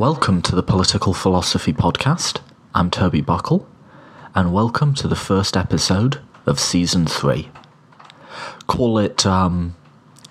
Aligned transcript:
Welcome 0.00 0.40
to 0.42 0.56
the 0.56 0.62
Political 0.62 1.12
Philosophy 1.12 1.74
Podcast. 1.74 2.40
I'm 2.74 2.90
Toby 2.90 3.20
Buckle, 3.20 3.68
and 4.34 4.50
welcome 4.50 4.94
to 4.94 5.06
the 5.06 5.14
first 5.14 5.58
episode 5.58 6.22
of 6.46 6.58
Season 6.58 7.04
3. 7.04 7.50
Call 8.66 8.96
it 8.96 9.26
um, 9.26 9.76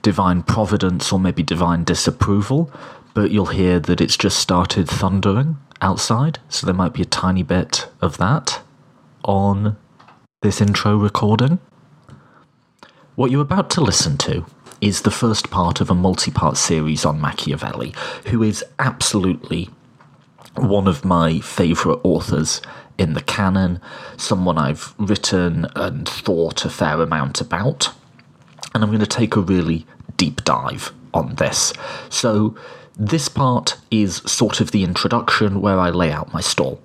Divine 0.01 0.41
Providence 0.41 1.13
or 1.13 1.19
maybe 1.19 1.43
Divine 1.43 1.83
Disapproval, 1.83 2.71
but 3.13 3.29
you'll 3.29 3.45
hear 3.45 3.79
that 3.79 4.01
it's 4.01 4.17
just 4.17 4.39
started 4.39 4.89
thundering 4.89 5.57
outside, 5.81 6.39
so 6.49 6.65
there 6.65 6.73
might 6.73 6.93
be 6.93 7.03
a 7.03 7.05
tiny 7.05 7.43
bit 7.43 7.87
of 8.01 8.17
that 8.17 8.63
on 9.23 9.77
this 10.41 10.61
intro 10.61 10.97
recording. 10.97 11.59
What 13.13 13.29
you're 13.29 13.43
about 13.43 13.69
to 13.69 13.81
listen 13.81 14.17
to 14.17 14.47
is 14.81 15.01
the 15.01 15.11
first 15.11 15.49
part 15.49 15.81
of 15.81 15.89
a 15.89 15.95
multi 15.95 16.31
part 16.31 16.57
series 16.57 17.05
on 17.05 17.19
Machiavelli, 17.19 17.93
who 18.27 18.43
is 18.43 18.63
absolutely 18.77 19.69
one 20.55 20.87
of 20.87 21.05
my 21.05 21.39
favourite 21.39 21.99
authors 22.03 22.61
in 22.97 23.13
the 23.13 23.21
canon, 23.21 23.81
someone 24.17 24.57
I've 24.57 24.93
written 24.97 25.65
and 25.75 26.07
thought 26.07 26.65
a 26.65 26.69
fair 26.69 27.01
amount 27.01 27.39
about. 27.39 27.91
And 28.73 28.83
I'm 28.83 28.89
going 28.89 28.99
to 28.99 29.07
take 29.07 29.35
a 29.35 29.41
really 29.41 29.85
deep 30.17 30.43
dive 30.43 30.91
on 31.13 31.35
this. 31.35 31.73
So, 32.09 32.55
this 32.97 33.29
part 33.29 33.77
is 33.89 34.17
sort 34.25 34.59
of 34.59 34.71
the 34.71 34.83
introduction 34.83 35.61
where 35.61 35.79
I 35.79 35.89
lay 35.89 36.11
out 36.11 36.33
my 36.33 36.41
stall. 36.41 36.81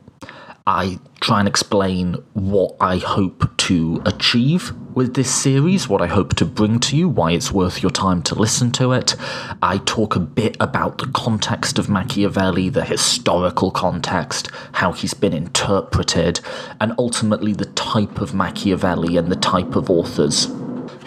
I 0.67 0.99
try 1.21 1.41
and 1.41 1.49
explain 1.49 2.15
what 2.33 2.75
I 2.81 2.97
hope 2.97 3.55
to 3.59 4.01
achieve 4.07 4.73
with 4.95 5.13
this 5.13 5.31
series, 5.31 5.91
what 5.91 6.01
I 6.01 6.07
hope 6.07 6.37
to 6.37 6.47
bring 6.47 6.81
to 6.81 6.97
you, 6.97 7.07
why 7.07 7.33
it's 7.33 7.53
worth 7.53 7.83
your 7.83 7.91
time 7.91 8.23
to 8.23 8.35
listen 8.35 8.73
to 8.73 8.93
it. 8.93 9.15
I 9.61 9.77
talk 9.85 10.17
a 10.17 10.21
bit 10.21 10.57
about 10.61 10.97
the 10.97 11.09
context 11.09 11.79
of 11.79 11.91
Machiavelli, 11.91 12.71
the 12.71 12.83
historical 12.83 13.71
context, 13.73 14.51
how 14.73 14.93
he's 14.93 15.13
been 15.13 15.35
interpreted, 15.35 16.41
and 16.81 16.95
ultimately 16.97 17.53
the 17.53 17.67
type 17.67 18.23
of 18.23 18.33
Machiavelli 18.33 19.19
and 19.19 19.31
the 19.31 19.37
type 19.37 19.77
of 19.77 19.91
authors 19.91 20.49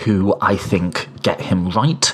who 0.01 0.37
I 0.39 0.55
think 0.55 1.09
get 1.23 1.41
him 1.41 1.69
right 1.69 2.13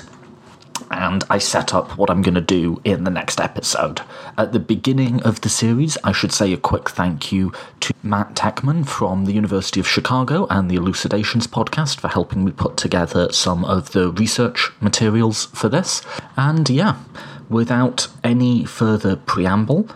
and 0.94 1.24
I 1.28 1.38
set 1.38 1.74
up 1.74 1.96
what 1.98 2.10
I'm 2.10 2.22
going 2.22 2.34
to 2.34 2.40
do 2.40 2.80
in 2.84 3.04
the 3.04 3.10
next 3.10 3.40
episode. 3.40 4.02
At 4.38 4.52
the 4.52 4.58
beginning 4.58 5.22
of 5.22 5.40
the 5.40 5.48
series, 5.48 5.98
I 6.04 6.12
should 6.12 6.32
say 6.32 6.52
a 6.52 6.56
quick 6.56 6.88
thank 6.90 7.32
you 7.32 7.52
to 7.80 7.92
Matt 8.02 8.34
Teichman 8.34 8.86
from 8.86 9.24
the 9.24 9.32
University 9.32 9.80
of 9.80 9.88
Chicago 9.88 10.46
and 10.50 10.70
the 10.70 10.76
Elucidations 10.76 11.46
podcast 11.46 12.00
for 12.00 12.08
helping 12.08 12.44
me 12.44 12.52
put 12.52 12.76
together 12.76 13.32
some 13.32 13.64
of 13.64 13.92
the 13.92 14.10
research 14.10 14.70
materials 14.80 15.46
for 15.46 15.68
this. 15.68 16.02
And 16.36 16.68
yeah, 16.70 16.96
without 17.48 18.08
any 18.22 18.64
further 18.64 19.16
preamble, 19.16 19.88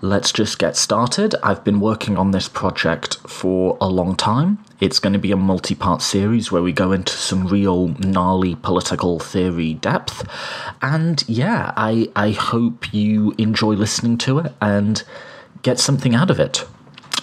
let's 0.00 0.32
just 0.32 0.58
get 0.58 0.76
started. 0.76 1.34
I've 1.42 1.64
been 1.64 1.80
working 1.80 2.16
on 2.16 2.30
this 2.30 2.48
project 2.48 3.16
for 3.28 3.76
a 3.80 3.88
long 3.88 4.16
time. 4.16 4.58
It's 4.78 4.98
going 4.98 5.14
to 5.14 5.18
be 5.18 5.32
a 5.32 5.36
multi 5.36 5.74
part 5.74 6.02
series 6.02 6.52
where 6.52 6.62
we 6.62 6.72
go 6.72 6.92
into 6.92 7.12
some 7.12 7.46
real 7.46 7.88
gnarly 7.98 8.56
political 8.56 9.18
theory 9.18 9.74
depth. 9.74 10.28
And 10.82 11.24
yeah, 11.26 11.72
I, 11.76 12.10
I 12.14 12.30
hope 12.32 12.92
you 12.92 13.34
enjoy 13.38 13.72
listening 13.72 14.18
to 14.18 14.38
it 14.40 14.52
and 14.60 15.02
get 15.62 15.78
something 15.78 16.14
out 16.14 16.30
of 16.30 16.38
it. 16.38 16.64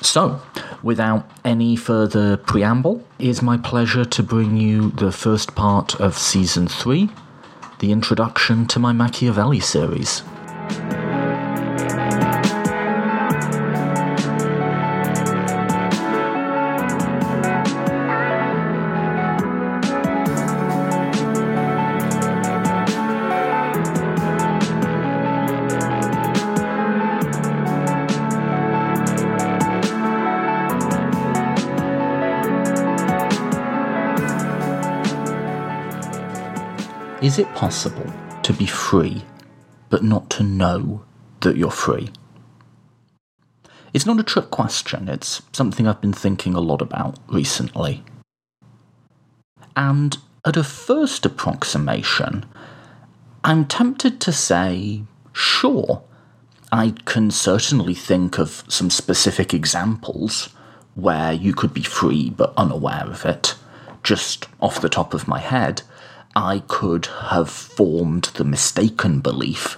So, 0.01 0.41
without 0.81 1.29
any 1.45 1.75
further 1.75 2.37
preamble, 2.37 3.05
it 3.19 3.27
is 3.27 3.41
my 3.41 3.57
pleasure 3.57 4.03
to 4.03 4.23
bring 4.23 4.57
you 4.57 4.91
the 4.91 5.11
first 5.11 5.55
part 5.55 5.95
of 6.01 6.17
season 6.17 6.67
three, 6.67 7.09
the 7.79 7.91
introduction 7.91 8.65
to 8.67 8.79
my 8.79 8.91
Machiavelli 8.91 9.61
series. 9.61 10.23
Is 37.23 37.39
it 37.39 37.55
possible 37.55 38.11
to 38.43 38.51
be 38.51 38.65
free 38.65 39.23
but 39.89 40.03
not 40.03 40.29
to 40.31 40.43
know 40.43 41.05
that 41.39 41.55
you're 41.55 41.71
free? 41.71 42.09
It's 43.93 44.05
not 44.05 44.19
a 44.19 44.23
trick 44.23 44.51
question, 44.51 45.07
it's 45.07 45.41
something 45.53 45.87
I've 45.87 46.01
been 46.01 46.11
thinking 46.11 46.53
a 46.53 46.59
lot 46.59 46.81
about 46.81 47.17
recently. 47.29 48.03
And 49.77 50.17
at 50.45 50.57
a 50.57 50.65
first 50.65 51.25
approximation, 51.25 52.45
I'm 53.41 53.67
tempted 53.67 54.19
to 54.19 54.33
say, 54.33 55.03
sure, 55.31 56.03
I 56.73 56.93
can 57.05 57.31
certainly 57.31 57.93
think 57.93 58.37
of 58.37 58.65
some 58.67 58.89
specific 58.89 59.53
examples 59.53 60.49
where 60.95 61.31
you 61.31 61.53
could 61.53 61.73
be 61.73 61.83
free 61.83 62.31
but 62.31 62.53
unaware 62.57 63.05
of 63.05 63.25
it, 63.25 63.55
just 64.03 64.49
off 64.59 64.81
the 64.81 64.89
top 64.89 65.13
of 65.13 65.25
my 65.25 65.39
head. 65.39 65.83
I 66.35 66.63
could 66.67 67.05
have 67.05 67.49
formed 67.49 68.31
the 68.33 68.43
mistaken 68.43 69.19
belief 69.19 69.77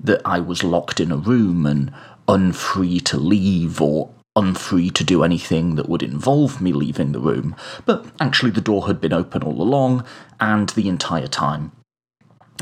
that 0.00 0.20
I 0.24 0.40
was 0.40 0.64
locked 0.64 0.98
in 0.98 1.12
a 1.12 1.16
room 1.16 1.64
and 1.64 1.92
unfree 2.26 2.98
to 3.00 3.16
leave 3.16 3.80
or 3.80 4.10
unfree 4.34 4.90
to 4.90 5.04
do 5.04 5.22
anything 5.22 5.76
that 5.76 5.88
would 5.88 6.02
involve 6.02 6.60
me 6.60 6.72
leaving 6.72 7.12
the 7.12 7.20
room, 7.20 7.54
but 7.86 8.06
actually 8.20 8.50
the 8.50 8.60
door 8.60 8.86
had 8.86 9.00
been 9.00 9.12
open 9.12 9.42
all 9.42 9.62
along, 9.62 10.04
and 10.40 10.70
the 10.70 10.88
entire 10.88 11.28
time 11.28 11.70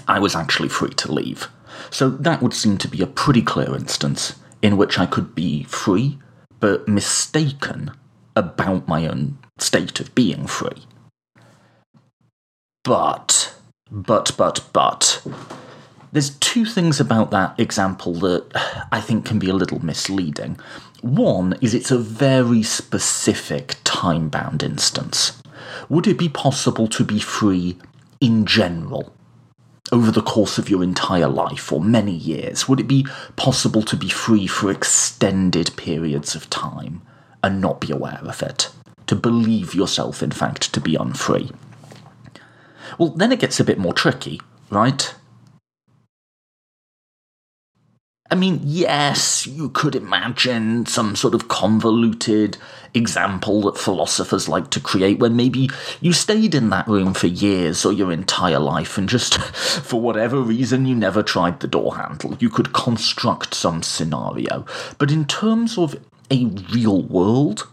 I 0.06 0.18
was 0.18 0.34
actually 0.34 0.68
free 0.68 0.90
to 0.90 1.12
leave. 1.12 1.48
So 1.90 2.10
that 2.10 2.42
would 2.42 2.52
seem 2.52 2.76
to 2.78 2.88
be 2.88 3.00
a 3.00 3.06
pretty 3.06 3.42
clear 3.42 3.74
instance 3.74 4.34
in 4.60 4.76
which 4.76 4.98
I 4.98 5.06
could 5.06 5.34
be 5.34 5.64
free, 5.64 6.18
but 6.58 6.88
mistaken 6.88 7.92
about 8.36 8.86
my 8.86 9.06
own 9.06 9.38
state 9.58 10.00
of 10.00 10.14
being 10.14 10.46
free. 10.46 10.84
But, 12.82 13.54
but, 13.90 14.32
but, 14.38 14.64
but, 14.72 15.22
there's 16.12 16.30
two 16.38 16.64
things 16.64 16.98
about 16.98 17.30
that 17.30 17.60
example 17.60 18.14
that 18.20 18.46
I 18.90 19.02
think 19.02 19.26
can 19.26 19.38
be 19.38 19.50
a 19.50 19.54
little 19.54 19.84
misleading. 19.84 20.58
One 21.02 21.58
is 21.60 21.74
it's 21.74 21.90
a 21.90 21.98
very 21.98 22.62
specific 22.62 23.76
time 23.84 24.30
bound 24.30 24.62
instance. 24.62 25.42
Would 25.90 26.06
it 26.06 26.18
be 26.18 26.30
possible 26.30 26.88
to 26.88 27.04
be 27.04 27.20
free 27.20 27.76
in 28.18 28.46
general? 28.46 29.12
Over 29.92 30.10
the 30.10 30.22
course 30.22 30.56
of 30.56 30.70
your 30.70 30.82
entire 30.82 31.28
life 31.28 31.72
or 31.72 31.82
many 31.82 32.14
years, 32.14 32.66
would 32.66 32.80
it 32.80 32.88
be 32.88 33.06
possible 33.36 33.82
to 33.82 33.96
be 33.96 34.08
free 34.08 34.46
for 34.46 34.70
extended 34.70 35.76
periods 35.76 36.34
of 36.34 36.48
time 36.48 37.02
and 37.42 37.60
not 37.60 37.80
be 37.80 37.92
aware 37.92 38.20
of 38.22 38.42
it? 38.42 38.70
To 39.08 39.16
believe 39.16 39.74
yourself, 39.74 40.22
in 40.22 40.30
fact, 40.30 40.72
to 40.72 40.80
be 40.80 40.94
unfree? 40.94 41.50
Well, 42.98 43.10
then 43.10 43.32
it 43.32 43.40
gets 43.40 43.60
a 43.60 43.64
bit 43.64 43.78
more 43.78 43.92
tricky, 43.92 44.40
right? 44.70 45.14
I 48.32 48.36
mean, 48.36 48.60
yes, 48.62 49.44
you 49.44 49.70
could 49.70 49.96
imagine 49.96 50.86
some 50.86 51.16
sort 51.16 51.34
of 51.34 51.48
convoluted 51.48 52.58
example 52.94 53.62
that 53.62 53.76
philosophers 53.76 54.48
like 54.48 54.70
to 54.70 54.78
create 54.78 55.18
where 55.18 55.30
maybe 55.30 55.68
you 56.00 56.12
stayed 56.12 56.54
in 56.54 56.70
that 56.70 56.86
room 56.86 57.12
for 57.12 57.26
years 57.26 57.84
or 57.84 57.92
your 57.92 58.12
entire 58.12 58.60
life 58.60 58.96
and 58.96 59.08
just, 59.08 59.38
for 59.82 60.00
whatever 60.00 60.40
reason, 60.40 60.86
you 60.86 60.94
never 60.94 61.24
tried 61.24 61.58
the 61.58 61.66
door 61.66 61.96
handle. 61.96 62.36
You 62.38 62.50
could 62.50 62.72
construct 62.72 63.52
some 63.52 63.82
scenario. 63.82 64.64
But 64.98 65.10
in 65.10 65.24
terms 65.24 65.76
of 65.76 65.96
a 66.30 66.46
real 66.72 67.02
world 67.02 67.66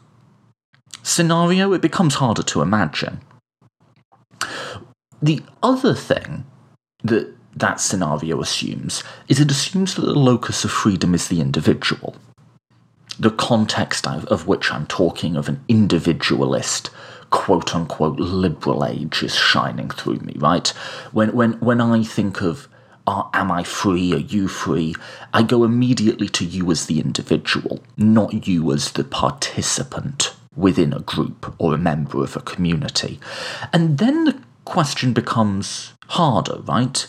scenario, 1.04 1.72
it 1.74 1.84
becomes 1.84 2.16
harder 2.16 2.44
to 2.44 2.64
imagine. 2.64 3.22
The 5.22 5.42
other 5.64 5.94
thing 5.94 6.46
that 7.04 7.34
that 7.56 7.80
scenario 7.80 8.40
assumes 8.40 9.04
is 9.28 9.40
it 9.40 9.50
assumes 9.50 9.96
that 9.96 10.06
the 10.06 10.14
locus 10.14 10.64
of 10.64 10.72
freedom 10.72 11.16
is 11.16 11.28
the 11.28 11.42
individual. 11.42 12.16
The 13.20 13.32
context 13.32 14.06
of 14.06 14.48
which 14.48 14.72
I'm 14.72 14.86
talking 14.86 15.36
of 15.36 15.50
an 15.50 15.64
individualist, 15.68 16.92
quote 17.32 17.74
unquote, 17.74 18.20
liberal 18.20 18.86
age 18.86 19.24
is 19.24 19.36
shining 19.36 19.90
through 19.90 20.20
me, 20.20 20.36
right? 20.38 20.68
When, 21.12 21.34
when, 21.34 21.54
when 21.54 21.82
I 21.82 22.04
think 22.04 22.42
of 22.42 22.68
are, 23.08 23.30
am 23.34 23.52
I 23.52 23.64
free? 23.64 24.14
Are 24.14 24.18
you 24.18 24.48
free? 24.48 24.94
I 25.34 25.42
go 25.42 25.64
immediately 25.64 26.28
to 26.30 26.46
you 26.46 26.70
as 26.70 26.86
the 26.86 27.00
individual, 27.00 27.80
not 27.96 28.48
you 28.48 28.72
as 28.74 28.92
the 28.92 29.06
participant 29.06 30.36
within 30.58 30.92
a 30.92 31.00
group 31.00 31.56
or 31.58 31.74
a 31.74 31.78
member 31.78 32.22
of 32.22 32.36
a 32.36 32.42
community. 32.42 33.20
And 33.72 33.98
then 33.98 34.26
the 34.26 34.44
question 34.68 35.14
becomes 35.14 35.94
harder, 36.08 36.62
right? 36.62 37.08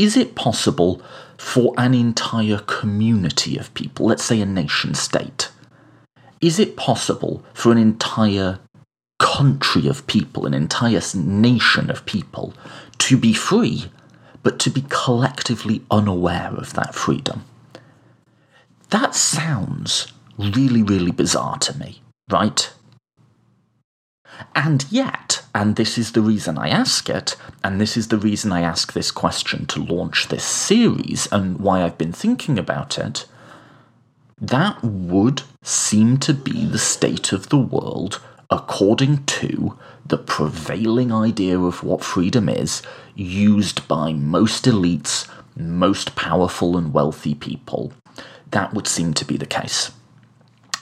is 0.00 0.16
it 0.16 0.34
possible 0.34 1.02
for 1.36 1.74
an 1.76 1.92
entire 1.92 2.58
community 2.60 3.58
of 3.58 3.72
people, 3.74 4.06
let's 4.06 4.24
say 4.24 4.40
a 4.40 4.46
nation 4.46 4.94
state, 4.94 5.50
is 6.40 6.58
it 6.58 6.74
possible 6.74 7.44
for 7.52 7.70
an 7.70 7.76
entire 7.76 8.58
country 9.18 9.86
of 9.86 10.06
people, 10.06 10.46
an 10.46 10.54
entire 10.54 11.02
nation 11.14 11.90
of 11.90 12.06
people, 12.06 12.54
to 12.96 13.18
be 13.18 13.34
free, 13.34 13.90
but 14.42 14.58
to 14.58 14.70
be 14.70 14.86
collectively 14.88 15.82
unaware 15.90 16.52
of 16.56 16.72
that 16.72 16.94
freedom? 16.94 17.44
That 18.88 19.14
sounds 19.14 20.10
really, 20.38 20.82
really 20.82 21.12
bizarre 21.12 21.58
to 21.58 21.76
me, 21.78 22.00
right? 22.30 22.72
And 24.54 24.86
yet, 24.90 25.39
and 25.54 25.76
this 25.76 25.98
is 25.98 26.12
the 26.12 26.22
reason 26.22 26.58
I 26.58 26.68
ask 26.68 27.08
it, 27.08 27.36
and 27.64 27.80
this 27.80 27.96
is 27.96 28.08
the 28.08 28.18
reason 28.18 28.52
I 28.52 28.60
ask 28.60 28.92
this 28.92 29.10
question 29.10 29.66
to 29.66 29.84
launch 29.84 30.28
this 30.28 30.44
series, 30.44 31.26
and 31.32 31.58
why 31.58 31.82
I've 31.82 31.98
been 31.98 32.12
thinking 32.12 32.58
about 32.58 32.98
it, 32.98 33.26
that 34.40 34.82
would 34.82 35.42
seem 35.62 36.18
to 36.18 36.32
be 36.32 36.64
the 36.64 36.78
state 36.78 37.32
of 37.32 37.48
the 37.48 37.58
world 37.58 38.20
according 38.50 39.24
to 39.24 39.78
the 40.04 40.18
prevailing 40.18 41.12
idea 41.12 41.58
of 41.58 41.84
what 41.84 42.02
freedom 42.02 42.48
is, 42.48 42.82
used 43.14 43.86
by 43.86 44.12
most 44.12 44.64
elites, 44.64 45.28
most 45.56 46.16
powerful 46.16 46.76
and 46.76 46.92
wealthy 46.92 47.34
people. 47.34 47.92
That 48.50 48.74
would 48.74 48.88
seem 48.88 49.14
to 49.14 49.24
be 49.24 49.36
the 49.36 49.46
case. 49.46 49.92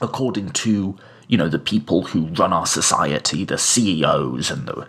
According 0.01 0.51
to 0.51 0.97
you 1.29 1.37
know, 1.37 1.49
the 1.49 1.59
people 1.59 2.03
who 2.03 2.27
run 2.27 2.53
our 2.53 2.67
society, 2.67 3.45
the 3.45 3.59
CEOs 3.59 4.51
and 4.51 4.67
the 4.67 4.87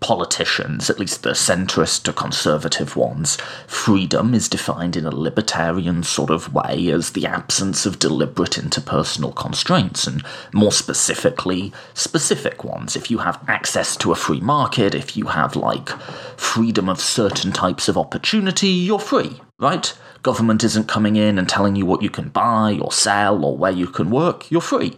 politicians, 0.00 0.90
at 0.90 0.98
least 0.98 1.22
the 1.22 1.30
centrist 1.30 2.02
to 2.02 2.12
conservative 2.12 2.96
ones, 2.96 3.36
freedom 3.68 4.34
is 4.34 4.48
defined 4.48 4.96
in 4.96 5.06
a 5.06 5.14
libertarian 5.14 6.02
sort 6.02 6.28
of 6.28 6.52
way 6.52 6.90
as 6.90 7.12
the 7.12 7.24
absence 7.24 7.86
of 7.86 8.00
deliberate 8.00 8.52
interpersonal 8.52 9.32
constraints, 9.34 10.06
and 10.08 10.24
more 10.52 10.72
specifically, 10.72 11.72
specific 11.94 12.64
ones. 12.64 12.96
If 12.96 13.12
you 13.12 13.18
have 13.18 13.38
access 13.46 13.96
to 13.98 14.10
a 14.10 14.16
free 14.16 14.40
market, 14.40 14.92
if 14.92 15.16
you 15.16 15.26
have, 15.26 15.54
like, 15.54 15.90
freedom 16.36 16.88
of 16.88 17.00
certain 17.00 17.52
types 17.52 17.88
of 17.88 17.96
opportunity, 17.96 18.70
you're 18.70 18.98
free, 18.98 19.40
right? 19.60 19.94
Government 20.22 20.62
isn't 20.62 20.88
coming 20.88 21.16
in 21.16 21.38
and 21.38 21.48
telling 21.48 21.76
you 21.76 21.84
what 21.84 22.02
you 22.02 22.10
can 22.10 22.28
buy 22.28 22.78
or 22.80 22.92
sell 22.92 23.44
or 23.44 23.56
where 23.56 23.72
you 23.72 23.86
can 23.86 24.10
work, 24.10 24.50
you're 24.50 24.60
free. 24.60 24.96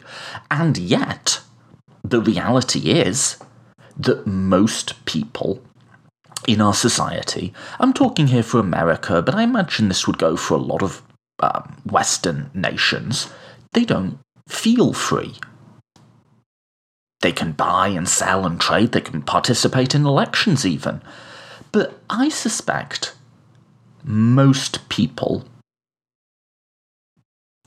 And 0.50 0.76
yet, 0.76 1.40
the 2.02 2.20
reality 2.20 2.90
is 2.90 3.38
that 3.96 4.26
most 4.26 5.04
people 5.06 5.62
in 6.46 6.60
our 6.60 6.74
society, 6.74 7.54
I'm 7.80 7.94
talking 7.94 8.26
here 8.26 8.42
for 8.42 8.58
America, 8.58 9.22
but 9.22 9.34
I 9.34 9.42
imagine 9.42 9.88
this 9.88 10.06
would 10.06 10.18
go 10.18 10.36
for 10.36 10.54
a 10.54 10.58
lot 10.58 10.82
of 10.82 11.02
um, 11.40 11.82
Western 11.84 12.50
nations, 12.54 13.30
they 13.72 13.84
don't 13.84 14.18
feel 14.48 14.92
free. 14.92 15.34
They 17.20 17.32
can 17.32 17.52
buy 17.52 17.88
and 17.88 18.08
sell 18.08 18.44
and 18.44 18.60
trade, 18.60 18.92
they 18.92 19.00
can 19.00 19.22
participate 19.22 19.94
in 19.94 20.04
elections 20.04 20.66
even. 20.66 21.00
But 21.72 21.98
I 22.10 22.28
suspect 22.28 23.13
most 24.04 24.88
people 24.88 25.44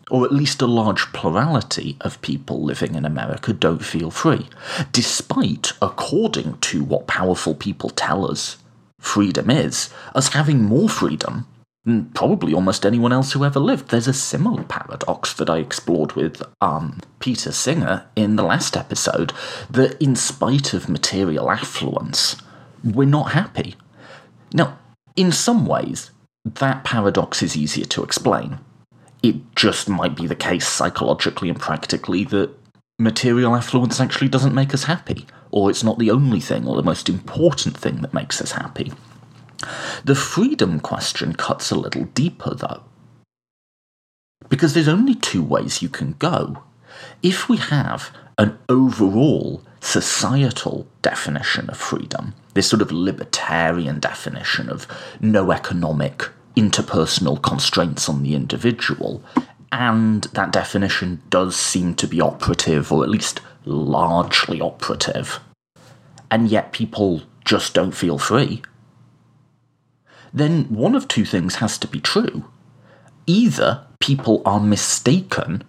or 0.10 0.24
at 0.24 0.32
least 0.32 0.62
a 0.62 0.68
large 0.68 1.12
plurality 1.12 1.98
of 2.00 2.22
people 2.22 2.64
living 2.64 2.96
in 2.96 3.04
America 3.04 3.52
don't 3.52 3.84
feel 3.84 4.10
free, 4.10 4.48
despite, 4.94 5.74
according 5.82 6.58
to 6.60 6.82
what 6.82 7.08
powerful 7.08 7.54
people 7.54 7.90
tell 7.90 8.30
us 8.30 8.58
freedom 9.02 9.50
is, 9.50 9.90
us 10.16 10.30
having 10.30 10.64
more 10.64 10.88
freedom 10.88 11.46
probably 12.14 12.54
almost 12.54 12.86
anyone 12.86 13.14
else 13.14 13.32
who 13.32 13.46
ever 13.46 13.60
lived. 13.60 13.90
There's 13.90 14.10
a 14.10 14.14
similar 14.14 14.64
paradox 14.64 15.34
that 15.34 15.50
I 15.50 15.60
explored 15.60 16.14
with 16.14 16.44
um, 16.60 17.00
Peter 17.20 17.52
Singer 17.52 18.06
in 18.16 18.36
the 18.36 18.44
last 18.44 18.76
episode 18.76 19.32
that, 19.70 20.02
in 20.02 20.16
spite 20.16 20.74
of 20.74 20.90
material 20.90 21.50
affluence, 21.50 22.36
we're 22.84 23.06
not 23.06 23.32
happy. 23.32 23.76
Now, 24.54 24.78
in 25.16 25.32
some 25.32 25.66
ways, 25.66 26.12
that 26.56 26.84
paradox 26.84 27.42
is 27.42 27.58
easier 27.58 27.86
to 27.86 28.04
explain 28.04 28.60
it 29.24 29.56
just 29.56 29.90
might 29.90 30.16
be 30.16 30.28
the 30.28 30.36
case 30.36 30.68
psychologically 30.68 31.50
and 31.50 31.60
practically 31.60 32.24
that 32.26 32.52
material 33.00 33.56
affluence 33.56 34.00
actually 34.00 34.30
doesn't 34.30 34.56
make 34.56 34.74
us 34.74 34.84
happy, 34.84 35.26
or 35.52 35.70
it's 35.70 35.84
not 35.84 36.00
the 36.00 36.12
only 36.12 36.40
thing 36.40 36.68
or 36.68 36.76
the 36.76 36.84
most 36.84 37.10
important 37.10 37.78
thing 37.78 38.02
that 38.02 38.14
makes 38.14 38.42
us 38.42 38.54
happy. 38.54 38.92
The 40.06 40.16
freedom 40.16 40.80
question 40.80 41.34
cuts 41.34 41.72
a 41.72 41.76
little 41.76 42.06
deeper, 42.06 42.54
though. 42.54 42.84
Because 44.50 44.74
there's 44.74 44.88
only 44.88 45.16
two 45.16 45.44
ways 45.44 45.82
you 45.82 45.90
can 45.90 46.14
go. 46.14 46.64
If 47.22 47.50
we 47.50 47.58
have 47.58 48.12
an 48.38 48.58
overall 48.70 49.64
societal 49.80 50.88
definition 51.02 51.70
of 51.70 51.78
freedom, 51.78 52.36
this 52.54 52.70
sort 52.70 52.82
of 52.82 52.92
libertarian 52.92 54.00
definition 54.00 54.70
of 54.70 54.88
no 55.20 55.52
economic 55.52 56.30
interpersonal 56.58 57.42
constraints 57.42 58.10
on 58.10 58.24
the 58.24 58.36
individual, 58.36 59.24
and 59.72 60.24
that 60.34 60.52
definition 60.52 61.22
does 61.30 61.56
seem 61.56 61.94
to 61.96 62.08
be 62.08 62.20
operative, 62.20 62.92
or 62.92 63.04
at 63.04 63.10
least 63.10 63.40
largely 63.64 64.60
operative, 64.60 65.40
and 66.32 66.50
yet 66.50 66.74
people 66.74 67.22
just 67.46 67.74
don't 67.74 67.92
feel 67.92 68.18
free, 68.18 68.62
then 70.34 70.66
one 70.66 70.96
of 70.96 71.08
two 71.08 71.26
things 71.26 71.56
has 71.56 71.78
to 71.78 71.88
be 71.88 72.02
true. 72.02 72.46
Either 73.26 73.86
people 74.00 74.42
are 74.46 74.60
mistaken 74.60 75.64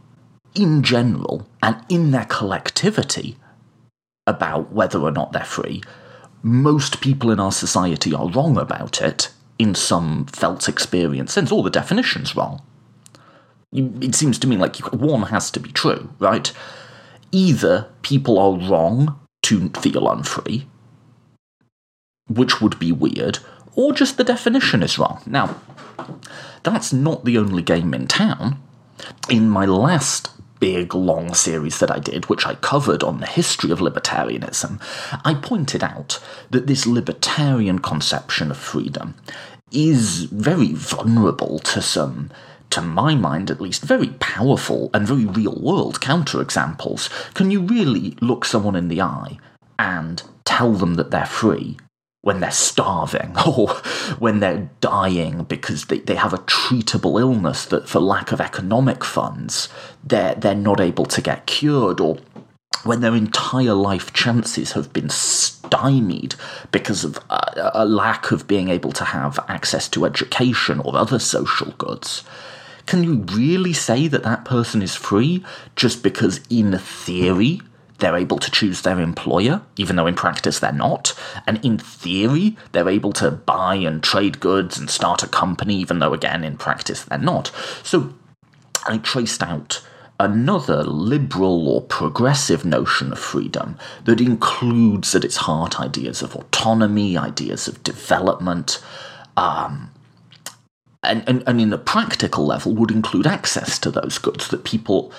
in 0.54 0.82
general 0.82 1.46
and 1.62 1.76
in 1.88 2.10
their 2.10 2.24
collectivity 2.24 3.36
about 4.26 4.72
whether 4.72 5.00
or 5.00 5.10
not 5.10 5.32
they're 5.32 5.44
free. 5.44 5.82
Most 6.42 7.00
people 7.00 7.30
in 7.30 7.40
our 7.40 7.52
society 7.52 8.12
are 8.14 8.28
wrong 8.30 8.56
about 8.56 9.00
it, 9.00 9.30
in 9.58 9.74
some 9.74 10.26
felt 10.26 10.68
experience 10.68 11.32
sense, 11.32 11.50
all 11.50 11.62
the 11.62 11.70
definition's 11.70 12.36
wrong. 12.36 12.62
It 13.72 14.14
seems 14.14 14.38
to 14.38 14.46
me 14.46 14.56
like 14.56 14.76
one 14.92 15.22
has 15.24 15.50
to 15.50 15.60
be 15.60 15.72
true, 15.72 16.10
right? 16.18 16.52
Either 17.32 17.88
people 18.02 18.38
are 18.38 18.58
wrong 18.68 19.18
to 19.42 19.68
feel 19.70 20.08
unfree, 20.08 20.66
which 22.28 22.60
would 22.60 22.78
be 22.78 22.92
weird, 22.92 23.40
or 23.74 23.92
just 23.92 24.16
the 24.16 24.24
definition 24.24 24.82
is 24.82 24.98
wrong. 24.98 25.22
Now, 25.26 25.60
that's 26.62 26.92
not 26.92 27.24
the 27.24 27.36
only 27.36 27.62
game 27.62 27.92
in 27.92 28.06
town. 28.06 28.62
In 29.28 29.48
my 29.50 29.64
last 29.64 30.30
big 30.60 30.94
long 30.94 31.34
series 31.34 31.78
that 31.78 31.90
I 31.90 31.98
did, 31.98 32.26
which 32.26 32.46
I 32.46 32.54
covered 32.56 33.02
on 33.02 33.20
the 33.20 33.26
history 33.26 33.70
of 33.70 33.78
libertarianism, 33.80 34.80
I 35.24 35.34
pointed 35.34 35.82
out 35.82 36.20
that 36.50 36.66
this 36.66 36.86
libertarian 36.86 37.78
conception 37.78 38.50
of 38.50 38.56
freedom 38.56 39.14
is 39.70 40.24
very 40.24 40.72
vulnerable 40.72 41.58
to 41.60 41.82
some 41.82 42.30
to 42.70 42.82
my 42.82 43.14
mind 43.14 43.50
at 43.50 43.62
least, 43.62 43.82
very 43.82 44.08
powerful 44.20 44.90
and 44.92 45.06
very 45.06 45.24
real 45.24 45.58
world 45.58 46.00
counterexamples. 46.00 47.08
Can 47.32 47.50
you 47.50 47.62
really 47.62 48.14
look 48.20 48.44
someone 48.44 48.76
in 48.76 48.88
the 48.88 49.00
eye 49.00 49.38
and 49.78 50.22
tell 50.44 50.74
them 50.74 50.94
that 50.94 51.10
they're 51.10 51.24
free 51.24 51.78
when 52.22 52.36
hmm. 52.36 52.42
they're 52.42 52.50
starving 52.50 53.34
or 53.46 53.68
when 54.18 54.40
they're 54.40 54.70
dying 54.80 55.44
because 55.44 55.86
they, 55.86 55.98
they 56.00 56.14
have 56.14 56.32
a 56.32 56.38
treatable 56.38 57.20
illness 57.20 57.66
that 57.66 57.88
for 57.88 58.00
lack 58.00 58.32
of 58.32 58.40
economic 58.40 59.04
funds 59.04 59.68
they're 60.04 60.34
they're 60.34 60.54
not 60.54 60.80
able 60.80 61.04
to 61.06 61.20
get 61.20 61.46
cured 61.46 62.00
or 62.00 62.18
when 62.84 63.00
their 63.00 63.14
entire 63.14 63.74
life 63.74 64.12
chances 64.12 64.72
have 64.72 64.92
been 64.92 65.10
stymied 65.10 66.34
because 66.70 67.04
of 67.04 67.18
a, 67.30 67.70
a, 67.74 67.84
lack 67.84 68.30
of 68.30 68.46
being 68.46 68.68
able 68.68 68.92
to 68.92 69.04
have 69.04 69.38
access 69.48 69.88
to 69.88 70.04
education 70.04 70.80
or 70.80 70.96
other 70.96 71.18
social 71.18 71.72
goods. 71.72 72.24
Can 72.86 73.02
you 73.02 73.16
really 73.34 73.72
say 73.72 74.08
that 74.08 74.22
that 74.22 74.44
person 74.44 74.80
is 74.80 74.94
free 74.94 75.44
just 75.76 76.02
because, 76.02 76.40
in 76.48 76.78
theory, 76.78 77.60
they're 77.98 78.16
able 78.16 78.38
to 78.38 78.50
choose 78.50 78.82
their 78.82 79.00
employer, 79.00 79.62
even 79.76 79.96
though 79.96 80.06
in 80.06 80.14
practice 80.14 80.58
they're 80.58 80.72
not. 80.72 81.18
And 81.46 81.64
in 81.64 81.78
theory, 81.78 82.56
they're 82.72 82.88
able 82.88 83.12
to 83.14 83.30
buy 83.30 83.74
and 83.74 84.02
trade 84.02 84.40
goods 84.40 84.78
and 84.78 84.88
start 84.88 85.22
a 85.22 85.28
company, 85.28 85.76
even 85.76 85.98
though, 85.98 86.12
again, 86.12 86.44
in 86.44 86.56
practice 86.56 87.04
they're 87.04 87.18
not. 87.18 87.52
So 87.82 88.14
I 88.86 88.98
traced 88.98 89.42
out 89.42 89.82
another 90.20 90.82
liberal 90.82 91.68
or 91.68 91.80
progressive 91.82 92.64
notion 92.64 93.12
of 93.12 93.18
freedom 93.18 93.78
that 94.04 94.20
includes 94.20 95.14
at 95.14 95.24
its 95.24 95.36
heart 95.36 95.80
ideas 95.80 96.22
of 96.22 96.34
autonomy, 96.34 97.16
ideas 97.16 97.68
of 97.68 97.82
development, 97.84 98.82
um, 99.36 99.90
and, 101.04 101.22
and, 101.28 101.44
and 101.46 101.60
in 101.60 101.72
a 101.72 101.78
practical 101.78 102.44
level 102.44 102.74
would 102.74 102.90
include 102.90 103.26
access 103.26 103.78
to 103.78 103.90
those 103.90 104.18
goods 104.18 104.48
that 104.48 104.64
people 104.64 105.12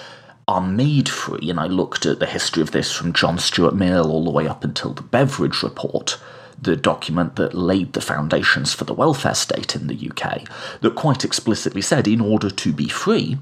are 0.49 0.61
made 0.61 1.07
free, 1.07 1.47
and 1.51 1.59
I 1.59 1.67
looked 1.67 2.07
at 2.07 2.17
the 2.17 2.25
history 2.25 2.63
of 2.63 2.71
this 2.71 2.91
from 2.91 3.13
John 3.13 3.37
Stuart 3.37 3.75
Mill 3.75 4.11
all 4.11 4.23
the 4.23 4.31
way 4.31 4.47
up 4.47 4.63
until 4.63 4.93
the 4.93 5.03
Beveridge 5.03 5.61
Report, 5.61 6.19
the 6.59 6.75
document 6.75 7.35
that 7.35 7.53
laid 7.53 7.93
the 7.93 8.01
foundations 8.01 8.73
for 8.73 8.83
the 8.83 8.95
welfare 8.95 9.35
state 9.35 9.75
in 9.75 9.85
the 9.85 10.09
UK, 10.09 10.49
that 10.81 10.95
quite 10.95 11.23
explicitly 11.23 11.83
said 11.83 12.07
in 12.07 12.19
order 12.19 12.49
to 12.49 12.73
be 12.73 12.87
free, 12.87 13.37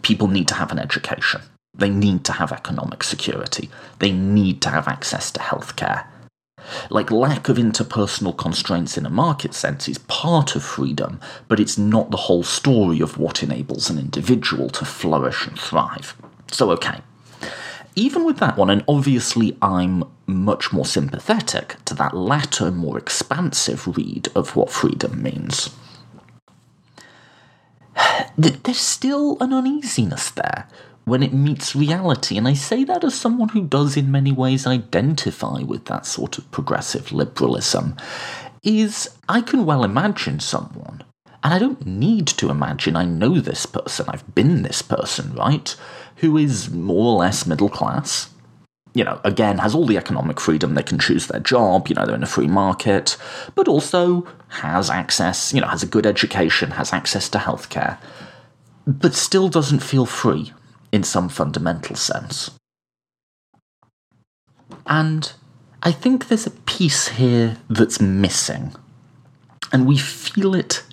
people 0.00 0.28
need 0.28 0.48
to 0.48 0.54
have 0.54 0.72
an 0.72 0.78
education. 0.78 1.42
They 1.74 1.90
need 1.90 2.24
to 2.24 2.32
have 2.32 2.52
economic 2.52 3.02
security. 3.02 3.68
They 3.98 4.12
need 4.12 4.62
to 4.62 4.70
have 4.70 4.88
access 4.88 5.30
to 5.32 5.40
healthcare. 5.40 6.06
Like, 6.90 7.10
lack 7.10 7.48
of 7.48 7.56
interpersonal 7.56 8.36
constraints 8.36 8.96
in 8.96 9.06
a 9.06 9.10
market 9.10 9.54
sense 9.54 9.88
is 9.88 9.98
part 9.98 10.54
of 10.56 10.62
freedom, 10.62 11.20
but 11.48 11.60
it's 11.60 11.78
not 11.78 12.10
the 12.10 12.16
whole 12.16 12.42
story 12.42 13.00
of 13.00 13.18
what 13.18 13.42
enables 13.42 13.90
an 13.90 13.98
individual 13.98 14.68
to 14.70 14.84
flourish 14.84 15.46
and 15.46 15.58
thrive. 15.58 16.16
So, 16.50 16.70
okay. 16.72 17.00
Even 17.94 18.24
with 18.24 18.38
that 18.38 18.56
one, 18.56 18.70
and 18.70 18.84
obviously 18.88 19.56
I'm 19.60 20.04
much 20.26 20.72
more 20.72 20.86
sympathetic 20.86 21.76
to 21.84 21.94
that 21.94 22.16
latter, 22.16 22.70
more 22.70 22.98
expansive 22.98 23.86
read 23.96 24.28
of 24.34 24.56
what 24.56 24.70
freedom 24.70 25.22
means. 25.22 25.70
There's 28.38 28.78
still 28.78 29.36
an 29.40 29.52
uneasiness 29.52 30.30
there 30.30 30.68
when 31.04 31.22
it 31.22 31.32
meets 31.32 31.74
reality, 31.74 32.38
and 32.38 32.46
I 32.46 32.54
say 32.54 32.84
that 32.84 33.02
as 33.02 33.14
someone 33.14 33.48
who 33.48 33.62
does 33.62 33.96
in 33.96 34.12
many 34.12 34.30
ways 34.30 34.66
identify 34.66 35.62
with 35.62 35.86
that 35.86 36.06
sort 36.06 36.38
of 36.38 36.50
progressive 36.52 37.10
liberalism, 37.12 37.96
is 38.62 39.08
I 39.28 39.40
can 39.40 39.64
well 39.64 39.82
imagine 39.82 40.38
someone, 40.38 41.02
and 41.42 41.52
I 41.52 41.58
don't 41.58 41.84
need 41.84 42.28
to 42.28 42.50
imagine 42.50 42.94
I 42.94 43.04
know 43.04 43.40
this 43.40 43.66
person, 43.66 44.06
I've 44.08 44.34
been 44.34 44.62
this 44.62 44.80
person, 44.80 45.34
right, 45.34 45.74
who 46.16 46.36
is 46.36 46.70
more 46.70 47.14
or 47.14 47.18
less 47.18 47.46
middle 47.46 47.68
class, 47.68 48.30
you 48.94 49.02
know, 49.02 49.20
again, 49.24 49.58
has 49.58 49.74
all 49.74 49.86
the 49.86 49.96
economic 49.96 50.38
freedom, 50.38 50.74
they 50.74 50.82
can 50.84 51.00
choose 51.00 51.26
their 51.26 51.40
job, 51.40 51.88
you 51.88 51.96
know, 51.96 52.06
they're 52.06 52.14
in 52.14 52.22
a 52.22 52.26
free 52.26 52.46
market, 52.46 53.16
but 53.56 53.66
also 53.66 54.24
has 54.48 54.88
access, 54.88 55.52
you 55.52 55.60
know, 55.60 55.66
has 55.66 55.82
a 55.82 55.86
good 55.86 56.06
education, 56.06 56.72
has 56.72 56.92
access 56.92 57.28
to 57.30 57.38
healthcare, 57.38 57.98
but 58.86 59.14
still 59.14 59.48
doesn't 59.48 59.80
feel 59.80 60.06
free 60.06 60.52
in 60.92 61.02
some 61.02 61.28
fundamental 61.28 61.96
sense. 61.96 62.50
And 64.86 65.32
I 65.82 65.90
think 65.90 66.28
there's 66.28 66.46
a 66.46 66.50
piece 66.50 67.08
here 67.08 67.56
that's 67.68 68.00
missing. 68.00 68.74
And 69.72 69.86
we 69.86 69.96
feel 69.96 70.54
it 70.54 70.84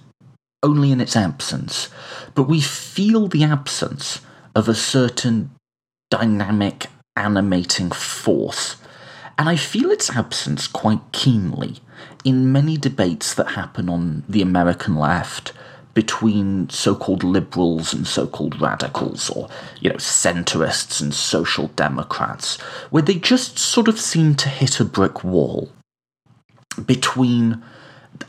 only 0.63 0.91
in 0.91 1.01
its 1.01 1.15
absence, 1.15 1.89
but 2.33 2.43
we 2.43 2.61
feel 2.61 3.27
the 3.27 3.43
absence 3.43 4.21
of 4.55 4.67
a 4.67 4.75
certain 4.75 5.51
dynamic, 6.09 6.87
animating 7.15 7.91
force. 7.91 8.77
And 9.37 9.47
I 9.47 9.55
feel 9.55 9.89
its 9.91 10.09
absence 10.09 10.67
quite 10.67 11.11
keenly 11.11 11.77
in 12.25 12.51
many 12.51 12.77
debates 12.77 13.33
that 13.35 13.51
happen 13.51 13.89
on 13.89 14.23
the 14.27 14.41
American 14.41 14.95
left 14.95 15.53
between 15.93 16.69
so-called 16.69 17.23
liberals 17.23 17.93
and 17.93 18.07
so-called 18.07 18.61
radicals 18.61 19.29
or 19.31 19.49
you 19.81 19.89
know 19.89 19.95
centrists 19.95 21.01
and 21.01 21.13
social 21.13 21.67
democrats 21.69 22.59
where 22.91 23.03
they 23.03 23.15
just 23.15 23.57
sort 23.57 23.87
of 23.87 23.99
seem 23.99 24.35
to 24.35 24.49
hit 24.49 24.79
a 24.79 24.85
brick 24.85 25.23
wall 25.23 25.71
between 26.85 27.61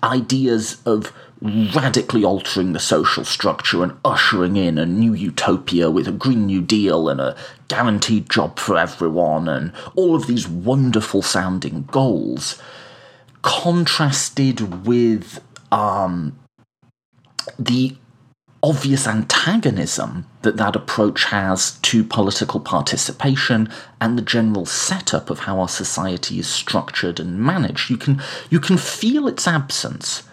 ideas 0.03 0.81
of 0.87 1.13
radically 1.43 2.23
altering 2.23 2.73
the 2.73 2.81
social 2.81 3.25
structure 3.25 3.83
and 3.83 3.97
ushering 4.05 4.57
in 4.57 4.77
a 4.77 4.85
new 4.85 5.15
utopia 5.15 5.91
with 5.91 6.07
a 6.07 6.13
Green 6.13 6.47
New 6.47 6.61
Deal 6.61 7.09
and 7.09 7.21
a 7.21 7.37
guaranteed 7.69 8.29
job 8.29 8.59
for 8.59 8.77
everyone 8.77 9.49
and 9.49 9.73
all 9.95 10.15
of 10.15 10.27
these 10.27 10.47
wonderful 10.47 11.23
sounding 11.23 11.89
goals, 11.91 12.61
contrasted 13.43 14.87
with 14.87 15.41
um, 15.73 16.39
the 17.59 17.97
obvious 18.63 19.07
antagonism 19.07 20.27
that 20.43 20.59
that 20.59 20.77
approach 20.77 21.25
has 21.25 21.79
to 21.79 22.05
political 22.05 22.61
participation 22.61 23.69
and 24.01 24.19
the 24.19 24.23
general 24.23 24.67
setup 24.67 25.31
of 25.31 25.41
how 25.41 25.61
our 25.61 25.69
society 25.69 26.39
is 26.39 26.47
structured 26.47 27.19
and 27.19 27.41
managed. 27.41 27.89
You 27.91 27.97
can 27.97 28.23
you 28.51 28.61
can 28.61 28.77
feel 28.77 29.27
its 29.29 29.49
absence 29.49 30.25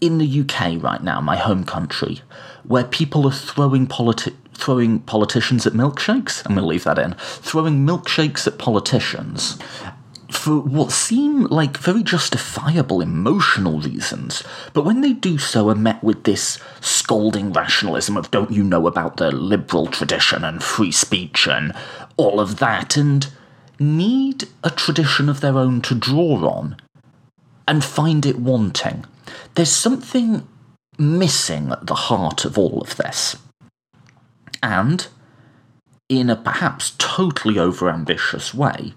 in 0.00 0.18
the 0.18 0.40
UK 0.40 0.82
right 0.82 1.02
now, 1.02 1.20
my 1.20 1.36
home 1.36 1.64
country, 1.64 2.20
where 2.64 2.84
people 2.84 3.26
are 3.26 3.32
throwing 3.32 3.86
politi- 3.86 4.34
throwing 4.52 5.00
politicians 5.00 5.66
at 5.66 5.72
milkshakes. 5.72 6.42
I'm 6.44 6.54
going 6.54 6.64
to 6.64 6.68
leave 6.68 6.84
that 6.84 6.98
in. 6.98 7.14
Throwing 7.14 7.86
milkshakes 7.86 8.46
at 8.46 8.58
politicians 8.58 9.58
for 10.30 10.58
what 10.58 10.90
seem 10.90 11.44
like 11.44 11.76
very 11.76 12.02
justifiable 12.02 13.00
emotional 13.00 13.80
reasons, 13.80 14.42
but 14.72 14.84
when 14.84 15.00
they 15.00 15.12
do 15.12 15.38
so 15.38 15.68
are 15.68 15.74
met 15.74 16.02
with 16.02 16.24
this 16.24 16.58
scolding 16.80 17.52
rationalism 17.52 18.16
of 18.16 18.30
don't 18.30 18.50
you 18.50 18.64
know 18.64 18.86
about 18.86 19.18
the 19.18 19.30
liberal 19.30 19.86
tradition 19.86 20.44
and 20.44 20.62
free 20.62 20.90
speech 20.90 21.46
and 21.46 21.72
all 22.16 22.40
of 22.40 22.58
that, 22.58 22.96
and 22.96 23.28
need 23.78 24.44
a 24.64 24.70
tradition 24.70 25.28
of 25.28 25.40
their 25.40 25.58
own 25.58 25.80
to 25.82 25.94
draw 25.94 26.48
on, 26.48 26.76
and 27.68 27.84
find 27.84 28.26
it 28.26 28.38
wanting. 28.38 29.04
There's 29.54 29.72
something 29.72 30.46
missing 30.98 31.70
at 31.70 31.86
the 31.86 31.94
heart 31.94 32.44
of 32.44 32.58
all 32.58 32.80
of 32.80 32.96
this. 32.96 33.36
And, 34.62 35.06
in 36.08 36.30
a 36.30 36.36
perhaps 36.36 36.94
totally 36.98 37.56
overambitious 37.56 38.54
way, 38.54 38.94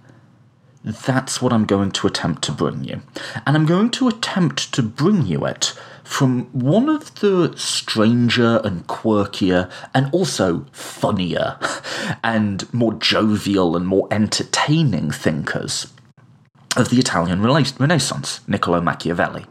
that's 0.83 1.41
what 1.41 1.51
I'm 1.51 1.65
going 1.65 1.91
to 1.91 2.07
attempt 2.07 2.43
to 2.43 2.51
bring 2.51 2.83
you. 2.83 3.01
And 3.45 3.55
I'm 3.55 3.65
going 3.65 3.89
to 3.91 4.07
attempt 4.07 4.73
to 4.73 4.83
bring 4.83 5.25
you 5.25 5.45
it 5.45 5.73
from 6.03 6.45
one 6.45 6.89
of 6.89 7.13
the 7.19 7.53
stranger 7.55 8.61
and 8.63 8.87
quirkier 8.87 9.69
and 9.93 10.11
also 10.11 10.65
funnier 10.71 11.59
and 12.23 12.71
more 12.73 12.93
jovial 12.93 13.75
and 13.75 13.85
more 13.85 14.07
entertaining 14.09 15.11
thinkers 15.11 15.93
of 16.75 16.89
the 16.89 16.97
Italian 16.97 17.41
Renaissance, 17.41 18.41
Niccolo 18.47 18.81
Machiavelli, 18.81 19.45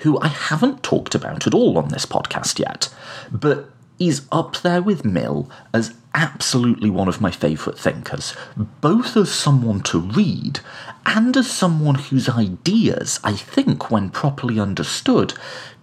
who 0.00 0.18
I 0.20 0.28
haven't 0.28 0.82
talked 0.82 1.14
about 1.14 1.46
at 1.46 1.54
all 1.54 1.76
on 1.78 1.88
this 1.88 2.06
podcast 2.06 2.58
yet, 2.58 2.88
but 3.30 3.70
is 4.00 4.26
up 4.32 4.56
there 4.62 4.82
with 4.82 5.04
Mill 5.04 5.48
as 5.72 5.94
absolutely 6.14 6.90
one 6.90 7.06
of 7.06 7.20
my 7.20 7.30
favourite 7.30 7.78
thinkers, 7.78 8.34
both 8.80 9.16
as 9.16 9.30
someone 9.30 9.80
to 9.82 10.00
read 10.00 10.60
and 11.06 11.36
as 11.36 11.50
someone 11.50 11.96
whose 11.96 12.28
ideas, 12.28 13.20
I 13.22 13.34
think, 13.34 13.90
when 13.90 14.10
properly 14.10 14.58
understood, 14.58 15.34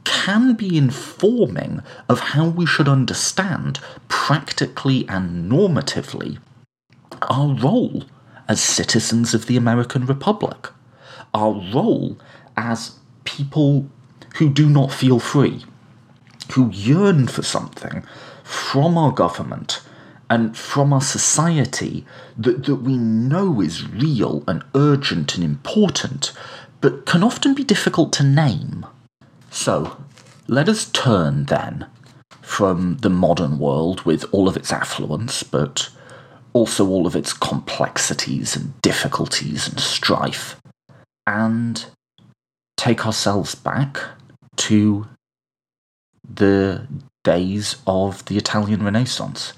can 0.03 0.55
be 0.55 0.77
informing 0.77 1.81
of 2.09 2.19
how 2.19 2.47
we 2.47 2.65
should 2.65 2.87
understand, 2.87 3.79
practically 4.07 5.07
and 5.07 5.49
normatively, 5.49 6.39
our 7.23 7.53
role 7.53 8.03
as 8.47 8.61
citizens 8.61 9.33
of 9.33 9.45
the 9.45 9.57
American 9.57 10.05
Republic, 10.05 10.69
our 11.33 11.53
role 11.73 12.17
as 12.55 12.97
people 13.25 13.89
who 14.35 14.49
do 14.49 14.69
not 14.69 14.91
feel 14.91 15.19
free, 15.19 15.63
who 16.53 16.69
yearn 16.71 17.27
for 17.27 17.43
something 17.43 18.03
from 18.43 18.97
our 18.97 19.11
government 19.11 19.81
and 20.29 20.57
from 20.57 20.93
our 20.93 21.01
society 21.01 22.05
that, 22.37 22.65
that 22.65 22.75
we 22.75 22.97
know 22.97 23.61
is 23.61 23.87
real 23.87 24.43
and 24.47 24.63
urgent 24.75 25.35
and 25.35 25.43
important, 25.43 26.33
but 26.81 27.05
can 27.05 27.23
often 27.23 27.53
be 27.53 27.63
difficult 27.63 28.11
to 28.13 28.23
name. 28.23 28.85
So, 29.49 29.97
let 30.47 30.69
us 30.69 30.89
turn 30.91 31.45
then 31.45 31.87
from 32.41 32.97
the 32.97 33.09
modern 33.09 33.59
world 33.59 34.01
with 34.03 34.25
all 34.31 34.47
of 34.47 34.57
its 34.57 34.71
affluence, 34.71 35.43
but 35.43 35.89
also 36.53 36.87
all 36.87 37.05
of 37.05 37.15
its 37.15 37.33
complexities 37.33 38.55
and 38.55 38.79
difficulties 38.81 39.67
and 39.67 39.79
strife, 39.79 40.55
and 41.25 41.85
take 42.77 43.05
ourselves 43.05 43.55
back 43.55 43.99
to 44.55 45.07
the 46.33 46.87
days 47.23 47.77
of 47.85 48.23
the 48.25 48.37
Italian 48.37 48.83
Renaissance 48.83 49.53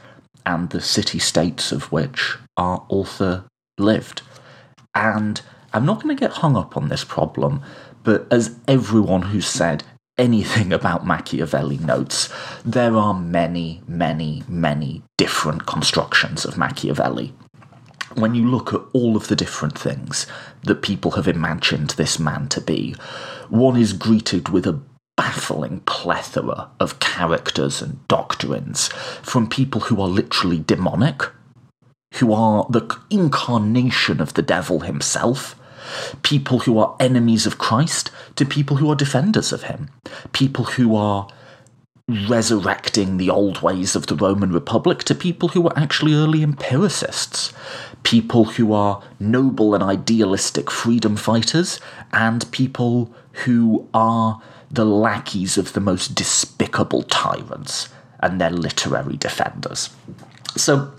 and 0.45 0.69
the 0.69 0.81
city 0.81 1.19
states 1.19 1.71
of 1.71 1.91
which 1.91 2.37
our 2.57 2.85
author 2.89 3.45
lived. 3.77 4.21
And 4.95 5.41
I'm 5.73 5.85
not 5.85 6.01
going 6.01 6.15
to 6.15 6.19
get 6.19 6.37
hung 6.37 6.55
up 6.55 6.75
on 6.75 6.89
this 6.89 7.03
problem, 7.03 7.61
but 8.03 8.27
as 8.31 8.55
everyone 8.67 9.21
who's 9.23 9.47
said 9.47 9.83
anything 10.17 10.73
about 10.79 11.05
Machiavelli 11.05 11.77
notes, 11.77 12.29
there 12.65 12.95
are 12.95 13.13
many, 13.13 13.81
many, 13.87 14.43
many 14.47 15.03
different 15.17 15.65
constructions 15.65 16.45
of 16.45 16.57
Machiavelli. 16.57 17.33
When 18.15 18.33
you 18.33 18.47
look 18.49 18.73
at 18.73 18.81
all 18.93 19.15
of 19.15 19.27
the 19.27 19.35
different 19.35 19.77
things 19.77 20.25
that 20.63 20.81
people 20.81 21.11
have 21.11 21.27
imagined 21.27 21.91
this 21.91 22.17
man 22.17 22.47
to 22.49 22.59
be, 22.59 22.95
one 23.49 23.77
is 23.77 23.93
greeted 23.93 24.49
with 24.49 24.65
a 24.65 24.81
baffling 25.19 25.81
plethora 25.81 26.69
of 26.79 27.01
characters 27.01 27.81
and 27.81 28.07
doctrines 28.07 28.87
from 29.21 29.49
people 29.49 29.81
who 29.81 30.01
are 30.01 30.07
literally 30.07 30.59
demonic, 30.59 31.23
who 32.13 32.31
are 32.31 32.65
the 32.69 32.97
incarnation 33.09 34.21
of 34.21 34.35
the 34.35 34.41
devil 34.41 34.79
himself, 34.79 35.59
people 36.23 36.59
who 36.59 36.79
are 36.79 36.95
enemies 37.01 37.45
of 37.45 37.57
Christ 37.57 38.11
to 38.37 38.45
people 38.45 38.77
who 38.77 38.89
are 38.89 38.95
defenders 38.95 39.51
of 39.51 39.63
him, 39.63 39.89
people 40.31 40.63
who 40.63 40.95
are 40.95 41.27
resurrecting 42.07 43.17
the 43.17 43.29
old 43.29 43.61
ways 43.61 43.97
of 43.97 44.07
the 44.07 44.15
Roman 44.15 44.53
Republic 44.53 44.99
to 45.03 45.13
people 45.13 45.49
who 45.49 45.59
were 45.59 45.77
actually 45.77 46.13
early 46.13 46.43
empiricists, 46.43 47.51
people 48.03 48.45
who 48.45 48.71
are 48.71 49.03
noble 49.19 49.75
and 49.75 49.83
idealistic 49.83 50.71
freedom 50.71 51.17
fighters, 51.17 51.81
and 52.13 52.49
people 52.53 53.13
who 53.43 53.85
are 53.93 54.41
the 54.71 54.85
lackeys 54.85 55.57
of 55.57 55.73
the 55.73 55.79
most 55.79 56.15
despicable 56.15 57.03
tyrants 57.03 57.89
and 58.19 58.39
their 58.39 58.49
literary 58.49 59.17
defenders. 59.17 59.89
So, 60.55 60.91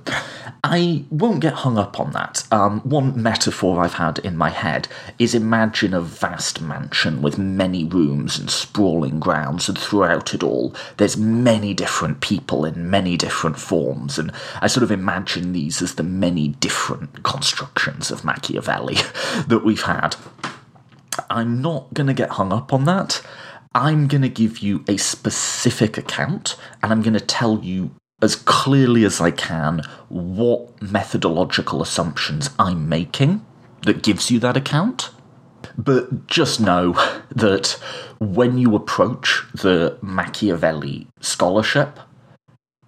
I 0.63 1.05
won't 1.11 1.41
get 1.41 1.55
hung 1.55 1.79
up 1.79 1.99
on 1.99 2.13
that. 2.13 2.45
Um, 2.53 2.81
one 2.81 3.21
metaphor 3.21 3.83
I've 3.83 3.95
had 3.95 4.19
in 4.19 4.37
my 4.37 4.51
head 4.51 4.89
is 5.19 5.35
imagine 5.35 5.95
a 5.95 6.01
vast 6.01 6.61
mansion 6.61 7.23
with 7.23 7.39
many 7.39 7.85
rooms 7.85 8.39
and 8.39 8.51
sprawling 8.51 9.21
grounds, 9.21 9.69
and 9.69 9.79
throughout 9.79 10.35
it 10.35 10.43
all, 10.43 10.75
there's 10.99 11.17
many 11.17 11.75
different 11.75 12.21
people 12.21 12.65
in 12.65 12.91
many 12.91 13.17
different 13.17 13.59
forms, 13.59 14.19
and 14.19 14.33
I 14.61 14.67
sort 14.67 14.85
of 14.85 14.91
imagine 14.91 15.53
these 15.53 15.81
as 15.81 15.95
the 15.95 16.03
many 16.03 16.49
different 16.49 17.23
constructions 17.23 18.11
of 18.11 18.25
Machiavelli 18.25 18.95
that 19.47 19.63
we've 19.65 19.83
had. 19.83 20.17
I'm 21.29 21.61
not 21.61 21.93
going 21.95 22.07
to 22.07 22.15
get 22.15 22.31
hung 22.31 22.53
up 22.53 22.73
on 22.73 22.85
that. 22.85 23.23
I'm 23.75 24.09
going 24.09 24.23
to 24.23 24.29
give 24.29 24.59
you 24.59 24.85
a 24.89 24.97
specific 24.97 25.97
account 25.97 26.57
and 26.83 26.91
I'm 26.93 27.03
going 27.03 27.15
to 27.15 27.21
tell 27.21 27.61
you 27.61 27.93
as 28.21 28.35
clearly 28.35 29.05
as 29.05 29.21
I 29.21 29.31
can 29.31 29.83
what 30.09 30.83
methodological 30.83 31.81
assumptions 31.81 32.51
I'm 32.59 32.89
making 32.89 33.45
that 33.83 34.03
gives 34.03 34.31
you 34.31 34.41
that 34.41 34.57
account. 34.57 35.11
But 35.79 36.27
just 36.27 36.61
know 36.61 36.93
that 37.31 37.79
when 38.19 38.59
you 38.59 38.75
approach 38.75 39.45
the 39.55 39.97
Machiavelli 40.03 41.07
scholarship 41.21 42.01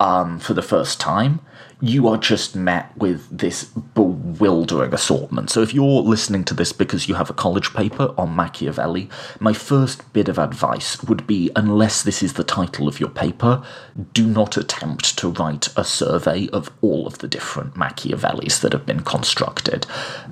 um, 0.00 0.38
for 0.40 0.52
the 0.52 0.62
first 0.62 0.98
time, 0.98 1.40
you 1.82 2.06
are 2.06 2.16
just 2.16 2.54
met 2.54 2.96
with 2.96 3.28
this 3.36 3.64
bewildering 3.64 4.94
assortment. 4.94 5.50
So, 5.50 5.62
if 5.62 5.74
you're 5.74 6.00
listening 6.02 6.44
to 6.44 6.54
this 6.54 6.72
because 6.72 7.08
you 7.08 7.16
have 7.16 7.28
a 7.28 7.34
college 7.34 7.74
paper 7.74 8.14
on 8.16 8.36
Machiavelli, 8.36 9.10
my 9.40 9.52
first 9.52 10.10
bit 10.12 10.28
of 10.28 10.38
advice 10.38 11.02
would 11.02 11.26
be 11.26 11.50
unless 11.56 12.02
this 12.02 12.22
is 12.22 12.34
the 12.34 12.44
title 12.44 12.86
of 12.86 13.00
your 13.00 13.10
paper, 13.10 13.64
do 14.12 14.28
not 14.28 14.56
attempt 14.56 15.18
to 15.18 15.30
write 15.30 15.68
a 15.76 15.82
survey 15.82 16.48
of 16.50 16.70
all 16.82 17.04
of 17.04 17.18
the 17.18 17.28
different 17.28 17.76
Machiavellis 17.76 18.60
that 18.60 18.72
have 18.72 18.86
been 18.86 19.02
constructed. 19.02 19.84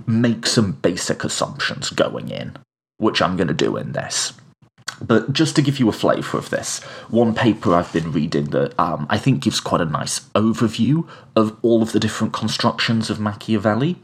Make 0.06 0.46
some 0.46 0.72
basic 0.72 1.24
assumptions 1.24 1.90
going 1.90 2.28
in, 2.28 2.56
which 2.98 3.20
I'm 3.20 3.36
going 3.36 3.48
to 3.48 3.54
do 3.54 3.76
in 3.76 3.90
this. 3.90 4.34
But 5.00 5.32
just 5.32 5.56
to 5.56 5.62
give 5.62 5.78
you 5.78 5.88
a 5.88 5.92
flavour 5.92 6.36
of 6.36 6.50
this, 6.50 6.82
one 7.08 7.34
paper 7.34 7.74
I've 7.74 7.92
been 7.92 8.12
reading 8.12 8.46
that 8.50 8.78
um, 8.78 9.06
I 9.08 9.18
think 9.18 9.42
gives 9.42 9.60
quite 9.60 9.80
a 9.80 9.86
nice 9.86 10.20
overview 10.34 11.08
of 11.34 11.56
all 11.62 11.82
of 11.82 11.92
the 11.92 12.00
different 12.00 12.32
constructions 12.32 13.08
of 13.08 13.18
Machiavelli 13.18 13.96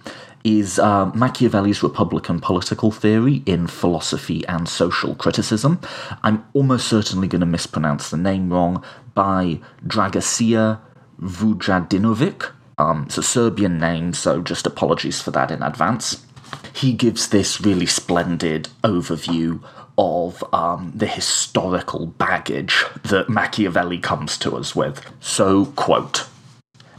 is 0.47 0.79
uh, 0.79 1.07
Machiavelli's 1.07 1.83
Republican 1.83 2.39
Political 2.39 2.93
Theory 2.93 3.43
in 3.47 3.67
Philosophy 3.67 4.47
and 4.47 4.69
Social 4.69 5.17
Criticism. 5.17 5.81
I'm 6.23 6.47
almost 6.55 6.87
certainly 6.87 7.27
going 7.27 7.41
to 7.41 7.47
mispronounce 7.47 8.11
the 8.11 8.17
name 8.17 8.53
wrong 8.53 8.85
by 9.15 9.61
Dragosia 9.85 10.79
Vujadinovic. 11.21 12.53
Um, 12.79 13.05
it's 13.07 13.19
a 13.19 13.23
Serbian 13.25 13.79
name, 13.79 14.13
so 14.13 14.41
just 14.41 14.67
apologies 14.67 15.21
for 15.21 15.33
that 15.33 15.51
in 15.51 15.63
advance. 15.63 16.25
He 16.73 16.93
gives 16.93 17.29
this 17.29 17.61
really 17.61 17.87
splendid 17.87 18.69
overview 18.85 19.63
of 19.99 20.45
um, 20.53 20.93
the 20.95 21.07
historical 21.07 22.07
baggage 22.07 22.85
that 23.05 23.29
Machiavelli 23.29 23.99
comes 23.99 24.37
to 24.39 24.57
us 24.57 24.77
with. 24.77 25.01
So, 25.21 25.67
quote 25.67 26.29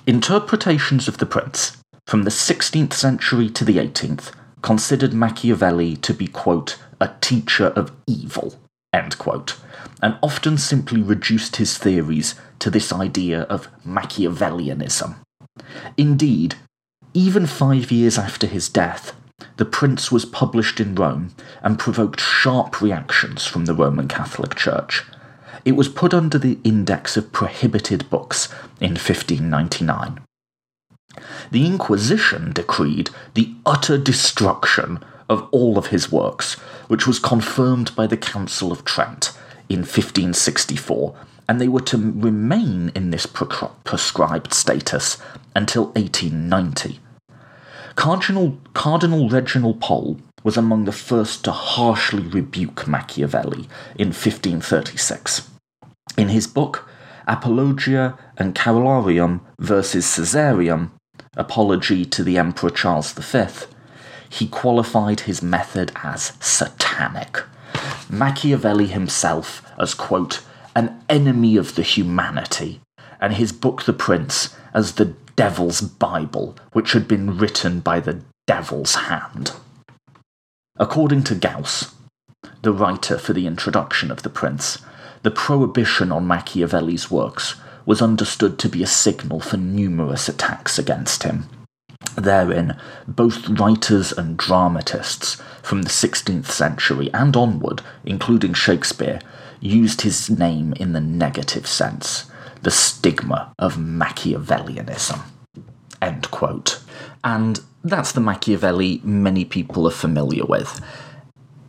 Interpretations 0.05 1.07
of 1.07 1.17
the 1.17 1.25
Prince 1.25 1.77
from 2.07 2.23
the 2.23 2.29
16th 2.29 2.93
century 2.93 3.49
to 3.49 3.65
the 3.65 3.77
18th 3.77 4.31
considered 4.61 5.13
Machiavelli 5.13 5.97
to 5.97 6.13
be, 6.13 6.27
quote, 6.27 6.77
a 6.99 7.13
teacher 7.21 7.67
of 7.67 7.91
evil, 8.07 8.55
end 8.93 9.17
quote, 9.17 9.57
and 10.01 10.17
often 10.23 10.57
simply 10.57 11.01
reduced 11.01 11.57
his 11.57 11.77
theories 11.77 12.35
to 12.59 12.69
this 12.69 12.91
idea 12.91 13.41
of 13.43 13.67
Machiavellianism. 13.85 15.17
Indeed, 15.97 16.55
even 17.13 17.45
five 17.45 17.91
years 17.91 18.17
after 18.17 18.47
his 18.47 18.69
death, 18.69 19.13
the 19.57 19.65
Prince 19.65 20.11
was 20.11 20.25
published 20.25 20.79
in 20.79 20.95
Rome 20.95 21.33
and 21.61 21.79
provoked 21.79 22.19
sharp 22.19 22.81
reactions 22.81 23.45
from 23.45 23.65
the 23.65 23.73
Roman 23.73 24.07
Catholic 24.07 24.55
Church. 24.55 25.03
It 25.65 25.73
was 25.73 25.89
put 25.89 26.13
under 26.13 26.37
the 26.37 26.59
Index 26.63 27.17
of 27.17 27.31
Prohibited 27.31 28.09
Books 28.09 28.49
in 28.79 28.91
1599. 28.91 30.21
The 31.51 31.65
Inquisition 31.65 32.53
decreed 32.53 33.09
the 33.33 33.53
utter 33.65 33.97
destruction 33.97 35.03
of 35.27 35.47
all 35.51 35.77
of 35.77 35.87
his 35.87 36.11
works, 36.11 36.53
which 36.87 37.07
was 37.07 37.19
confirmed 37.19 37.95
by 37.95 38.07
the 38.07 38.17
Council 38.17 38.71
of 38.71 38.85
Trent 38.85 39.31
in 39.67 39.79
1564, 39.79 41.15
and 41.49 41.59
they 41.59 41.67
were 41.67 41.81
to 41.81 41.97
remain 41.97 42.91
in 42.95 43.09
this 43.09 43.25
prescribed 43.25 44.53
status 44.53 45.17
until 45.55 45.85
1890 45.87 46.99
Cardinal, 47.97 48.55
Cardinal 48.75 49.27
Reginald 49.27 49.81
Pole 49.81 50.17
was 50.43 50.55
among 50.55 50.85
the 50.85 50.91
first 50.91 51.43
to 51.43 51.51
harshly 51.51 52.21
rebuke 52.21 52.87
Machiavelli 52.87 53.67
in 53.95 54.09
1536. 54.09 55.49
In 56.15 56.29
his 56.29 56.45
book, 56.45 56.87
Apologia 57.27 58.15
and 58.37 58.53
Carolarium 58.53 59.41
versus 59.59 60.05
Caesarium, 60.05 60.91
Apology 61.35 62.05
to 62.05 62.23
the 62.23 62.37
Emperor 62.37 62.69
Charles 62.69 63.11
V, 63.13 63.65
he 64.29 64.47
qualified 64.47 65.21
his 65.21 65.41
method 65.41 65.91
as 66.03 66.33
satanic. 66.39 67.41
Machiavelli 68.11 68.87
himself 68.87 69.63
as, 69.79 69.95
quote, 69.95 70.43
an 70.75 71.03
enemy 71.09 71.57
of 71.57 71.73
the 71.73 71.81
humanity, 71.81 72.79
and 73.19 73.33
his 73.33 73.51
book 73.51 73.83
The 73.83 73.93
Prince 73.93 74.55
as 74.71 74.93
the 74.93 75.15
devil's 75.37 75.79
Bible, 75.79 76.57
which 76.73 76.91
had 76.91 77.07
been 77.07 77.37
written 77.37 77.79
by 77.79 78.01
the 78.01 78.21
devil's 78.47 78.95
hand. 78.95 79.53
According 80.77 81.23
to 81.23 81.35
Gauss, 81.35 81.95
the 82.63 82.73
writer 82.73 83.17
for 83.17 83.31
the 83.33 83.47
introduction 83.47 84.11
of 84.11 84.23
the 84.23 84.29
prince, 84.29 84.79
the 85.23 85.31
prohibition 85.31 86.11
on 86.11 86.27
Machiavelli's 86.27 87.09
works 87.09 87.55
was 87.85 88.01
understood 88.01 88.59
to 88.59 88.67
be 88.67 88.83
a 88.83 88.87
signal 88.87 89.39
for 89.39 89.57
numerous 89.57 90.27
attacks 90.27 90.77
against 90.77 91.23
him. 91.23 91.45
Therein, 92.15 92.75
both 93.07 93.47
writers 93.47 94.11
and 94.11 94.37
dramatists 94.37 95.41
from 95.61 95.83
the 95.83 95.89
16th 95.89 96.47
century 96.47 97.09
and 97.13 97.35
onward, 97.35 97.81
including 98.03 98.53
Shakespeare, 98.53 99.19
used 99.59 100.01
his 100.01 100.29
name 100.29 100.73
in 100.73 100.93
the 100.93 101.01
negative 101.01 101.67
sense, 101.67 102.25
the 102.61 102.71
stigma 102.71 103.53
of 103.59 103.75
Machiavellianism. 103.75 105.21
End 106.01 106.29
quote. 106.31 106.81
And 107.23 107.59
that's 107.83 108.11
the 108.11 108.21
Machiavelli 108.21 109.01
many 109.03 109.45
people 109.45 109.87
are 109.87 109.91
familiar 109.91 110.45
with. 110.45 110.81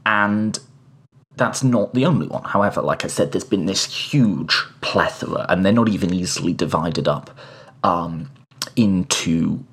And 0.05 0.59
that's 1.37 1.63
not 1.63 1.95
the 1.95 2.05
only 2.05 2.27
one. 2.27 2.43
However, 2.45 2.83
like 2.83 3.05
I 3.05 3.09
said, 3.09 3.33
there's 3.33 3.45
been 3.45 3.67
this 3.67 3.85
huge 3.85 4.65
plethora, 4.81 5.47
and 5.49 5.65
they're 5.65 5.73
not 5.73 5.89
even 5.89 6.13
easily 6.13 6.53
divided 6.53 7.09
up 7.09 7.37
um, 7.85 8.31
into 8.77 9.65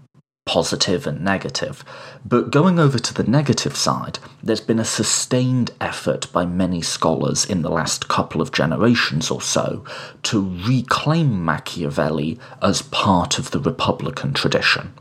positive 0.45 1.08
and 1.08 1.21
negative. 1.21 1.84
But 2.23 2.51
going 2.51 2.79
over 2.79 2.99
to 2.99 3.13
the 3.13 3.23
negative 3.23 3.75
side, 3.75 4.19
there's 4.43 4.62
been 4.62 4.79
a 4.79 4.86
sustained 4.86 5.71
effort 5.81 6.31
by 6.31 6.45
many 6.45 6.81
scholars 6.81 7.45
in 7.45 7.63
the 7.63 7.71
last 7.71 8.08
couple 8.08 8.41
of 8.41 8.51
generations 8.51 9.31
or 9.31 9.41
so 9.41 9.84
to 10.23 10.62
reclaim 10.67 11.43
Machiavelli 11.43 12.39
as 12.62 12.84
part 12.84 13.39
of 13.39 13.51
the 13.51 13.60
Republican 13.60 14.34
tradition, 14.34 14.93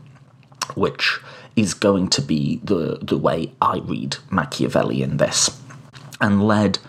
which 0.73 1.19
is 1.55 1.73
going 1.73 2.09
to 2.09 2.21
be 2.21 2.59
the, 2.63 2.97
the 3.01 3.17
way 3.17 3.53
I 3.61 3.77
read 3.77 4.17
Machiavelli 4.29 5.03
in 5.03 5.17
this. 5.17 5.61
And 6.19 6.45
led. 6.45 6.79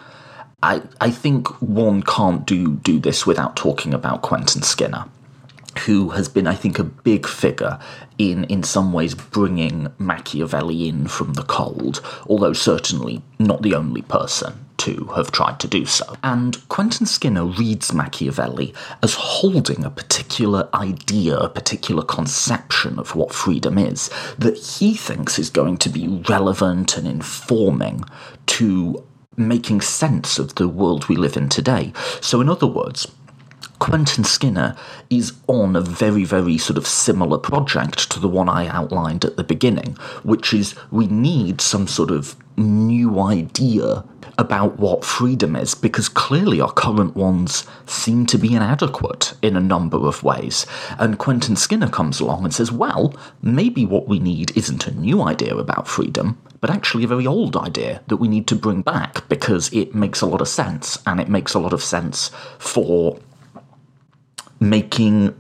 I, 0.63 0.83
I 1.01 1.11
think 1.11 1.49
one 1.61 2.03
can't 2.03 2.47
do, 2.47 2.77
do 2.77 2.99
this 2.99 3.27
without 3.27 3.55
talking 3.55 3.93
about 3.93 4.23
Quentin 4.23 4.63
Skinner 4.63 5.05
who 5.81 6.11
has 6.11 6.29
been, 6.29 6.47
I 6.47 6.55
think, 6.55 6.79
a 6.79 6.85
big 6.85 7.27
figure 7.27 7.79
in, 8.19 8.45
in 8.45 8.63
some 8.63 8.93
ways, 8.93 9.15
bringing 9.15 9.93
Machiavelli 9.99 10.89
in 10.89 11.07
from 11.07 11.35
the 11.35 11.43
cold, 11.43 12.01
although 12.27 12.53
certainly 12.53 13.23
not 13.39 13.63
the 13.63 13.75
only 13.75 14.03
person 14.03 14.67
to 14.79 15.07
have 15.17 15.33
tried 15.33 15.59
to 15.61 15.69
do 15.69 15.87
so. 15.87 16.17
And 16.23 16.57
Quentin 16.69 17.07
Skinner 17.07 17.45
reads 17.45 17.93
Machiavelli 17.93 18.75
as 19.03 19.15
holding 19.15 19.85
a 19.85 19.91
particular 19.91 20.69
idea, 20.75 21.37
a 21.37 21.49
particular 21.49 22.03
conception 22.03 22.99
of 22.99 23.15
what 23.15 23.33
freedom 23.33 23.79
is, 23.79 24.11
that 24.39 24.57
he 24.57 24.95
thinks 24.95 25.39
is 25.39 25.51
going 25.51 25.79
to 25.79 25.89
be 25.89 26.09
relevant 26.29 26.97
and 26.97 27.07
informing 27.07 28.05
to 28.47 29.05
making 29.37 29.81
sense 29.81 30.39
of 30.39 30.55
the 30.55 30.69
world 30.69 31.09
we 31.09 31.17
live 31.17 31.37
in 31.37 31.49
today. 31.49 31.93
So, 32.21 32.41
in 32.41 32.49
other 32.49 32.67
words, 32.67 33.07
Quentin 33.79 34.25
Skinner 34.25 34.77
is 35.11 35.33
on 35.47 35.77
a 35.77 35.81
very, 35.81 36.25
very 36.25 36.59
sort 36.59 36.79
of 36.79 36.87
similar 36.87 37.39
project 37.39 38.11
to 38.11 38.21
the 38.21 38.29
one 38.29 38.49
I 38.49 38.67
outlined 38.67 39.25
at 39.25 39.37
the 39.37 39.45
beginning, 39.45 39.97
which 40.23 40.53
is 40.53 40.75
we 40.91 41.07
need 41.07 41.61
some 41.61 41.87
sort 41.87 42.11
of 42.11 42.37
new 42.57 43.21
idea 43.21 44.05
about 44.39 44.79
what 44.79 45.05
freedom 45.05 45.57
is, 45.57 45.75
because 45.75 46.09
clearly 46.09 46.61
our 46.61 46.73
current 46.73 47.17
ones 47.17 47.67
seem 47.87 48.27
to 48.27 48.39
be 48.39 48.55
inadequate 48.55 49.35
in 49.41 49.57
a 49.57 49.61
number 49.61 49.97
of 49.97 50.23
ways. 50.23 50.67
And 50.99 51.19
Quentin 51.19 51.57
Skinner 51.57 51.89
comes 51.89 52.21
along 52.21 52.45
and 52.45 52.55
says, 52.55 52.71
well, 52.71 53.15
maybe 53.41 53.87
what 53.87 54.09
we 54.09 54.19
need 54.19 54.57
isn't 54.57 54.87
a 54.87 54.95
new 54.95 55.23
idea 55.23 55.57
about 55.57 55.89
freedom, 55.89 56.39
but 56.61 56.71
actually 56.71 57.05
a 57.05 57.09
very 57.09 57.27
old 57.27 57.57
idea 57.57 58.03
that 58.09 58.17
we 58.19 58.29
need 58.29 58.47
to 58.49 58.57
bring 58.57 58.83
back 58.83 59.27
because 59.29 59.73
it 59.73 59.95
makes 59.95 60.21
a 60.21 60.27
lot 60.27 60.41
of 60.41 60.49
sense, 60.49 60.99
and 61.07 61.21
it 61.21 61.29
makes 61.29 61.55
a 61.55 61.59
lot 61.59 61.73
of 61.73 61.83
sense 61.83 62.31
for 62.59 63.19
making 64.61 65.35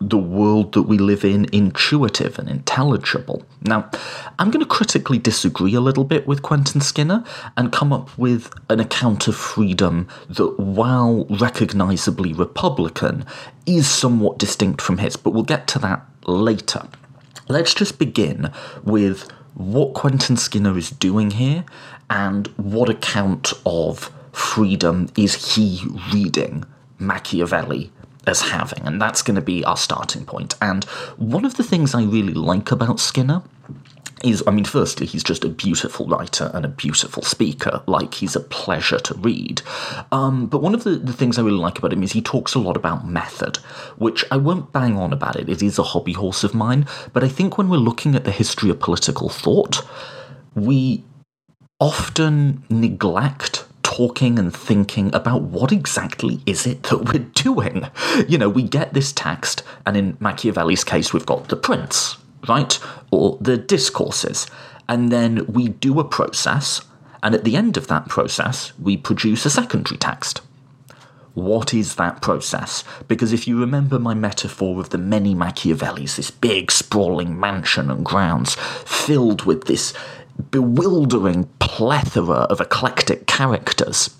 the 0.00 0.18
world 0.18 0.72
that 0.72 0.82
we 0.84 0.96
live 0.96 1.24
in 1.24 1.46
intuitive 1.52 2.38
and 2.38 2.48
intelligible. 2.48 3.44
Now, 3.62 3.90
I'm 4.38 4.50
going 4.50 4.64
to 4.64 4.68
critically 4.68 5.18
disagree 5.18 5.74
a 5.74 5.80
little 5.80 6.04
bit 6.04 6.26
with 6.26 6.40
Quentin 6.40 6.80
Skinner 6.80 7.22
and 7.56 7.70
come 7.70 7.92
up 7.92 8.16
with 8.16 8.50
an 8.70 8.80
account 8.80 9.28
of 9.28 9.36
freedom 9.36 10.08
that, 10.30 10.58
while 10.58 11.26
recognisably 11.26 12.32
Republican, 12.32 13.26
is 13.66 13.86
somewhat 13.88 14.38
distinct 14.38 14.80
from 14.80 14.98
his, 14.98 15.16
but 15.16 15.32
we'll 15.32 15.42
get 15.42 15.66
to 15.68 15.78
that 15.80 16.02
later. 16.26 16.82
Let's 17.48 17.74
just 17.74 17.98
begin 17.98 18.50
with 18.82 19.30
what 19.54 19.92
Quentin 19.92 20.38
Skinner 20.38 20.78
is 20.78 20.90
doing 20.90 21.32
here 21.32 21.66
and 22.08 22.46
what 22.56 22.88
account 22.88 23.52
of 23.66 24.10
freedom 24.32 25.10
is 25.16 25.54
he 25.54 25.84
reading 26.12 26.64
Machiavelli 26.98 27.92
as 28.26 28.42
having, 28.42 28.86
and 28.86 29.00
that's 29.00 29.22
going 29.22 29.36
to 29.36 29.40
be 29.40 29.64
our 29.64 29.76
starting 29.76 30.24
point. 30.24 30.54
And 30.60 30.84
one 31.16 31.44
of 31.44 31.56
the 31.56 31.64
things 31.64 31.94
I 31.94 32.02
really 32.02 32.34
like 32.34 32.70
about 32.70 33.00
Skinner 33.00 33.42
is, 34.22 34.42
I 34.46 34.50
mean, 34.50 34.64
firstly, 34.64 35.06
he's 35.06 35.24
just 35.24 35.44
a 35.44 35.48
beautiful 35.48 36.06
writer 36.06 36.50
and 36.52 36.64
a 36.64 36.68
beautiful 36.68 37.22
speaker. 37.22 37.82
Like, 37.86 38.14
he's 38.14 38.36
a 38.36 38.40
pleasure 38.40 38.98
to 38.98 39.14
read. 39.14 39.62
Um, 40.12 40.46
but 40.46 40.60
one 40.60 40.74
of 40.74 40.84
the, 40.84 40.96
the 40.96 41.12
things 41.12 41.38
I 41.38 41.42
really 41.42 41.56
like 41.56 41.78
about 41.78 41.92
him 41.92 42.02
is 42.02 42.12
he 42.12 42.20
talks 42.20 42.54
a 42.54 42.58
lot 42.58 42.76
about 42.76 43.06
method, 43.06 43.56
which 43.96 44.24
I 44.30 44.36
won't 44.36 44.72
bang 44.72 44.98
on 44.98 45.12
about 45.12 45.36
it. 45.36 45.48
It 45.48 45.62
is 45.62 45.78
a 45.78 45.82
hobby 45.82 46.12
horse 46.12 46.44
of 46.44 46.54
mine. 46.54 46.86
But 47.12 47.24
I 47.24 47.28
think 47.28 47.56
when 47.56 47.68
we're 47.70 47.78
looking 47.78 48.14
at 48.14 48.24
the 48.24 48.30
history 48.30 48.68
of 48.68 48.78
political 48.78 49.30
thought, 49.30 49.86
we 50.54 51.04
often 51.78 52.62
neglect 52.68 53.64
talking 54.00 54.38
and 54.38 54.56
thinking 54.56 55.14
about 55.14 55.42
what 55.42 55.70
exactly 55.70 56.40
is 56.46 56.66
it 56.66 56.84
that 56.84 57.12
we're 57.12 57.18
doing. 57.34 57.86
You 58.26 58.38
know, 58.38 58.48
we 58.48 58.62
get 58.62 58.94
this 58.94 59.12
text, 59.12 59.62
and 59.84 59.94
in 59.94 60.16
Machiavelli's 60.20 60.84
case, 60.84 61.12
we've 61.12 61.26
got 61.26 61.48
the 61.48 61.56
prince, 61.56 62.16
right? 62.48 62.78
Or 63.10 63.36
the 63.42 63.58
discourses. 63.58 64.46
And 64.88 65.12
then 65.12 65.44
we 65.46 65.68
do 65.68 66.00
a 66.00 66.04
process, 66.04 66.80
and 67.22 67.34
at 67.34 67.44
the 67.44 67.56
end 67.56 67.76
of 67.76 67.88
that 67.88 68.08
process, 68.08 68.72
we 68.78 68.96
produce 68.96 69.44
a 69.44 69.50
secondary 69.50 69.98
text. 69.98 70.40
What 71.34 71.74
is 71.74 71.96
that 71.96 72.22
process? 72.22 72.82
Because 73.06 73.34
if 73.34 73.46
you 73.46 73.60
remember 73.60 73.98
my 73.98 74.14
metaphor 74.14 74.80
of 74.80 74.88
the 74.88 74.98
many 74.98 75.34
Machiavellis, 75.34 76.16
this 76.16 76.30
big 76.30 76.72
sprawling 76.72 77.38
mansion 77.38 77.90
and 77.90 78.04
grounds 78.04 78.54
filled 78.54 79.44
with 79.44 79.66
this 79.66 79.92
bewildering 80.40 81.48
plethora 81.58 82.46
of 82.50 82.60
eclectic 82.60 83.26
characters. 83.26 84.10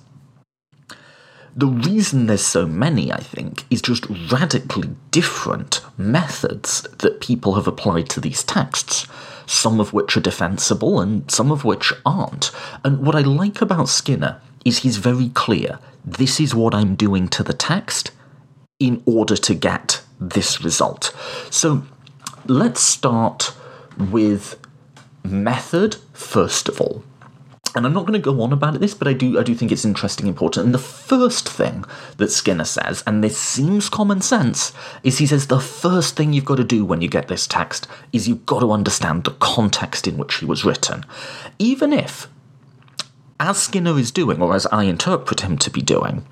The 1.57 1.67
reason 1.67 2.27
there's 2.27 2.47
so 2.47 2.65
many, 2.67 3.13
I 3.13 3.21
think, 3.21 3.65
is 3.71 3.83
just 3.83 4.07
radically 4.31 4.91
different 5.11 5.81
methods 5.99 6.83
that 6.83 7.21
people 7.21 7.55
have 7.55 7.67
applied 7.67 8.09
to 8.11 8.21
these 8.21 8.45
texts, 8.45 9.07
some 9.47 9.81
of 9.81 9.93
which 9.93 10.17
are 10.17 10.21
defensible 10.21 11.01
and 11.01 11.29
some 11.31 11.51
of 11.51 11.65
which 11.65 11.93
aren't. 12.07 12.53
And 12.85 13.05
what 13.05 13.17
I 13.17 13.23
like 13.23 13.61
about 13.61 13.89
Skinner 13.89 14.41
is 14.65 14.79
he's 14.79 14.99
very 14.99 15.31
clear 15.31 15.79
this 16.05 16.39
is 16.39 16.55
what 16.55 16.75
I'm 16.75 16.95
doing 16.95 17.29
to 17.29 17.43
the 17.43 17.53
text 17.53 18.13
in 18.79 19.03
order 19.05 19.37
to 19.37 19.55
get 19.55 20.03
this 20.21 20.63
result. 20.63 21.15
So 21.51 21.83
let's 22.47 22.81
start 22.81 23.53
with 23.99 24.60
method 25.25 25.97
first 26.13 26.69
of 26.69 26.81
all. 26.81 27.03
And 27.77 27.87
I'm 27.87 27.93
not 27.93 28.05
going 28.05 28.21
to 28.21 28.25
go 28.25 28.43
on 28.43 28.53
about 28.53 28.81
this, 28.81 28.95
but 28.95 29.07
I 29.07 29.13
do 29.13 29.39
I 29.39 29.45
do 29.45 29.55
think 29.55 29.71
it's 29.71 29.85
interesting, 29.85 30.27
important. 30.27 30.67
And 30.67 30.75
the 30.75 30.79
first 30.79 31.49
thing 31.49 31.85
that 32.17 32.33
Skinner 32.33 32.65
says, 32.65 33.05
and 33.07 33.23
this 33.23 33.39
seems 33.39 33.89
common 33.89 34.21
sense, 34.21 34.73
is 35.05 35.19
he 35.19 35.27
says 35.27 35.47
the 35.47 35.61
first 35.61 36.17
thing 36.17 36.33
you've 36.33 36.45
got 36.45 36.57
to 36.57 36.65
do 36.65 36.85
when 36.85 37.01
you 37.01 37.09
get 37.09 37.29
this 37.29 37.47
text 37.47 37.87
is 38.13 38.27
you've 38.27 38.47
got 38.47 38.61
to 38.61 38.73
understand 38.73 39.23
the 39.23 39.31
context 39.33 40.09
in 40.09 40.19
which 40.19 40.37
he 40.37 40.47
was 40.47 40.65
written. 40.65 41.07
Even 41.61 41.93
if, 41.93 42.27
as 43.39 43.63
Skinner 43.63 43.97
is 43.99 44.11
doing, 44.11 44.43
or 44.43 44.53
as 44.55 44.67
I 44.67 44.85
interpret 44.85 45.43
him 45.43 45.57
to 45.59 45.71
be 45.71 45.81
doing, 45.81 46.27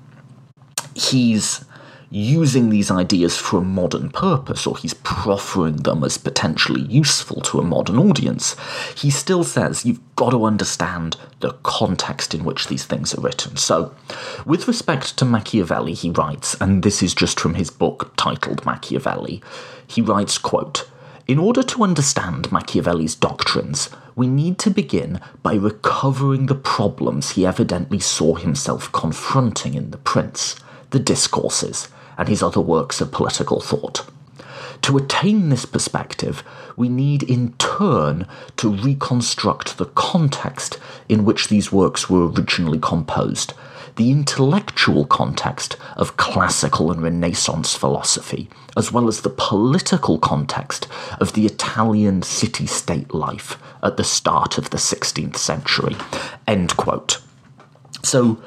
he's 0.93 1.63
using 2.11 2.69
these 2.69 2.89
ideas 2.89 3.37
for 3.37 3.59
a 3.59 3.63
modern 3.63 4.09
purpose, 4.09 4.65
or 4.65 4.75
he's 4.77 4.93
proffering 4.95 5.77
them 5.77 6.03
as 6.03 6.17
potentially 6.17 6.81
useful 6.81 7.41
to 7.41 7.59
a 7.59 7.63
modern 7.63 7.99
audience, 7.99 8.55
he 8.95 9.11
still 9.11 9.43
says 9.43 9.85
you've 9.85 10.15
got 10.15 10.31
to 10.31 10.43
understand 10.45 11.17
the 11.39 11.53
context 11.63 12.33
in 12.33 12.43
which 12.43 12.67
these 12.67 12.85
things 12.85 13.13
are 13.13 13.21
written. 13.21 13.57
So, 13.57 13.93
with 14.45 14.67
respect 14.67 15.17
to 15.17 15.25
Machiavelli, 15.25 15.93
he 15.93 16.09
writes, 16.09 16.55
and 16.59 16.83
this 16.83 17.03
is 17.03 17.13
just 17.13 17.39
from 17.39 17.53
his 17.53 17.69
book 17.69 18.13
titled 18.17 18.65
Machiavelli, 18.65 19.41
he 19.85 20.01
writes, 20.01 20.37
quote, 20.37 20.89
in 21.27 21.37
order 21.37 21.61
to 21.61 21.83
understand 21.83 22.51
Machiavelli's 22.51 23.13
doctrines, 23.13 23.91
we 24.15 24.25
need 24.25 24.57
to 24.59 24.71
begin 24.71 25.21
by 25.43 25.53
recovering 25.53 26.47
the 26.47 26.55
problems 26.55 27.31
he 27.31 27.45
evidently 27.45 27.99
saw 27.99 28.33
himself 28.33 28.91
confronting 28.91 29.75
in 29.75 29.91
The 29.91 29.97
Prince, 29.97 30.55
the 30.89 30.97
discourses, 30.97 31.87
and 32.19 32.27
his 32.27 32.43
other 32.43 32.61
works 32.61 33.01
of 33.01 33.11
political 33.11 33.61
thought. 33.61 34.05
To 34.83 34.97
attain 34.97 35.49
this 35.49 35.65
perspective, 35.65 36.43
we 36.75 36.89
need 36.89 37.23
in 37.23 37.53
turn 37.53 38.27
to 38.57 38.71
reconstruct 38.71 39.77
the 39.77 39.85
context 39.85 40.77
in 41.07 41.25
which 41.25 41.47
these 41.47 41.71
works 41.71 42.09
were 42.09 42.27
originally 42.29 42.79
composed, 42.79 43.53
the 43.95 44.11
intellectual 44.11 45.05
context 45.05 45.75
of 45.97 46.17
classical 46.17 46.91
and 46.91 47.01
Renaissance 47.01 47.75
philosophy, 47.75 48.49
as 48.77 48.91
well 48.91 49.07
as 49.07 49.21
the 49.21 49.29
political 49.29 50.19
context 50.19 50.87
of 51.19 51.33
the 51.33 51.45
Italian 51.45 52.21
city 52.21 52.65
state 52.65 53.13
life 53.13 53.57
at 53.83 53.97
the 53.97 54.03
start 54.03 54.57
of 54.57 54.69
the 54.69 54.77
16th 54.77 55.37
century. 55.37 55.95
End 56.47 56.77
quote. 56.77 57.21
So, 58.03 58.41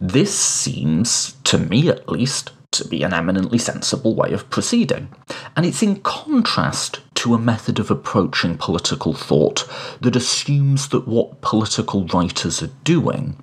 this 0.00 0.36
seems, 0.36 1.34
to 1.44 1.58
me 1.58 1.88
at 1.88 2.08
least, 2.08 2.50
to 2.74 2.86
be 2.86 3.02
an 3.02 3.12
eminently 3.12 3.58
sensible 3.58 4.14
way 4.14 4.32
of 4.32 4.50
proceeding. 4.50 5.08
And 5.56 5.64
it's 5.64 5.82
in 5.82 6.00
contrast 6.00 7.00
to 7.16 7.34
a 7.34 7.38
method 7.38 7.78
of 7.78 7.90
approaching 7.90 8.58
political 8.58 9.14
thought 9.14 9.68
that 10.00 10.16
assumes 10.16 10.88
that 10.88 11.08
what 11.08 11.40
political 11.40 12.06
writers 12.06 12.62
are 12.62 12.70
doing 12.84 13.36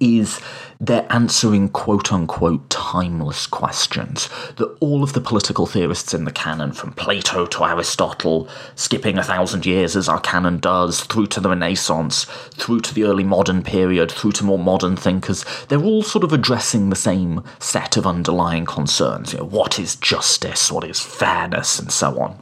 is 0.00 0.40
they're 0.78 1.06
answering 1.10 1.68
quote 1.68 2.12
unquote 2.12 2.68
timeless 2.68 3.46
questions 3.46 4.28
that 4.56 4.76
all 4.80 5.02
of 5.02 5.12
the 5.14 5.20
political 5.20 5.66
theorists 5.66 6.12
in 6.12 6.24
the 6.24 6.32
canon, 6.32 6.72
from 6.72 6.92
Plato 6.92 7.46
to 7.46 7.64
Aristotle, 7.64 8.48
skipping 8.74 9.18
a 9.18 9.22
thousand 9.22 9.64
years 9.64 9.96
as 9.96 10.08
our 10.08 10.20
canon 10.20 10.58
does, 10.58 11.00
through 11.00 11.26
to 11.28 11.40
the 11.40 11.48
Renaissance, 11.48 12.24
through 12.54 12.80
to 12.80 12.94
the 12.94 13.04
early 13.04 13.24
modern 13.24 13.62
period, 13.62 14.10
through 14.10 14.32
to 14.32 14.44
more 14.44 14.58
modern 14.58 14.96
thinkers, 14.96 15.44
they're 15.68 15.82
all 15.82 16.02
sort 16.02 16.24
of 16.24 16.32
addressing 16.32 16.90
the 16.90 16.96
same 16.96 17.42
set 17.58 17.96
of 17.96 18.06
underlying 18.06 18.66
concerns. 18.66 19.32
You 19.32 19.38
know, 19.40 19.46
what 19.46 19.78
is 19.78 19.96
justice? 19.96 20.70
What 20.70 20.84
is 20.84 21.00
fairness? 21.00 21.78
And 21.78 21.90
so 21.90 22.20
on. 22.20 22.38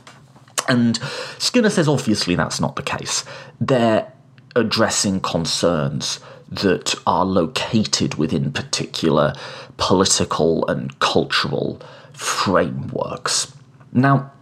And 0.68 0.98
Skinner 1.38 1.70
says 1.70 1.88
obviously 1.88 2.34
that's 2.34 2.60
not 2.60 2.76
the 2.76 2.82
case. 2.82 3.24
They're 3.60 4.10
addressing 4.56 5.20
concerns 5.20 6.20
that 6.62 6.94
are 7.06 7.24
located 7.24 8.14
within 8.14 8.52
particular 8.52 9.34
political 9.76 10.66
and 10.68 10.98
cultural 11.00 11.80
frameworks. 12.12 13.52
Now, 13.92 14.32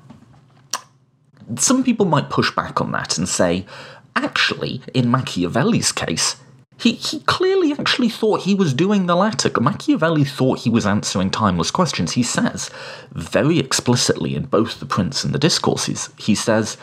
some 1.57 1.85
people 1.85 2.07
might 2.07 2.31
push 2.31 2.55
back 2.55 2.81
on 2.81 2.93
that 2.93 3.19
and 3.19 3.29
say, 3.29 3.67
actually, 4.15 4.83
in 4.95 5.11
Machiavelli's 5.11 5.93
case, 5.93 6.37
He, 6.79 6.93
he 6.95 7.21
clearly 7.21 7.73
actually 7.73 8.09
thought 8.09 8.43
he 8.43 8.57
was 8.57 8.75
doing 8.75 9.07
the 9.07 9.15
latter. 9.15 9.51
Machiavelli 9.61 10.25
thought 10.25 10.65
he 10.65 10.71
was 10.71 10.87
answering 10.87 11.31
timeless 11.31 11.71
questions. 11.71 12.13
He 12.13 12.25
says 12.25 12.71
very 13.13 13.59
explicitly 13.61 14.35
in 14.35 14.47
both 14.47 14.81
The 14.81 14.87
Prince 14.87 15.23
and 15.25 15.33
the 15.33 15.39
Discourses, 15.39 16.11
he 16.19 16.35
says, 16.35 16.77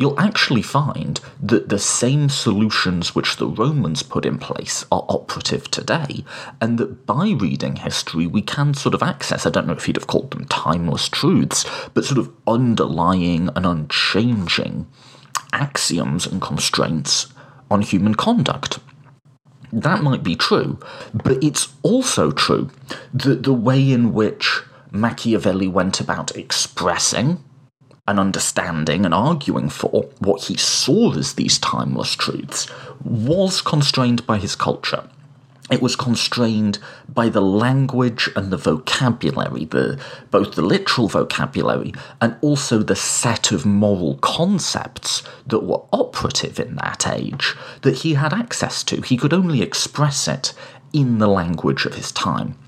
you'll 0.00 0.18
actually 0.18 0.62
find 0.62 1.20
that 1.42 1.68
the 1.68 1.78
same 1.78 2.30
solutions 2.30 3.14
which 3.14 3.36
the 3.36 3.46
Romans 3.46 4.02
put 4.02 4.24
in 4.24 4.38
place 4.38 4.82
are 4.90 5.04
operative 5.10 5.70
today, 5.70 6.24
and 6.58 6.78
that 6.78 7.04
by 7.04 7.28
reading 7.38 7.76
history, 7.76 8.26
we 8.26 8.40
can 8.40 8.72
sort 8.72 8.94
of 8.94 9.02
access, 9.02 9.44
I 9.44 9.50
don't 9.50 9.66
know 9.66 9.74
if 9.74 9.86
you'd 9.86 9.98
have 9.98 10.06
called 10.06 10.30
them 10.30 10.46
timeless 10.46 11.06
truths, 11.10 11.66
but 11.92 12.06
sort 12.06 12.16
of 12.16 12.32
underlying 12.46 13.50
and 13.54 13.66
unchanging 13.66 14.86
axioms 15.52 16.26
and 16.26 16.40
constraints 16.40 17.26
on 17.70 17.82
human 17.82 18.14
conduct. 18.14 18.78
That 19.70 20.02
might 20.02 20.22
be 20.22 20.34
true, 20.34 20.80
but 21.12 21.44
it's 21.44 21.68
also 21.82 22.30
true 22.30 22.70
that 23.12 23.42
the 23.42 23.52
way 23.52 23.92
in 23.92 24.14
which 24.14 24.62
Machiavelli 24.92 25.68
went 25.68 26.00
about 26.00 26.34
expressing 26.34 27.44
and 28.06 28.18
understanding 28.18 29.04
and 29.04 29.14
arguing 29.14 29.68
for 29.68 30.08
what 30.18 30.44
he 30.44 30.56
saw 30.56 31.14
as 31.16 31.34
these 31.34 31.58
timeless 31.58 32.14
truths 32.14 32.66
was 33.04 33.60
constrained 33.60 34.26
by 34.26 34.38
his 34.38 34.56
culture. 34.56 35.08
It 35.70 35.80
was 35.80 35.94
constrained 35.94 36.80
by 37.08 37.28
the 37.28 37.40
language 37.40 38.28
and 38.34 38.50
the 38.50 38.56
vocabulary, 38.56 39.66
the, 39.66 40.00
both 40.32 40.56
the 40.56 40.62
literal 40.62 41.06
vocabulary 41.06 41.94
and 42.20 42.36
also 42.40 42.78
the 42.78 42.96
set 42.96 43.52
of 43.52 43.64
moral 43.64 44.16
concepts 44.16 45.22
that 45.46 45.60
were 45.60 45.82
operative 45.92 46.58
in 46.58 46.74
that 46.76 47.06
age 47.06 47.54
that 47.82 47.98
he 47.98 48.14
had 48.14 48.32
access 48.32 48.82
to. 48.84 49.00
He 49.02 49.16
could 49.16 49.32
only 49.32 49.62
express 49.62 50.26
it 50.26 50.52
in 50.92 51.18
the 51.18 51.28
language 51.28 51.86
of 51.86 51.94
his 51.94 52.10
time. 52.10 52.58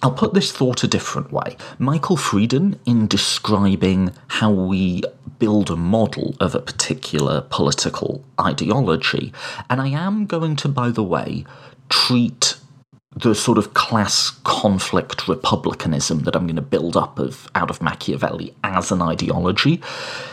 I'll 0.00 0.12
put 0.12 0.32
this 0.32 0.52
thought 0.52 0.84
a 0.84 0.88
different 0.88 1.32
way. 1.32 1.56
Michael 1.78 2.16
Freeden, 2.16 2.78
in 2.86 3.08
describing 3.08 4.12
how 4.28 4.50
we 4.50 5.02
build 5.40 5.70
a 5.70 5.76
model 5.76 6.36
of 6.38 6.54
a 6.54 6.60
particular 6.60 7.40
political 7.40 8.24
ideology, 8.40 9.32
and 9.68 9.80
I 9.80 9.88
am 9.88 10.26
going 10.26 10.54
to, 10.56 10.68
by 10.68 10.90
the 10.90 11.02
way, 11.02 11.44
treat 11.88 12.57
the 13.20 13.34
sort 13.34 13.58
of 13.58 13.74
class 13.74 14.30
conflict 14.44 15.26
republicanism 15.26 16.20
that 16.20 16.36
I'm 16.36 16.46
going 16.46 16.56
to 16.56 16.62
build 16.62 16.96
up 16.96 17.18
of 17.18 17.48
out 17.54 17.70
of 17.70 17.82
Machiavelli 17.82 18.54
as 18.62 18.92
an 18.92 19.02
ideology. 19.02 19.80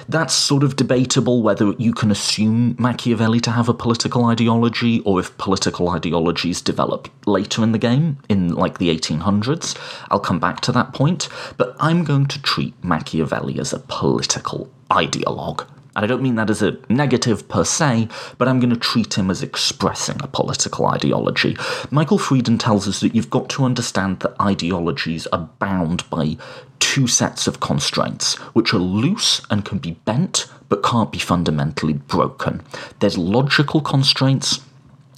That's 0.07 0.33
sort 0.33 0.63
of 0.63 0.75
debatable 0.75 1.41
whether 1.41 1.73
you 1.77 1.93
can 1.93 2.11
assume 2.11 2.75
Machiavelli 2.77 3.39
to 3.41 3.51
have 3.51 3.69
a 3.69 3.73
political 3.73 4.25
ideology 4.25 4.99
or 5.01 5.19
if 5.19 5.35
political 5.37 5.89
ideologies 5.89 6.61
develop 6.61 7.09
later 7.25 7.63
in 7.63 7.71
the 7.71 7.79
game, 7.79 8.19
in 8.29 8.53
like 8.53 8.77
the 8.77 8.95
1800s. 8.95 9.77
I'll 10.11 10.19
come 10.19 10.39
back 10.39 10.61
to 10.61 10.71
that 10.73 10.93
point, 10.93 11.27
but 11.57 11.75
I'm 11.79 12.03
going 12.03 12.27
to 12.27 12.41
treat 12.41 12.75
Machiavelli 12.83 13.59
as 13.59 13.73
a 13.73 13.79
political 13.79 14.69
ideologue. 14.91 15.67
And 15.95 16.03
I 16.03 16.07
don't 16.07 16.21
mean 16.21 16.35
that 16.35 16.49
as 16.49 16.61
a 16.61 16.77
negative 16.89 17.47
per 17.47 17.63
se, 17.63 18.09
but 18.37 18.47
I'm 18.47 18.59
going 18.59 18.73
to 18.73 18.79
treat 18.79 19.17
him 19.17 19.31
as 19.31 19.41
expressing 19.41 20.17
a 20.21 20.27
political 20.27 20.87
ideology. 20.87 21.55
Michael 21.89 22.19
Freeden 22.19 22.59
tells 22.59 22.87
us 22.87 22.99
that 22.99 23.15
you've 23.15 23.29
got 23.29 23.49
to 23.49 23.63
understand 23.63 24.19
that 24.19 24.39
ideologies 24.39 25.25
are 25.27 25.49
bound 25.59 26.09
by 26.09 26.37
two 26.79 27.07
sets 27.07 27.47
of 27.47 27.59
constraints, 27.59 28.35
which 28.53 28.73
are 28.73 28.79
loose 28.79 29.41
and 29.49 29.63
can 29.63 29.77
be 29.77 29.91
bent, 29.91 30.47
but 30.69 30.83
can't 30.83 31.11
be 31.11 31.19
fundamentally 31.19 31.93
broken. 31.93 32.61
There's 32.99 33.17
logical 33.17 33.81
constraints 33.81 34.59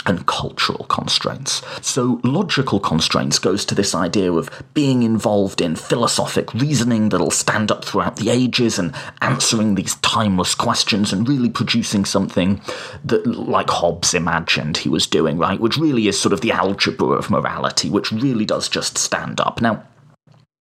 and 0.08 0.26
cultural 0.26 0.86
constraints. 0.86 1.62
So, 1.86 2.20
logical 2.24 2.80
constraints 2.80 3.38
goes 3.38 3.66
to 3.66 3.76
this 3.76 3.94
idea 3.94 4.32
of 4.32 4.50
being 4.74 5.04
involved 5.04 5.62
in 5.62 5.76
philosophic 5.76 6.54
reasoning 6.54 7.10
that'll 7.10 7.30
stand 7.30 7.72
up 7.72 7.84
throughout 7.84 8.16
the 8.16 8.30
ages 8.30 8.80
and 8.80 8.96
answering 9.22 9.76
these 9.76 9.96
timeless 9.96 10.56
questions 10.56 11.12
and 11.12 11.28
really 11.28 11.50
producing 11.50 12.06
something 12.06 12.62
that, 13.04 13.28
like 13.28 13.70
Hobbes 13.70 14.14
imagined 14.14 14.78
he 14.78 14.90
was 14.90 15.06
doing, 15.06 15.38
right? 15.38 15.60
Which 15.60 15.78
really 15.78 16.08
is 16.08 16.20
sort 16.20 16.34
of 16.34 16.42
the 16.42 16.52
algebra 16.52 17.10
of 17.10 17.30
morality, 17.30 17.90
which 17.90 18.12
really 18.12 18.46
does 18.46 18.70
just 18.70 18.98
stand 18.98 19.42
up. 19.42 19.62
Now, 19.62 19.84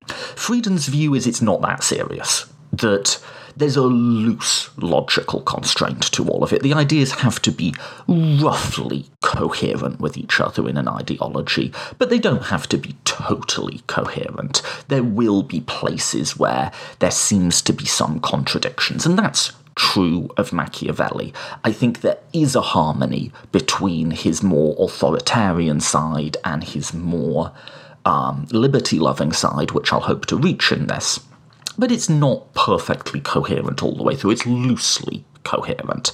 Freeden's 0.08 0.86
view 0.86 1.14
is 1.14 1.26
it's 1.26 1.42
not 1.42 1.62
that 1.62 1.84
serious. 1.84 2.46
That 2.72 3.20
there's 3.56 3.76
a 3.76 3.82
loose 3.82 4.70
logical 4.76 5.40
constraint 5.40 6.02
to 6.12 6.28
all 6.28 6.44
of 6.44 6.52
it. 6.52 6.62
The 6.62 6.74
ideas 6.74 7.12
have 7.12 7.40
to 7.42 7.50
be 7.50 7.74
roughly 8.06 9.06
coherent 9.22 10.00
with 10.00 10.16
each 10.16 10.40
other 10.40 10.68
in 10.68 10.76
an 10.76 10.88
ideology, 10.88 11.72
but 11.98 12.10
they 12.10 12.18
don't 12.18 12.44
have 12.44 12.68
to 12.68 12.76
be 12.76 12.96
totally 13.04 13.82
coherent. 13.86 14.62
There 14.88 15.02
will 15.02 15.42
be 15.42 15.60
places 15.62 16.38
where 16.38 16.70
there 16.98 17.10
seems 17.10 17.62
to 17.62 17.72
be 17.72 17.86
some 17.86 18.20
contradictions, 18.20 19.06
and 19.06 19.18
that's 19.18 19.52
true 19.74 20.28
of 20.36 20.52
Machiavelli. 20.52 21.32
I 21.64 21.72
think 21.72 22.00
there 22.00 22.18
is 22.32 22.56
a 22.56 22.62
harmony 22.62 23.30
between 23.52 24.10
his 24.10 24.42
more 24.42 24.74
authoritarian 24.78 25.80
side 25.80 26.36
and 26.44 26.64
his 26.64 26.94
more 26.94 27.52
um, 28.04 28.46
liberty 28.52 28.98
loving 28.98 29.32
side, 29.32 29.72
which 29.72 29.92
I'll 29.92 30.00
hope 30.00 30.26
to 30.26 30.36
reach 30.36 30.72
in 30.72 30.86
this 30.86 31.20
but 31.78 31.92
it's 31.92 32.08
not 32.08 32.52
perfectly 32.54 33.20
coherent 33.20 33.82
all 33.82 33.94
the 33.94 34.02
way 34.02 34.14
through. 34.14 34.32
It's 34.32 34.46
loosely 34.46 35.24
coherent. 35.44 36.12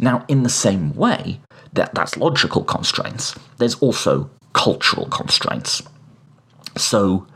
Now, 0.00 0.24
in 0.28 0.42
the 0.42 0.48
same 0.48 0.94
way, 0.94 1.40
that 1.72 1.94
that's 1.94 2.16
logical 2.16 2.64
constraints, 2.64 3.34
there's 3.58 3.76
also 3.76 4.30
cultural 4.52 5.06
constraints. 5.06 5.82
So, 6.76 7.26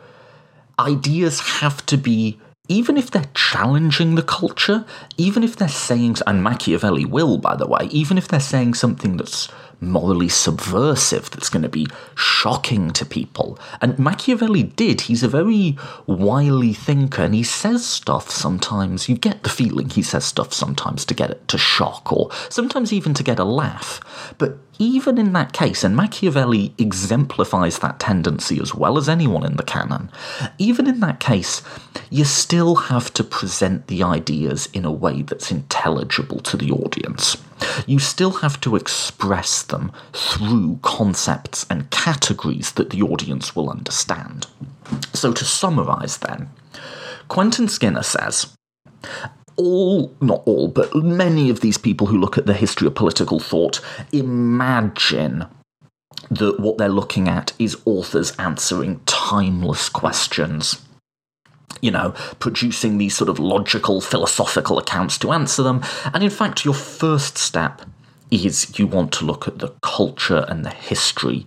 ideas 0.78 1.40
have 1.40 1.84
to 1.86 1.96
be, 1.96 2.38
even 2.68 2.96
if 2.96 3.10
they're 3.10 3.30
challenging 3.34 4.14
the 4.14 4.22
culture, 4.22 4.84
even 5.16 5.42
if 5.42 5.56
they're 5.56 5.68
saying, 5.68 6.16
and 6.26 6.42
Machiavelli 6.42 7.04
will, 7.04 7.38
by 7.38 7.56
the 7.56 7.66
way, 7.66 7.88
even 7.90 8.18
if 8.18 8.28
they're 8.28 8.40
saying 8.40 8.74
something 8.74 9.16
that's 9.16 9.48
morally 9.80 10.28
subversive 10.28 11.30
that's 11.30 11.48
going 11.48 11.62
to 11.62 11.68
be 11.68 11.86
shocking 12.14 12.90
to 12.92 13.04
people. 13.04 13.58
And 13.80 13.98
Machiavelli 13.98 14.62
did. 14.62 15.02
He's 15.02 15.22
a 15.22 15.28
very 15.28 15.76
wily 16.06 16.72
thinker 16.72 17.22
and 17.22 17.34
he 17.34 17.42
says 17.42 17.84
stuff 17.84 18.30
sometimes. 18.30 19.08
You 19.08 19.16
get 19.16 19.42
the 19.42 19.48
feeling 19.48 19.90
he 19.90 20.02
says 20.02 20.24
stuff 20.24 20.52
sometimes 20.52 21.04
to 21.06 21.14
get 21.14 21.30
it 21.30 21.46
to 21.48 21.58
shock 21.58 22.12
or 22.12 22.30
sometimes 22.48 22.92
even 22.92 23.14
to 23.14 23.22
get 23.22 23.38
a 23.38 23.44
laugh. 23.44 24.00
But 24.38 24.58
even 24.78 25.18
in 25.18 25.32
that 25.32 25.52
case, 25.52 25.84
and 25.84 25.96
Machiavelli 25.96 26.74
exemplifies 26.78 27.78
that 27.78 27.98
tendency 27.98 28.60
as 28.60 28.74
well 28.74 28.98
as 28.98 29.08
anyone 29.08 29.44
in 29.44 29.56
the 29.56 29.62
canon, 29.62 30.10
even 30.58 30.86
in 30.86 31.00
that 31.00 31.20
case, 31.20 31.62
you 32.10 32.24
still 32.24 32.74
have 32.74 33.12
to 33.14 33.24
present 33.24 33.86
the 33.86 34.02
ideas 34.02 34.68
in 34.72 34.84
a 34.84 34.92
way 34.92 35.22
that's 35.22 35.50
intelligible 35.50 36.40
to 36.40 36.56
the 36.56 36.70
audience. 36.70 37.36
You 37.86 37.98
still 37.98 38.32
have 38.32 38.60
to 38.62 38.76
express 38.76 39.62
them 39.62 39.92
through 40.12 40.80
concepts 40.82 41.66
and 41.70 41.90
categories 41.90 42.72
that 42.72 42.90
the 42.90 43.02
audience 43.02 43.56
will 43.56 43.70
understand. 43.70 44.46
So, 45.12 45.32
to 45.32 45.44
summarise 45.44 46.18
then, 46.18 46.50
Quentin 47.28 47.68
Skinner 47.68 48.02
says, 48.02 48.54
all, 49.56 50.14
not 50.20 50.42
all, 50.44 50.68
but 50.68 50.94
many 50.94 51.50
of 51.50 51.60
these 51.60 51.78
people 51.78 52.06
who 52.06 52.18
look 52.18 52.36
at 52.38 52.46
the 52.46 52.54
history 52.54 52.86
of 52.86 52.94
political 52.94 53.40
thought 53.40 53.80
imagine 54.12 55.46
that 56.30 56.60
what 56.60 56.78
they're 56.78 56.88
looking 56.88 57.28
at 57.28 57.52
is 57.58 57.80
authors 57.84 58.32
answering 58.38 59.00
timeless 59.06 59.88
questions. 59.88 60.82
You 61.80 61.90
know, 61.90 62.14
producing 62.38 62.98
these 62.98 63.14
sort 63.14 63.28
of 63.28 63.38
logical, 63.38 64.00
philosophical 64.00 64.78
accounts 64.78 65.18
to 65.18 65.32
answer 65.32 65.62
them. 65.62 65.82
And 66.14 66.24
in 66.24 66.30
fact, 66.30 66.64
your 66.64 66.74
first 66.74 67.36
step 67.36 67.82
is 68.30 68.78
you 68.78 68.86
want 68.86 69.12
to 69.12 69.24
look 69.24 69.46
at 69.46 69.58
the 69.58 69.68
culture 69.82 70.44
and 70.48 70.64
the 70.64 70.70
history 70.70 71.44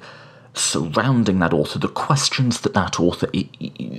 surrounding 0.53 1.39
that 1.39 1.53
author, 1.53 1.79
the 1.79 1.87
questions 1.87 2.61
that 2.61 2.73
that 2.73 2.99
author 2.99 3.29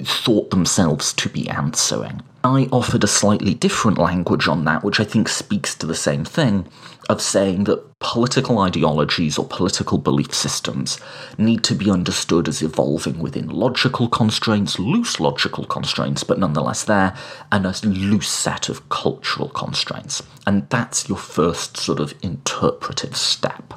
thought 0.05 0.51
themselves 0.51 1.13
to 1.15 1.29
be 1.29 1.49
answering. 1.49 2.23
I 2.45 2.69
offered 2.73 3.05
a 3.05 3.09
slightly 3.09 3.55
different 3.55 3.99
language 3.99 4.49
on 4.49 4.65
that, 4.65 4.85
which 4.85 5.01
I 5.01 5.05
think 5.05 5.29
speaks 5.29 5.75
to 5.77 5.87
the 5.87 5.95
same 5.95 6.25
thing 6.25 6.67
of 7.11 7.21
saying 7.21 7.65
that 7.65 7.99
political 7.99 8.61
ideologies 8.61 9.37
or 9.37 9.45
political 9.45 9.99
belief 9.99 10.33
systems 10.33 11.01
need 11.37 11.65
to 11.65 11.75
be 11.75 11.91
understood 11.91 12.47
as 12.47 12.63
evolving 12.63 13.19
within 13.19 13.49
logical 13.49 14.09
constraints, 14.09 14.79
loose 14.79 15.19
logical 15.19 15.65
constraints, 15.65 16.23
but 16.23 16.39
nonetheless 16.39 16.85
there, 16.85 17.15
and 17.51 17.67
a 17.67 17.75
loose 17.85 18.29
set 18.29 18.69
of 18.69 18.89
cultural 18.91 19.49
constraints. 19.49 20.23
And 20.47 20.71
that's 20.71 21.09
your 21.09 21.19
first 21.19 21.77
sort 21.77 21.99
of 21.99 22.15
interpretive 22.23 23.17
step. 23.17 23.75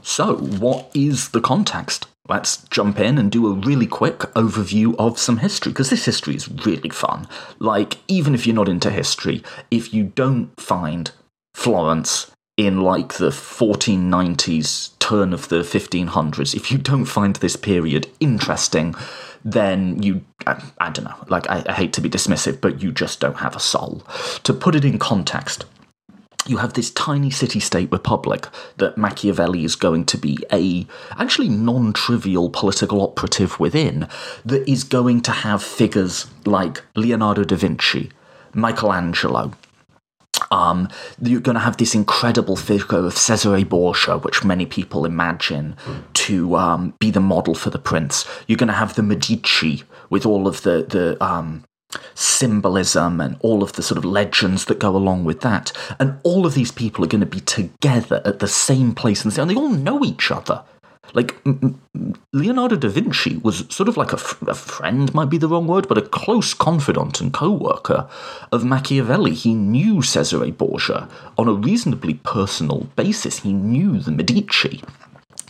So, 0.00 0.36
what 0.36 0.90
is 0.94 1.30
the 1.30 1.40
context? 1.40 2.06
Let's 2.28 2.58
jump 2.68 3.00
in 3.00 3.18
and 3.18 3.32
do 3.32 3.48
a 3.48 3.54
really 3.54 3.86
quick 3.86 4.20
overview 4.34 4.94
of 4.96 5.18
some 5.18 5.38
history, 5.38 5.72
because 5.72 5.90
this 5.90 6.04
history 6.04 6.36
is 6.36 6.48
really 6.64 6.90
fun. 6.90 7.26
Like, 7.58 7.98
even 8.06 8.32
if 8.32 8.46
you're 8.46 8.54
not 8.54 8.68
into 8.68 8.90
history, 8.90 9.42
if 9.72 9.92
you 9.92 10.04
don't 10.04 10.58
find 10.58 11.10
Florence 11.54 12.30
in 12.56 12.80
like 12.80 13.14
the 13.14 13.30
1490s 13.30 14.98
turn 14.98 15.32
of 15.32 15.48
the 15.48 15.60
1500s, 15.62 16.54
if 16.54 16.70
you 16.70 16.78
don't 16.78 17.04
find 17.04 17.36
this 17.36 17.56
period 17.56 18.08
interesting, 18.20 18.94
then 19.44 20.02
you, 20.02 20.24
I, 20.46 20.62
I 20.78 20.90
don't 20.90 21.04
know, 21.04 21.24
like, 21.28 21.48
I, 21.50 21.62
I 21.68 21.72
hate 21.72 21.92
to 21.94 22.00
be 22.00 22.08
dismissive, 22.08 22.60
but 22.60 22.82
you 22.82 22.92
just 22.92 23.20
don't 23.20 23.38
have 23.38 23.56
a 23.56 23.60
soul. 23.60 24.02
To 24.44 24.54
put 24.54 24.74
it 24.74 24.84
in 24.84 24.98
context, 24.98 25.64
you 26.46 26.58
have 26.58 26.74
this 26.74 26.90
tiny 26.90 27.30
city 27.30 27.60
state 27.60 27.90
republic 27.90 28.46
that 28.76 28.98
Machiavelli 28.98 29.64
is 29.64 29.76
going 29.76 30.04
to 30.06 30.18
be 30.18 30.38
a 30.52 30.86
actually 31.18 31.48
non 31.48 31.92
trivial 31.92 32.50
political 32.50 33.00
operative 33.00 33.58
within, 33.58 34.08
that 34.44 34.68
is 34.68 34.84
going 34.84 35.22
to 35.22 35.32
have 35.32 35.62
figures 35.62 36.26
like 36.44 36.82
Leonardo 36.94 37.44
da 37.44 37.56
Vinci, 37.56 38.10
Michelangelo. 38.52 39.52
Um, 40.50 40.88
you're 41.20 41.40
going 41.40 41.54
to 41.54 41.60
have 41.60 41.76
this 41.76 41.94
incredible 41.94 42.56
figure 42.56 42.98
of 42.98 43.16
Cesare 43.16 43.64
Borgia, 43.64 44.18
which 44.18 44.44
many 44.44 44.66
people 44.66 45.04
imagine 45.04 45.76
to 46.14 46.56
um, 46.56 46.94
be 46.98 47.10
the 47.10 47.20
model 47.20 47.54
for 47.54 47.70
the 47.70 47.78
prince. 47.78 48.26
You're 48.46 48.58
going 48.58 48.68
to 48.68 48.74
have 48.74 48.94
the 48.94 49.02
Medici 49.02 49.84
with 50.10 50.26
all 50.26 50.46
of 50.46 50.62
the 50.62 50.84
the 50.88 51.22
um, 51.24 51.64
symbolism 52.14 53.20
and 53.20 53.36
all 53.40 53.62
of 53.62 53.72
the 53.74 53.82
sort 53.82 53.98
of 53.98 54.04
legends 54.04 54.64
that 54.66 54.78
go 54.78 54.96
along 54.96 55.24
with 55.24 55.40
that. 55.40 55.72
And 55.98 56.18
all 56.22 56.46
of 56.46 56.54
these 56.54 56.72
people 56.72 57.04
are 57.04 57.08
going 57.08 57.20
to 57.20 57.26
be 57.26 57.40
together 57.40 58.20
at 58.24 58.38
the 58.40 58.48
same 58.48 58.94
place 58.94 59.24
and 59.24 59.32
they 59.32 59.54
all 59.54 59.68
know 59.68 60.04
each 60.04 60.30
other. 60.30 60.64
Like 61.12 61.36
Leonardo 62.32 62.76
da 62.76 62.88
Vinci 62.88 63.36
was 63.36 63.66
sort 63.68 63.88
of 63.88 63.96
like 63.96 64.12
a, 64.12 64.16
f- 64.16 64.40
a 64.42 64.54
friend, 64.54 65.12
might 65.14 65.30
be 65.30 65.38
the 65.38 65.48
wrong 65.48 65.66
word, 65.66 65.86
but 65.86 65.98
a 65.98 66.02
close 66.02 66.54
confidant 66.54 67.20
and 67.20 67.32
co 67.32 67.50
worker 67.50 68.08
of 68.50 68.64
Machiavelli. 68.64 69.34
He 69.34 69.54
knew 69.54 70.02
Cesare 70.02 70.50
Borgia 70.50 71.08
on 71.38 71.48
a 71.48 71.52
reasonably 71.52 72.14
personal 72.14 72.88
basis. 72.96 73.40
He 73.40 73.52
knew 73.52 74.00
the 74.00 74.10
Medici 74.10 74.82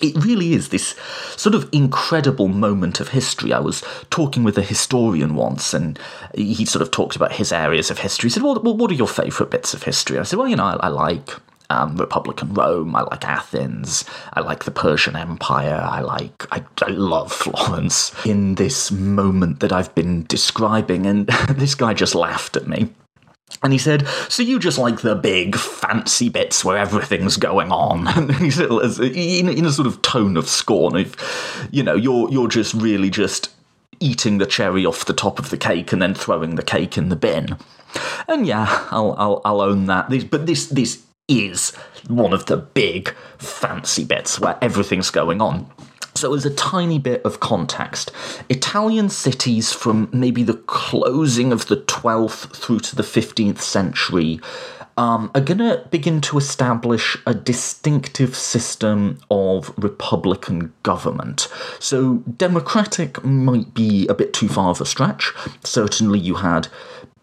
it 0.01 0.25
really 0.25 0.55
is 0.55 0.69
this 0.69 0.95
sort 1.37 1.55
of 1.55 1.69
incredible 1.73 2.49
moment 2.49 3.01
of 3.01 3.09
history. 3.09 3.53
I 3.53 3.61
was 3.61 3.83
talking 4.11 4.45
with 4.45 4.59
a 4.59 4.63
historian 4.63 5.35
once, 5.35 5.73
and 5.73 5.99
he 6.35 6.65
sort 6.65 6.83
of 6.83 6.91
talked 6.91 7.17
about 7.17 7.33
his 7.33 7.53
areas 7.53 7.91
of 7.91 7.99
history. 7.99 8.29
He 8.29 8.33
said, 8.33 8.43
"Well, 8.43 8.57
what 8.57 8.91
are 8.91 8.95
your 8.95 9.09
favourite 9.09 9.51
bits 9.51 9.73
of 9.73 9.85
history?" 9.85 10.19
I 10.19 10.25
said, 10.25 10.39
"Well, 10.39 10.49
you 10.49 10.57
know, 10.57 10.65
I, 10.65 10.87
I 10.87 10.89
like." 10.89 11.31
Um, 11.71 11.97
Republican 11.97 12.53
Rome. 12.53 12.95
I 12.95 13.03
like 13.03 13.25
Athens. 13.25 14.05
I 14.35 14.41
like 14.41 14.65
the 14.65 14.71
Persian 14.71 15.17
Empire. 15.17 15.81
I 15.83 16.01
like, 16.01 16.47
I, 16.53 16.63
I 16.83 16.91
love 16.91 17.33
Florence. 17.43 18.15
In 18.27 18.57
this 18.57 18.91
moment 18.91 19.61
that 19.61 19.73
I've 19.73 19.95
been 19.95 20.25
describing, 20.25 21.07
and 21.07 21.27
this 21.49 21.75
guy 21.75 21.95
just 21.95 22.15
laughed 22.15 22.57
at 22.57 22.69
me. 22.69 22.91
And 23.63 23.73
he 23.73 23.79
said, 23.79 24.07
"So 24.29 24.43
you 24.43 24.59
just 24.59 24.79
like 24.79 25.01
the 25.01 25.15
big 25.15 25.57
fancy 25.57 26.29
bits 26.29 26.65
where 26.65 26.77
everything's 26.77 27.37
going 27.37 27.71
on?" 27.73 28.09
And 28.17 28.35
he 28.37 28.51
said, 28.51 28.71
in, 28.71 29.49
in 29.49 29.65
a 29.65 29.73
sort 29.73 29.87
of 29.87 30.03
tone 30.03 30.37
of 30.37 30.49
scorn, 30.49 30.97
"If 30.97 31.69
you 31.71 31.83
know, 31.83 31.95
you're 31.95 32.31
you're 32.31 32.49
just 32.49 32.75
really 32.75 33.11
just 33.11 33.51
eating 34.01 34.39
the 34.39 34.47
cherry 34.47 34.85
off 34.85 35.05
the 35.05 35.13
top 35.13 35.39
of 35.39 35.51
the 35.51 35.57
cake 35.57 35.93
and 35.93 36.03
then 36.03 36.15
throwing 36.15 36.57
the 36.57 36.63
cake 36.63 36.99
in 36.99 37.09
the 37.09 37.17
bin." 37.17 37.57
And 38.29 38.47
yeah, 38.47 38.87
I'll 38.91 39.15
I'll, 39.17 39.41
I'll 39.45 39.61
own 39.61 39.87
that. 39.87 40.11
This, 40.11 40.25
but 40.25 40.47
this 40.47 40.67
this 40.67 41.04
is 41.29 41.71
one 42.09 42.33
of 42.33 42.47
the 42.47 42.57
big 42.57 43.15
fancy 43.39 44.05
bits 44.05 44.39
where 44.39 44.59
everything's 44.61 45.11
going 45.11 45.41
on. 45.41 45.71
So, 46.17 46.33
as 46.35 46.47
a 46.47 46.55
tiny 46.55 47.01
bit 47.01 47.23
of 47.25 47.41
context, 47.41 48.13
Italian 48.49 49.09
cities 49.09 49.73
from 49.73 50.09
maybe 50.13 50.45
the 50.45 50.55
closing 50.55 51.53
of 51.53 51.67
the 51.67 51.79
12th 51.79 52.55
through 52.55 52.81
to 52.81 52.97
the 52.97 53.03
15th 53.03 53.61
century 53.61 54.39
um, 54.97 55.31
are 55.35 55.41
going 55.41 55.59
to 55.59 55.85
begin 55.91 56.21
to 56.21 56.39
establish 56.39 57.17
a 57.27 57.35
distinctive 57.35 58.37
system 58.37 59.19
of 59.29 59.75
republican 59.77 60.73
government. 60.85 61.49
So, 61.81 62.19
democratic 62.37 63.25
might 63.25 63.75
be 63.75 64.07
a 64.07 64.15
bit 64.15 64.33
too 64.33 64.49
far 64.49 64.71
of 64.71 64.81
a 64.81 64.87
stretch. 64.87 65.33
Certainly, 65.65 66.21
you 66.21 66.37
had 66.37 66.69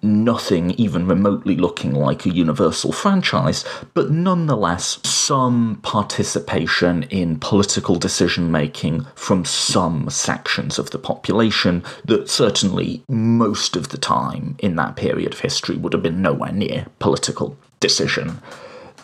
nothing 0.03 0.71
even 0.71 1.07
remotely 1.07 1.55
looking 1.55 1.93
like 1.93 2.25
a 2.25 2.33
universal 2.33 2.91
franchise, 2.91 3.63
but 3.93 4.11
nonetheless 4.11 4.99
some 5.03 5.79
participation 5.83 7.03
in 7.03 7.39
political 7.39 7.95
decision 7.95 8.51
making 8.51 9.05
from 9.15 9.45
some 9.45 10.09
sections 10.09 10.79
of 10.79 10.91
the 10.91 10.99
population 10.99 11.83
that 12.05 12.29
certainly 12.29 13.03
most 13.07 13.75
of 13.75 13.89
the 13.89 13.97
time 13.97 14.55
in 14.59 14.75
that 14.75 14.95
period 14.95 15.33
of 15.33 15.39
history 15.39 15.77
would 15.77 15.93
have 15.93 16.03
been 16.03 16.21
nowhere 16.21 16.51
near 16.51 16.85
political 16.99 17.57
decision 17.79 18.39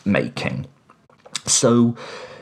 making. 0.06 0.66
So, 1.46 1.96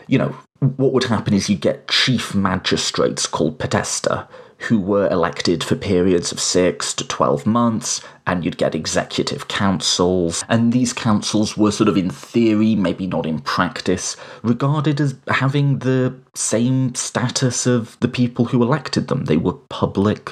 you 0.08 0.18
know, 0.18 0.36
what 0.60 0.94
would 0.94 1.06
happen 1.06 1.34
is 1.34 1.50
you 1.50 1.56
get 1.56 1.88
chief 1.88 2.34
magistrates 2.34 3.28
called 3.28 3.60
podesta 3.60 4.28
who 4.58 4.80
were 4.80 5.10
elected 5.10 5.64
for 5.64 5.76
periods 5.76 6.32
of 6.32 6.40
six 6.40 6.94
to 6.94 7.08
12 7.08 7.46
months, 7.46 8.02
and 8.28 8.44
you'd 8.44 8.58
get 8.58 8.76
executive 8.76 9.48
councils. 9.48 10.44
And 10.50 10.74
these 10.74 10.94
councils 10.94 11.56
were 11.56 11.72
sort 11.72 11.90
of, 11.90 11.98
in 11.98 12.10
theory, 12.10 12.76
maybe 12.76 13.08
not 13.08 13.26
in 13.26 13.40
practice, 13.40 14.16
regarded 14.44 15.00
as 15.00 15.16
having 15.28 15.80
the 15.80 16.18
same 16.34 16.96
status 16.96 17.66
of 17.66 17.98
the 18.00 18.08
people 18.08 18.46
who 18.46 18.64
elected 18.64 19.08
them. 19.08 19.26
They 19.26 19.38
were 19.38 19.54
public 19.54 20.32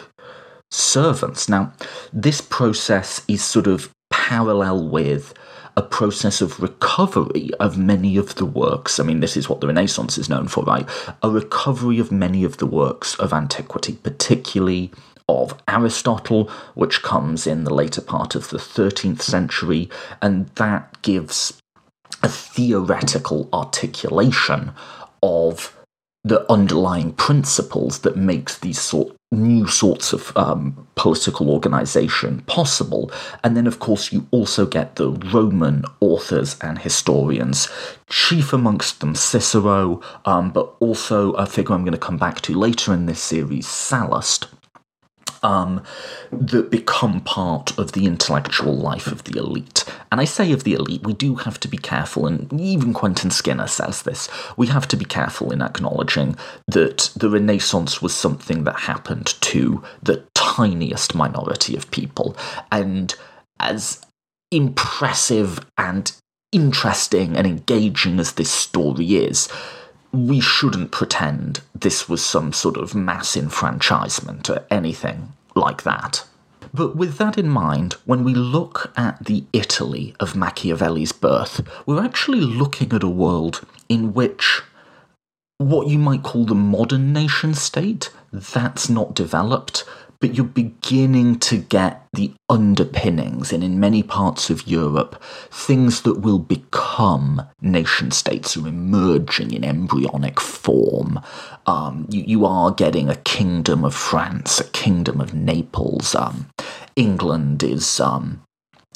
servants. 0.72 1.48
Now, 1.48 1.74
this 2.12 2.42
process 2.42 3.24
is 3.28 3.44
sort 3.44 3.68
of 3.68 3.92
parallel 4.10 4.88
with 4.88 5.34
a 5.76 5.82
process 5.82 6.42
of 6.42 6.60
recovery 6.60 7.50
of 7.60 7.78
many 7.78 8.16
of 8.16 8.36
the 8.36 8.46
works. 8.46 9.00
I 9.00 9.04
mean, 9.04 9.22
this 9.22 9.36
is 9.36 9.50
what 9.50 9.60
the 9.60 9.68
Renaissance 9.68 10.18
is 10.18 10.30
known 10.30 10.48
for, 10.48 10.64
right? 10.64 10.88
A 11.24 11.30
recovery 11.30 11.98
of 12.00 12.12
many 12.12 12.44
of 12.44 12.58
the 12.58 12.68
works 12.68 13.16
of 13.16 13.34
antiquity, 13.34 13.94
particularly 14.04 14.92
of 15.28 15.62
Aristotle, 15.68 16.50
which 16.76 17.02
comes 17.02 17.48
in 17.48 17.64
the 17.64 17.74
later 17.74 18.02
part 18.02 18.36
of 18.36 18.50
the 18.50 18.58
13th 18.58 19.22
century, 19.22 19.90
and 20.22 20.48
that 20.56 21.02
gives 21.02 21.62
a 22.22 22.30
theoretical 22.30 23.50
articulation 23.52 24.72
of 25.22 25.76
the 26.26 26.50
underlying 26.50 27.12
principles 27.14 28.00
that 28.00 28.16
makes 28.16 28.58
these 28.60 28.80
sort 28.80 29.14
new 29.34 29.68
sorts 29.68 30.14
of 30.14 30.36
um, 30.38 30.88
political 30.96 31.50
organization 31.50 32.42
possible. 32.42 33.12
And 33.44 33.58
then, 33.58 33.68
of 33.68 33.80
course, 33.80 34.14
you 34.14 34.26
also 34.32 34.66
get 34.66 34.96
the 34.96 35.12
Roman 35.12 35.84
authors 36.00 36.56
and 36.62 36.80
historians, 36.80 37.68
chief 38.08 38.54
amongst 38.54 39.02
them 39.02 39.16
Cicero, 39.16 40.02
um, 40.26 40.52
but 40.52 40.74
also 40.80 41.34
a 41.34 41.46
figure 41.46 41.74
I'm 41.74 41.84
going 41.84 41.94
to 41.94 41.98
come 41.98 42.18
back 42.18 42.42
to 42.42 42.54
later 42.54 42.94
in 42.94 43.06
this 43.06 43.22
series, 43.22 43.66
Sallust 43.66 44.48
um, 45.44 45.84
that 46.32 46.72
become 46.72 47.22
part 47.22 47.78
of 47.78 47.92
the 47.92 48.06
intellectual 48.06 48.76
life 48.76 49.08
of 49.08 49.24
the 49.26 49.38
elite. 49.38 49.86
And 50.12 50.20
I 50.20 50.26
say 50.26 50.52
of 50.52 50.64
the 50.64 50.74
elite, 50.74 51.04
we 51.04 51.14
do 51.14 51.36
have 51.36 51.60
to 51.62 51.68
be 51.68 51.78
careful, 51.78 52.26
and 52.26 52.60
even 52.60 52.94
Quentin 52.94 53.30
Skinner 53.30 53.68
says 53.68 54.04
this 54.04 54.30
we 54.58 54.68
have 54.68 54.88
to 54.90 54.98
be 54.98 55.06
careful 55.06 55.52
in 55.52 55.62
acknowledging 55.62 56.36
that 56.68 57.12
the 57.16 57.30
Renaissance 57.30 58.02
was 58.02 58.16
something 58.16 58.64
that 58.64 58.82
happened 58.82 59.28
to 59.42 59.84
the 60.02 60.24
tiniest 60.34 61.16
minority 61.16 61.76
of 61.76 61.92
people. 61.92 62.36
And 62.72 63.14
as 63.60 64.02
impressive 64.52 65.66
and 65.78 66.12
interesting 66.52 67.36
and 67.36 67.48
engaging 67.48 68.20
as 68.20 68.34
this 68.34 68.52
story 68.52 69.16
is, 69.16 69.50
we 70.14 70.40
shouldn't 70.40 70.92
pretend 70.92 71.62
this 71.74 72.08
was 72.08 72.24
some 72.24 72.54
sort 72.54 72.78
of 72.78 72.94
mass 72.94 73.36
enfranchisement 73.36 74.50
or 74.50 74.66
anything 74.70 75.34
like 75.56 75.84
that. 75.84 76.24
But 76.74 76.96
with 76.96 77.18
that 77.18 77.38
in 77.38 77.50
mind, 77.50 77.94
when 78.06 78.24
we 78.24 78.34
look 78.34 78.92
at 78.96 79.26
the 79.26 79.44
Italy 79.54 80.16
of 80.20 80.36
Machiavelli's 80.36 81.12
birth, 81.12 81.62
we're 81.86 82.04
actually 82.04 82.42
looking 82.42 82.94
at 82.94 83.04
a 83.04 83.10
world 83.10 83.66
in 83.90 84.14
which 84.14 84.62
what 85.58 85.88
you 85.88 85.98
might 85.98 86.24
call 86.24 86.46
the 86.46 86.56
modern 86.56 87.14
nation 87.14 87.54
state, 87.54 88.12
that's 88.32 88.90
not 88.90 89.14
developed, 89.14 89.84
but 90.24 90.36
you're 90.36 90.46
beginning 90.46 91.38
to 91.38 91.58
get 91.58 92.08
the 92.14 92.32
underpinnings, 92.48 93.52
and 93.52 93.62
in 93.62 93.78
many 93.78 94.02
parts 94.02 94.50
of 94.50 94.66
Europe, 94.66 95.22
things 95.52 96.04
that 96.04 96.22
will 96.22 96.40
become 96.40 97.46
nation 97.60 98.10
states 98.10 98.56
are 98.56 98.66
emerging 98.66 99.52
in 99.52 99.66
embryonic 99.66 100.40
form. 100.40 101.20
Um, 101.66 102.08
you, 102.10 102.24
you, 102.26 102.46
are 102.46 102.72
getting 102.72 103.10
a 103.10 103.18
kingdom 103.18 103.84
of 103.84 103.94
France, 103.94 104.62
a 104.62 104.70
kingdom 104.70 105.20
of 105.20 105.34
Naples. 105.34 106.16
Um, 106.16 106.48
England 106.96 107.62
is 107.62 108.00
um, 108.00 108.42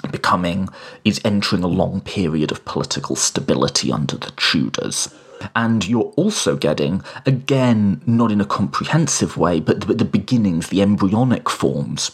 becoming, 0.09 0.69
is 1.03 1.19
entering 1.25 1.63
a 1.63 1.67
long 1.67 1.99
period 1.99 2.53
of 2.53 2.63
political 2.63 3.17
stability 3.17 3.91
under 3.91 4.15
the 4.15 4.31
Tudors. 4.37 5.13
And 5.55 5.87
you're 5.87 6.13
also 6.15 6.55
getting, 6.55 7.03
again, 7.25 8.01
not 8.05 8.31
in 8.31 8.41
a 8.41 8.45
comprehensive 8.45 9.37
way, 9.37 9.59
but 9.59 9.81
the, 9.81 9.93
the 9.93 10.05
beginnings, 10.05 10.67
the 10.67 10.81
embryonic 10.81 11.49
forms 11.49 12.11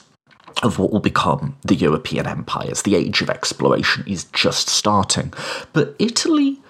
of 0.62 0.80
what 0.80 0.92
will 0.92 1.00
become 1.00 1.58
the 1.62 1.76
European 1.76 2.28
empires. 2.28 2.84
The 2.84 2.96
age 2.96 3.22
of 3.22 3.30
exploration 3.30 4.04
is 4.08 4.26
just 4.26 4.70
starting. 4.70 5.34
But 5.74 5.96
Italy 6.00 6.62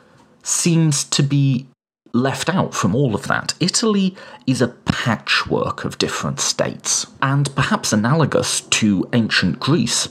seems 0.41 1.03
to 1.05 1.23
be 1.23 1.67
left 2.13 2.47
out 2.47 2.75
from 2.75 2.95
all 2.95 3.15
of 3.15 3.27
that, 3.27 3.55
Italy 3.59 4.15
is 4.45 4.61
a 4.61 4.67
patchwork 4.67 5.83
of 5.83 5.97
different 5.97 6.39
states, 6.39 7.07
and 7.21 7.53
perhaps 7.55 7.91
analogous 7.91 8.61
to 8.61 9.09
ancient 9.13 9.59
Greece 9.59 10.07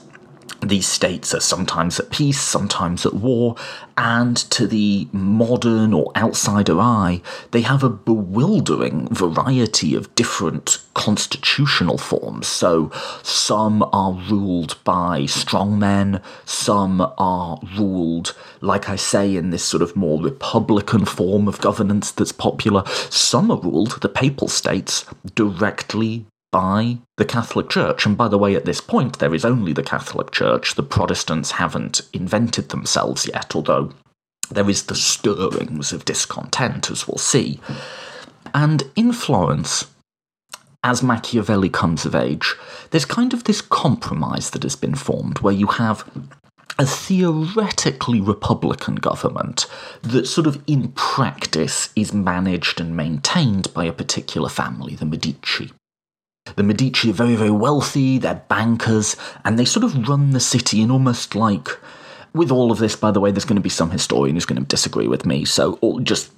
these 0.62 0.86
states 0.86 1.34
are 1.34 1.40
sometimes 1.40 1.98
at 1.98 2.10
peace, 2.10 2.40
sometimes 2.40 3.04
at 3.04 3.14
war, 3.14 3.56
and 3.96 4.36
to 4.36 4.66
the 4.66 5.08
modern 5.12 5.92
or 5.92 6.12
outsider 6.16 6.78
eye, 6.80 7.20
they 7.50 7.62
have 7.62 7.82
a 7.82 7.90
bewildering 7.90 9.08
variety 9.08 9.94
of 9.94 10.14
different 10.14 10.78
constitutional 10.94 11.98
forms. 11.98 12.46
So 12.46 12.90
some 13.22 13.82
are 13.92 14.12
ruled 14.30 14.76
by 14.84 15.22
strongmen, 15.22 16.22
some 16.44 17.00
are 17.18 17.58
ruled, 17.76 18.34
like 18.60 18.88
I 18.88 18.96
say, 18.96 19.34
in 19.34 19.50
this 19.50 19.64
sort 19.64 19.82
of 19.82 19.96
more 19.96 20.22
republican 20.22 21.04
form 21.04 21.48
of 21.48 21.60
governance 21.60 22.12
that's 22.12 22.32
popular. 22.32 22.84
Some 23.10 23.50
are 23.50 23.60
ruled, 23.60 24.00
the 24.00 24.08
papal 24.08 24.48
states, 24.48 25.04
directly 25.34 26.26
by 26.52 26.98
the 27.16 27.24
Catholic 27.24 27.68
Church. 27.68 28.06
And 28.06 28.16
by 28.16 28.28
the 28.28 28.38
way, 28.38 28.54
at 28.54 28.64
this 28.64 28.80
point, 28.80 29.18
there 29.18 29.34
is 29.34 29.44
only 29.44 29.72
the 29.72 29.82
Catholic 29.82 30.30
Church. 30.30 30.76
The 30.76 30.82
Protestants 30.84 31.52
haven't 31.52 32.02
invented 32.12 32.68
themselves 32.68 33.26
yet, 33.26 33.56
although 33.56 33.92
there 34.50 34.70
is 34.70 34.84
the 34.84 34.94
stirrings 34.94 35.92
of 35.92 36.04
discontent, 36.04 36.90
as 36.90 37.08
we'll 37.08 37.18
see. 37.18 37.58
And 38.54 38.84
in 38.94 39.12
Florence, 39.12 39.86
as 40.84 41.02
Machiavelli 41.02 41.70
comes 41.70 42.04
of 42.04 42.14
age, 42.14 42.54
there's 42.90 43.04
kind 43.04 43.32
of 43.32 43.44
this 43.44 43.62
compromise 43.62 44.50
that 44.50 44.62
has 44.62 44.76
been 44.76 44.94
formed 44.94 45.38
where 45.38 45.54
you 45.54 45.68
have 45.68 46.08
a 46.78 46.86
theoretically 46.86 48.20
republican 48.20 48.96
government 48.96 49.66
that 50.02 50.26
sort 50.26 50.46
of 50.46 50.62
in 50.66 50.88
practice 50.92 51.90
is 51.94 52.12
managed 52.12 52.80
and 52.80 52.96
maintained 52.96 53.72
by 53.74 53.84
a 53.84 53.92
particular 53.92 54.48
family, 54.48 54.94
the 54.94 55.04
Medici. 55.04 55.70
The 56.56 56.62
Medici 56.62 57.10
are 57.10 57.14
very, 57.14 57.34
very 57.34 57.50
wealthy, 57.50 58.18
they're 58.18 58.42
bankers, 58.48 59.16
and 59.44 59.58
they 59.58 59.64
sort 59.64 59.84
of 59.84 60.08
run 60.08 60.30
the 60.30 60.40
city 60.40 60.82
in 60.82 60.90
almost 60.90 61.34
like. 61.34 61.68
With 62.34 62.50
all 62.50 62.72
of 62.72 62.78
this, 62.78 62.96
by 62.96 63.10
the 63.10 63.20
way, 63.20 63.30
there's 63.30 63.44
going 63.44 63.56
to 63.56 63.62
be 63.62 63.68
some 63.68 63.90
historian 63.90 64.36
who's 64.36 64.46
going 64.46 64.60
to 64.60 64.66
disagree 64.66 65.06
with 65.06 65.24
me, 65.26 65.44
so 65.44 65.78
just 66.02 66.32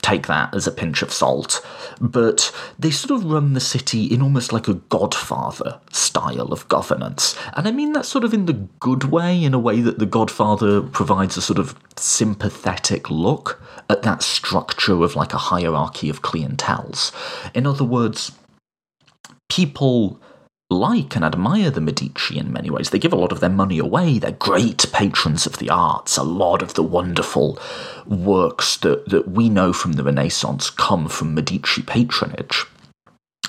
take 0.00 0.26
that 0.26 0.54
as 0.54 0.66
a 0.66 0.72
pinch 0.72 1.02
of 1.02 1.12
salt. 1.12 1.64
But 2.00 2.52
they 2.78 2.90
sort 2.90 3.20
of 3.20 3.30
run 3.30 3.52
the 3.52 3.60
city 3.60 4.04
in 4.04 4.20
almost 4.20 4.52
like 4.52 4.68
a 4.68 4.74
godfather 4.74 5.80
style 5.92 6.52
of 6.52 6.66
governance. 6.68 7.36
And 7.54 7.68
I 7.68 7.70
mean 7.70 7.92
that 7.92 8.06
sort 8.06 8.24
of 8.24 8.34
in 8.34 8.46
the 8.46 8.68
good 8.80 9.04
way, 9.04 9.42
in 9.42 9.54
a 9.54 9.58
way 9.58 9.80
that 9.80 9.98
the 9.98 10.06
godfather 10.06 10.82
provides 10.82 11.36
a 11.36 11.42
sort 11.42 11.58
of 11.58 11.78
sympathetic 11.96 13.10
look 13.10 13.62
at 13.88 14.02
that 14.02 14.22
structure 14.22 15.02
of 15.02 15.14
like 15.14 15.34
a 15.34 15.38
hierarchy 15.38 16.08
of 16.08 16.22
clientels. 16.22 17.12
In 17.54 17.66
other 17.66 17.84
words, 17.84 18.32
people 19.52 20.18
like 20.70 21.14
and 21.14 21.24
admire 21.24 21.70
the 21.70 21.80
Medici 21.80 22.38
in 22.38 22.52
many 22.52 22.70
ways. 22.70 22.88
They 22.88 22.98
give 22.98 23.12
a 23.12 23.16
lot 23.16 23.32
of 23.32 23.40
their 23.40 23.50
money 23.50 23.78
away. 23.78 24.18
They're 24.18 24.32
great 24.32 24.86
patrons 24.90 25.44
of 25.44 25.58
the 25.58 25.68
arts. 25.68 26.16
A 26.16 26.22
lot 26.22 26.62
of 26.62 26.72
the 26.74 26.82
wonderful 26.82 27.58
works 28.06 28.78
that, 28.78 29.06
that 29.10 29.28
we 29.28 29.50
know 29.50 29.74
from 29.74 29.92
the 29.92 30.04
Renaissance 30.04 30.70
come 30.70 31.08
from 31.08 31.34
Medici 31.34 31.82
patronage. 31.82 32.64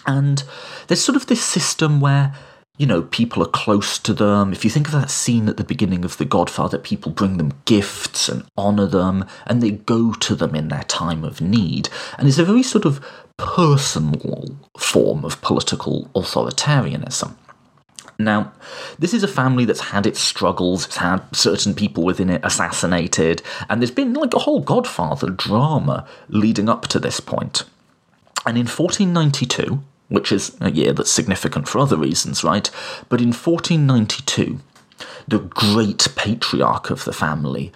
And 0.06 0.44
there's 0.88 1.02
sort 1.02 1.16
of 1.16 1.28
this 1.28 1.44
system 1.44 2.02
where 2.02 2.36
you 2.80 2.88
know, 2.88 3.04
people 3.04 3.44
are 3.44 3.48
close 3.48 4.00
to 4.00 4.16
them. 4.16 4.52
If 4.52 4.64
you 4.64 4.72
think 4.72 4.88
of 4.88 4.94
that 4.94 5.12
scene 5.12 5.48
at 5.48 5.58
the 5.58 5.64
beginning 5.64 6.04
of 6.04 6.18
The 6.18 6.26
Godfather, 6.26 6.80
people 6.80 7.12
bring 7.12 7.38
them 7.38 7.54
gifts 7.66 8.28
and 8.28 8.46
honour 8.58 8.88
them, 8.88 9.26
and 9.46 9.62
they 9.62 9.70
go 9.72 10.14
to 10.14 10.34
them 10.34 10.56
in 10.56 10.70
their 10.70 10.84
time 10.84 11.24
of 11.24 11.40
need. 11.40 11.90
And 12.18 12.28
it's 12.28 12.40
a 12.40 12.44
very 12.44 12.64
sort 12.64 12.86
of 12.86 13.06
personal 13.38 14.58
form 14.78 15.26
of 15.26 15.42
political 15.42 16.10
authoritarianism. 16.16 17.36
Now, 18.20 18.54
this 19.00 19.14
is 19.14 19.24
a 19.24 19.28
family 19.28 19.66
that's 19.66 19.90
had 19.92 20.06
its 20.06 20.20
struggles, 20.20 20.86
it's 20.86 20.98
had 20.98 21.24
certain 21.36 21.74
people 21.74 22.04
within 22.04 22.30
it 22.30 22.42
assassinated, 22.44 23.42
and 23.70 23.82
there's 23.82 23.92
been 23.92 24.14
like 24.14 24.34
a 24.34 24.40
whole 24.40 24.62
Godfather 24.62 25.30
drama 25.30 26.08
leading 26.30 26.70
up 26.70 26.88
to 26.88 27.00
this 27.00 27.20
point. 27.20 27.64
And 28.46 28.58
in 28.58 28.68
1492, 28.68 29.84
which 30.10 30.32
is 30.32 30.56
a 30.62 30.70
year 30.70 30.94
that's 30.94 31.12
significant 31.12 31.68
for 31.68 31.80
other 31.80 31.98
reasons, 31.98 32.44
right? 32.44 32.70
But 33.10 33.20
in 33.20 33.30
1492, 33.30 34.60
the 35.28 35.40
great 35.40 36.08
patriarch 36.16 36.90
of 36.92 37.06
the 37.06 37.14
family, 37.14 37.72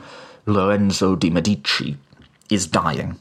Lorenzo 0.46 1.16
de' 1.16 1.32
Medici, 1.32 1.98
is 2.50 2.68
dying. 2.68 3.20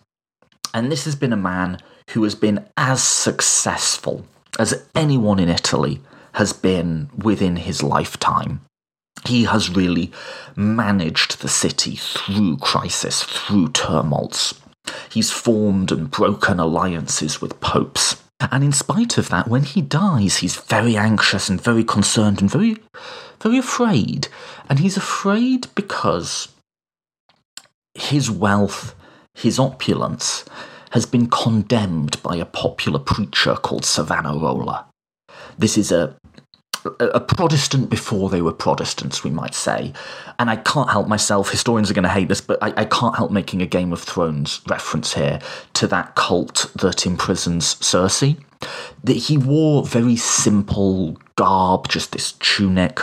And 0.74 0.92
this 0.92 1.06
has 1.06 1.14
been 1.14 1.32
a 1.32 1.36
man 1.36 1.78
who 2.10 2.22
has 2.24 2.34
been 2.34 2.66
as 2.76 3.02
successful 3.02 4.24
as 4.58 4.84
anyone 4.94 5.38
in 5.38 5.48
Italy 5.48 6.00
has 6.32 6.52
been 6.52 7.10
within 7.16 7.56
his 7.56 7.82
lifetime. 7.82 8.60
He 9.24 9.44
has 9.44 9.70
really 9.70 10.12
managed 10.54 11.40
the 11.40 11.48
city 11.48 11.96
through 11.96 12.58
crisis, 12.58 13.22
through 13.22 13.68
tumults. 13.68 14.54
He's 15.10 15.30
formed 15.30 15.90
and 15.90 16.10
broken 16.10 16.60
alliances 16.60 17.40
with 17.40 17.60
popes. 17.60 18.22
And 18.38 18.62
in 18.62 18.72
spite 18.72 19.16
of 19.16 19.30
that, 19.30 19.48
when 19.48 19.62
he 19.62 19.80
dies, 19.80 20.38
he's 20.38 20.56
very 20.56 20.96
anxious 20.96 21.48
and 21.48 21.60
very 21.60 21.82
concerned 21.82 22.40
and 22.40 22.50
very, 22.50 22.76
very 23.40 23.58
afraid. 23.58 24.28
And 24.68 24.78
he's 24.78 24.96
afraid 24.96 25.68
because 25.74 26.48
his 27.94 28.30
wealth, 28.30 28.94
his 29.34 29.58
opulence, 29.58 30.44
has 30.90 31.06
been 31.06 31.26
condemned 31.26 32.22
by 32.22 32.36
a 32.36 32.44
popular 32.44 32.98
preacher 32.98 33.54
called 33.54 33.84
Savonarola. 33.84 34.86
This 35.58 35.76
is 35.76 35.92
a 35.92 36.16
a 37.00 37.20
Protestant 37.20 37.90
before 37.90 38.28
they 38.30 38.42
were 38.42 38.52
Protestants, 38.52 39.24
we 39.24 39.30
might 39.30 39.54
say. 39.54 39.92
And 40.38 40.48
I 40.48 40.56
can't 40.56 40.90
help 40.90 41.08
myself, 41.08 41.50
historians 41.50 41.90
are 41.90 41.94
going 41.94 42.04
to 42.04 42.08
hate 42.08 42.28
this, 42.28 42.40
but 42.40 42.62
I, 42.62 42.72
I, 42.76 42.84
can't 42.84 43.16
help 43.16 43.30
making 43.30 43.62
a 43.62 43.66
Game 43.66 43.92
of 43.92 44.00
Thrones 44.00 44.60
reference 44.68 45.14
here 45.14 45.40
to 45.74 45.86
that 45.88 46.14
cult 46.14 46.70
that 46.76 47.04
imprisons 47.04 47.74
Cersei. 47.76 48.38
That 49.04 49.16
he 49.16 49.36
wore 49.36 49.84
very 49.84 50.16
simple 50.16 51.16
garb, 51.36 51.88
just 51.88 52.12
this 52.12 52.32
tunic, 52.32 53.00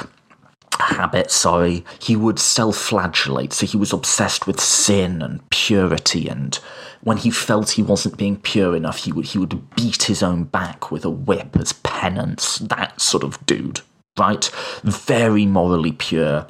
habit, 0.84 1.32
sorry. 1.32 1.84
He 2.00 2.16
would 2.16 2.40
self 2.40 2.78
flagellate, 2.78 3.54
so 3.54 3.66
he 3.66 3.78
was 3.78 3.94
obsessed 3.94 4.48
with 4.48 4.60
sin 4.60 5.22
and 5.22 5.48
purity 5.50 6.28
and 6.28 6.60
when 7.04 7.18
he 7.18 7.30
felt 7.30 7.72
he 7.72 7.84
wasn't 7.84 8.18
being 8.18 8.38
pure 8.38 8.76
enough, 8.76 9.04
he 9.04 9.12
would 9.12 9.26
he 9.26 9.38
would 9.38 9.76
beat 9.76 10.04
his 10.04 10.24
own 10.24 10.46
back 10.46 10.90
with 10.90 11.04
a 11.06 11.10
whip 11.10 11.56
as 11.58 11.74
penance. 11.74 12.60
That 12.60 13.00
sort 13.02 13.24
of 13.24 13.46
dude, 13.46 13.82
right? 14.18 14.50
Very 14.84 15.46
morally 15.46 15.92
pure, 15.92 16.48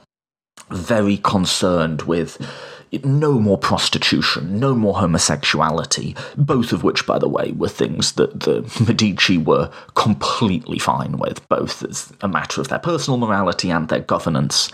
very 0.70 1.18
concerned 1.18 2.04
with 2.04 2.38
no 3.04 3.40
more 3.40 3.58
prostitution, 3.58 4.60
no 4.60 4.76
more 4.76 4.96
homosexuality, 4.96 6.16
both 6.38 6.72
of 6.72 6.84
which, 6.84 7.06
by 7.06 7.18
the 7.18 7.28
way, 7.28 7.52
were 7.54 7.70
things 7.70 8.14
that 8.14 8.42
the 8.42 8.62
Medici 8.88 9.38
were 9.38 9.72
completely 9.96 10.80
fine 10.80 11.18
with, 11.18 11.48
both 11.50 11.84
as 11.84 12.14
a 12.22 12.28
matter 12.28 12.62
of 12.62 12.68
their 12.68 12.80
personal 12.80 13.18
morality 13.18 13.70
and 13.70 13.90
their 13.90 14.00
governance 14.00 14.70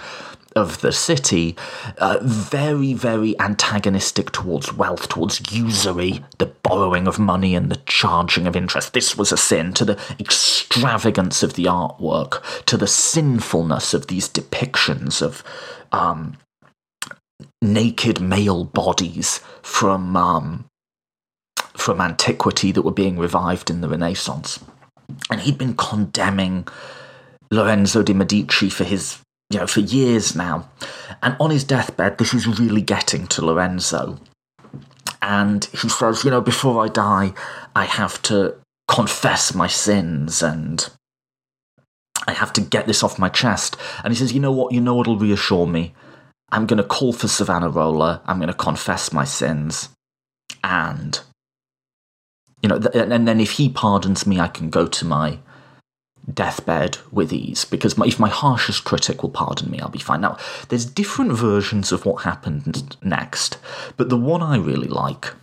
of 0.55 0.81
the 0.81 0.91
city, 0.91 1.55
uh, 1.99 2.17
very, 2.21 2.93
very 2.93 3.39
antagonistic 3.39 4.31
towards 4.31 4.73
wealth, 4.73 5.07
towards 5.07 5.51
usury, 5.51 6.23
the 6.39 6.47
borrowing 6.47 7.07
of 7.07 7.19
money 7.19 7.55
and 7.55 7.71
the 7.71 7.81
charging 7.85 8.47
of 8.47 8.55
interest. 8.55 8.93
This 8.93 9.15
was 9.17 9.31
a 9.31 9.37
sin, 9.37 9.73
to 9.73 9.85
the 9.85 9.99
extravagance 10.19 11.43
of 11.43 11.53
the 11.53 11.65
artwork, 11.65 12.65
to 12.65 12.77
the 12.77 12.87
sinfulness 12.87 13.93
of 13.93 14.07
these 14.07 14.27
depictions 14.27 15.21
of 15.21 15.43
um, 15.91 16.37
naked 17.61 18.21
male 18.21 18.63
bodies 18.63 19.41
from 19.61 20.15
um, 20.15 20.65
from 21.73 22.01
antiquity 22.01 22.71
that 22.71 22.81
were 22.81 22.91
being 22.91 23.17
revived 23.17 23.69
in 23.69 23.81
the 23.81 23.89
Renaissance. 23.89 24.59
And 25.31 25.41
he'd 25.41 25.57
been 25.57 25.75
condemning 25.75 26.67
Lorenzo 27.51 28.03
de' 28.03 28.13
Medici 28.13 28.69
for 28.69 28.83
his 28.83 29.19
you 29.49 29.59
know, 29.59 29.67
for 29.67 29.79
years 29.79 30.35
now. 30.35 30.69
And 31.21 31.35
on 31.39 31.49
his 31.49 31.63
deathbed, 31.63 32.17
this 32.17 32.33
is 32.33 32.59
really 32.59 32.81
getting 32.81 33.27
to 33.27 33.45
Lorenzo. 33.45 34.19
And 35.21 35.65
he 35.65 35.89
says, 35.89 36.23
you 36.23 36.31
know, 36.31 36.41
before 36.41 36.83
I 36.83 36.87
die, 36.87 37.33
I 37.75 37.85
have 37.85 38.21
to 38.23 38.55
confess 38.87 39.53
my 39.53 39.67
sins 39.67 40.41
and 40.41 40.87
I 42.27 42.33
have 42.33 42.53
to 42.53 42.61
get 42.61 42.87
this 42.87 43.03
off 43.03 43.19
my 43.19 43.29
chest. 43.29 43.75
And 44.03 44.13
he 44.13 44.17
says, 44.17 44.33
you 44.33 44.39
know 44.39 44.51
what? 44.51 44.73
You 44.73 44.81
know 44.81 44.95
what'll 44.95 45.17
reassure 45.17 45.67
me? 45.67 45.93
I'm 46.51 46.65
going 46.65 46.77
to 46.77 46.83
call 46.83 47.13
for 47.13 47.27
Savonarola. 47.27 48.21
I'm 48.25 48.37
going 48.37 48.47
to 48.47 48.53
confess 48.53 49.13
my 49.13 49.23
sins. 49.23 49.89
And, 50.63 51.19
you 52.61 52.69
know, 52.69 52.79
th- 52.79 52.95
and 52.95 53.27
then 53.27 53.39
if 53.39 53.51
he 53.51 53.69
pardons 53.69 54.25
me, 54.25 54.39
I 54.39 54.47
can 54.47 54.69
go 54.69 54.87
to 54.87 55.05
my 55.05 55.39
deathbed 56.33 56.97
with 57.11 57.33
ease 57.33 57.65
because 57.65 57.97
my, 57.97 58.05
if 58.05 58.19
my 58.19 58.29
harshest 58.29 58.83
critic 58.83 59.23
will 59.23 59.29
pardon 59.29 59.71
me, 59.71 59.79
I'll 59.79 59.89
be 59.89 59.99
fine. 59.99 60.21
Now, 60.21 60.37
there's 60.69 60.85
different 60.85 61.31
versions 61.31 61.91
of 61.91 62.05
what 62.05 62.23
happened 62.23 62.97
next, 63.03 63.57
but 63.97 64.09
the 64.09 64.17
one 64.17 64.41
I 64.41 64.57
really 64.57 64.87
like 64.87 65.33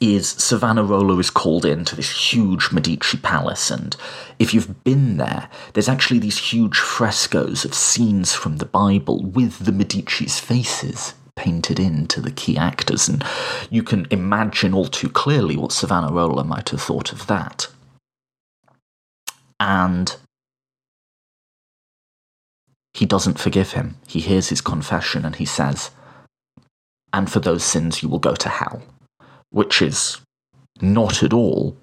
is 0.00 0.28
Savonarola 0.28 1.18
is 1.18 1.30
called 1.30 1.64
into 1.64 1.96
this 1.96 2.32
huge 2.32 2.72
Medici 2.72 3.18
palace, 3.18 3.70
and 3.70 3.96
if 4.38 4.52
you've 4.52 4.82
been 4.84 5.16
there, 5.16 5.48
there's 5.72 5.88
actually 5.88 6.20
these 6.20 6.38
huge 6.38 6.78
frescoes 6.78 7.64
of 7.64 7.74
scenes 7.74 8.34
from 8.34 8.58
the 8.58 8.66
Bible 8.66 9.22
with 9.22 9.64
the 9.64 9.72
Medici's 9.72 10.38
faces 10.38 11.14
painted 11.34 11.80
into 11.80 12.20
the 12.20 12.30
key 12.30 12.56
actors, 12.56 13.08
and 13.08 13.24
you 13.70 13.82
can 13.82 14.06
imagine 14.10 14.74
all 14.74 14.86
too 14.86 15.08
clearly 15.08 15.56
what 15.56 15.72
Savonarola 15.72 16.44
might 16.44 16.68
have 16.70 16.82
thought 16.82 17.12
of 17.12 17.26
that. 17.26 17.68
And 19.58 20.16
he 22.94 23.06
doesn't 23.06 23.38
forgive 23.38 23.72
him. 23.72 23.96
He 24.06 24.20
hears 24.20 24.48
his 24.48 24.60
confession 24.60 25.24
and 25.24 25.36
he 25.36 25.44
says, 25.44 25.90
And 27.12 27.30
for 27.30 27.40
those 27.40 27.64
sins 27.64 28.02
you 28.02 28.08
will 28.08 28.18
go 28.18 28.34
to 28.34 28.48
hell. 28.48 28.82
Which 29.52 29.80
is 29.80 30.20
not 30.80 31.22
at 31.22 31.32
all, 31.32 31.76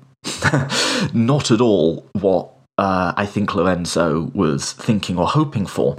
not 1.13 1.51
at 1.51 1.61
all 1.61 2.05
what 2.11 2.51
uh, 2.77 3.13
I 3.17 3.25
think 3.25 3.55
Lorenzo 3.55 4.31
was 4.33 4.73
thinking 4.73 5.17
or 5.17 5.27
hoping 5.27 5.65
for. 5.65 5.97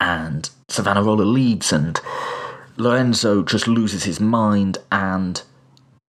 And 0.00 0.48
Savonarola 0.68 1.22
leaves, 1.22 1.72
and 1.72 2.00
Lorenzo 2.76 3.42
just 3.42 3.66
loses 3.66 4.04
his 4.04 4.20
mind 4.20 4.78
and 4.92 5.42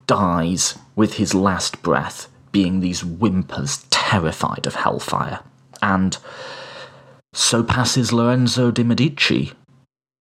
dies 0.05 0.77
with 0.95 1.15
his 1.15 1.33
last 1.33 1.81
breath, 1.81 2.27
being 2.51 2.79
these 2.79 3.01
whimpers, 3.01 3.85
terrified 3.89 4.67
of 4.67 4.75
hellfire. 4.75 5.39
And 5.81 6.17
so 7.33 7.63
passes 7.63 8.13
Lorenzo 8.13 8.71
de' 8.71 8.83
Medici, 8.83 9.53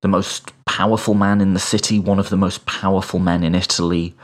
the 0.02 0.08
most 0.08 0.52
powerful 0.78 1.14
man 1.14 1.40
in 1.40 1.54
the 1.54 1.58
city, 1.74 1.98
one 1.98 2.20
of 2.20 2.28
the 2.28 2.36
most 2.36 2.64
powerful 2.64 3.18
men 3.18 3.42
in 3.42 3.52
Italy, 3.52 4.14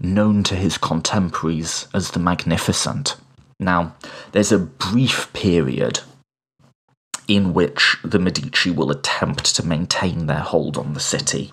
known 0.00 0.42
to 0.42 0.56
his 0.56 0.76
contemporaries 0.76 1.86
as 1.94 2.10
the 2.10 2.18
Magnificent. 2.18 3.14
Now, 3.60 3.94
there's 4.32 4.50
a 4.50 4.58
brief 4.58 5.32
period 5.32 6.00
in 7.28 7.54
which 7.54 7.96
the 8.02 8.18
Medici 8.18 8.72
will 8.72 8.90
attempt 8.90 9.54
to 9.54 9.64
maintain 9.64 10.26
their 10.26 10.40
hold 10.40 10.76
on 10.76 10.94
the 10.94 11.06
city. 11.14 11.52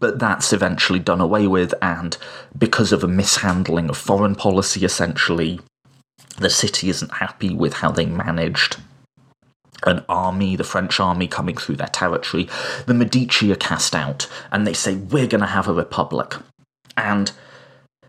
But 0.00 0.18
that's 0.18 0.52
eventually 0.52 0.98
done 0.98 1.20
away 1.20 1.46
with, 1.46 1.74
and 1.80 2.18
because 2.58 2.90
of 2.90 3.04
a 3.04 3.08
mishandling 3.20 3.88
of 3.88 3.96
foreign 3.96 4.34
policy, 4.34 4.84
essentially, 4.84 5.60
the 6.38 6.50
city 6.50 6.88
isn't 6.88 7.18
happy 7.18 7.54
with 7.54 7.74
how 7.74 7.92
they 7.92 8.06
managed 8.06 8.78
an 9.86 10.04
army, 10.08 10.56
the 10.56 10.64
French 10.64 11.00
army 11.00 11.28
coming 11.28 11.56
through 11.56 11.76
their 11.76 11.88
territory. 11.88 12.48
The 12.86 12.94
Medici 12.94 13.52
are 13.52 13.56
cast 13.56 13.94
out, 13.94 14.28
and 14.50 14.66
they 14.66 14.72
say, 14.72 14.96
We're 14.96 15.26
going 15.26 15.40
to 15.40 15.46
have 15.46 15.68
a 15.68 15.74
republic. 15.74 16.34
And 16.96 17.32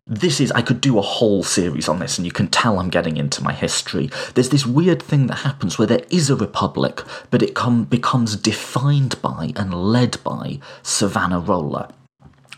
this 0.08 0.40
is, 0.40 0.52
I 0.52 0.62
could 0.62 0.82
do 0.82 1.00
a 1.00 1.02
whole 1.02 1.42
series 1.42 1.90
on 1.90 1.98
this, 2.00 2.18
and 2.18 2.26
you 2.26 2.32
can 2.32 2.48
tell 2.48 2.78
I'm 2.78 2.90
getting 2.90 3.18
into 3.18 3.44
my 3.44 3.54
history. 3.54 4.12
There's 4.36 4.50
this 4.50 4.66
weird 4.66 5.02
thing 5.02 5.28
that 5.28 5.38
happens 5.38 5.80
where 5.80 5.88
there 5.88 6.06
is 6.12 6.30
a 6.30 6.36
republic, 6.36 7.02
but 7.32 7.42
it 7.42 7.56
com- 7.56 7.86
becomes 7.86 8.36
defined 8.36 9.20
by 9.24 9.52
and 9.56 9.74
led 9.74 10.24
by 10.24 10.60
Savonarola. 10.84 11.92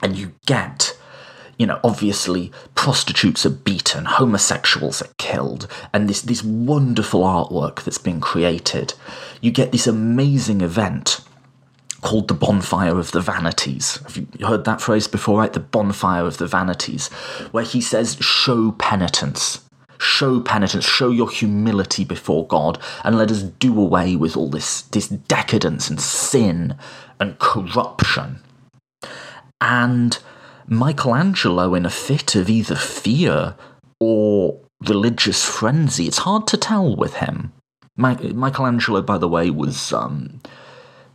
And 0.01 0.17
you 0.17 0.33
get 0.45 0.96
you 1.57 1.65
know, 1.65 1.79
obviously 1.83 2.51
prostitutes 2.75 3.45
are 3.45 3.51
beaten, 3.51 4.05
homosexuals 4.05 5.01
are 5.01 5.09
killed, 5.17 5.67
and 5.93 6.07
this, 6.07 6.21
this 6.21 6.43
wonderful 6.43 7.21
artwork 7.21 7.83
that's 7.83 7.97
been 7.97 8.21
created. 8.21 8.93
You 9.41 9.51
get 9.51 9.71
this 9.71 9.87
amazing 9.87 10.61
event 10.61 11.21
called 12.01 12.27
the 12.27 12.33
Bonfire 12.33 12.97
of 12.99 13.11
the 13.11 13.21
Vanities. 13.21 13.97
Have 14.03 14.17
you 14.17 14.27
heard 14.45 14.65
that 14.65 14.81
phrase 14.81 15.07
before, 15.07 15.39
right? 15.39 15.51
The 15.51 15.59
Bonfire 15.59 16.25
of 16.25 16.37
the 16.37 16.47
Vanities, 16.47 17.07
where 17.51 17.63
he 17.63 17.81
says, 17.81 18.17
show 18.21 18.71
penitence. 18.73 19.61
Show 19.99 20.41
penitence, 20.41 20.85
show 20.85 21.09
your 21.09 21.27
humility 21.27 22.05
before 22.05 22.45
God, 22.45 22.77
and 23.03 23.17
let 23.17 23.31
us 23.31 23.41
do 23.41 23.79
away 23.81 24.15
with 24.15 24.37
all 24.37 24.47
this, 24.47 24.83
this 24.83 25.07
decadence 25.07 25.89
and 25.89 25.99
sin 25.99 26.77
and 27.19 27.39
corruption. 27.39 28.41
And 29.59 30.19
Michelangelo, 30.69 31.75
in 31.75 31.85
a 31.85 31.89
fit 31.89 32.35
of 32.35 32.49
either 32.49 32.75
fear 32.75 33.55
or 34.01 34.59
religious 34.85 35.45
frenzy, 35.45 36.07
it's 36.07 36.17
hard 36.19 36.45
to 36.47 36.57
tell 36.57 36.93
with 36.93 37.15
him. 37.15 37.53
My, 37.95 38.15
Michelangelo, 38.15 39.01
by 39.01 39.17
the 39.17 39.29
way, 39.29 39.49
was 39.49 39.93
um, 39.93 40.41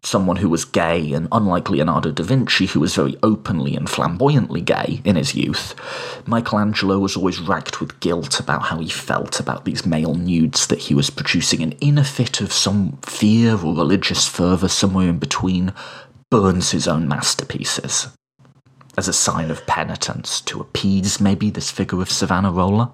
someone 0.02 0.36
who 0.36 0.48
was 0.48 0.64
gay, 0.64 1.12
and 1.12 1.28
unlike 1.32 1.68
Leonardo 1.68 2.10
da 2.10 2.24
Vinci, 2.24 2.64
who 2.64 2.80
was 2.80 2.94
very 2.94 3.14
openly 3.22 3.76
and 3.76 3.90
flamboyantly 3.90 4.62
gay 4.62 5.02
in 5.04 5.16
his 5.16 5.34
youth, 5.34 5.74
Michelangelo 6.26 6.98
was 6.98 7.14
always 7.14 7.38
racked 7.38 7.78
with 7.78 8.00
guilt 8.00 8.40
about 8.40 8.62
how 8.62 8.78
he 8.78 8.88
felt 8.88 9.38
about 9.38 9.66
these 9.66 9.84
male 9.84 10.14
nudes 10.14 10.66
that 10.68 10.78
he 10.78 10.94
was 10.94 11.10
producing, 11.10 11.62
and 11.62 11.76
in 11.78 11.98
a 11.98 12.04
fit 12.04 12.40
of 12.40 12.54
some 12.54 12.96
fear 13.02 13.52
or 13.52 13.76
religious 13.76 14.26
fervour, 14.26 14.68
somewhere 14.68 15.10
in 15.10 15.18
between, 15.18 15.74
burns 16.30 16.70
his 16.70 16.88
own 16.88 17.06
masterpieces 17.06 18.08
as 18.96 19.08
a 19.08 19.12
sign 19.12 19.50
of 19.50 19.66
penitence 19.66 20.40
to 20.42 20.60
appease 20.60 21.20
maybe 21.20 21.50
this 21.50 21.70
figure 21.70 22.02
of 22.02 22.10
Savonarola. 22.10 22.92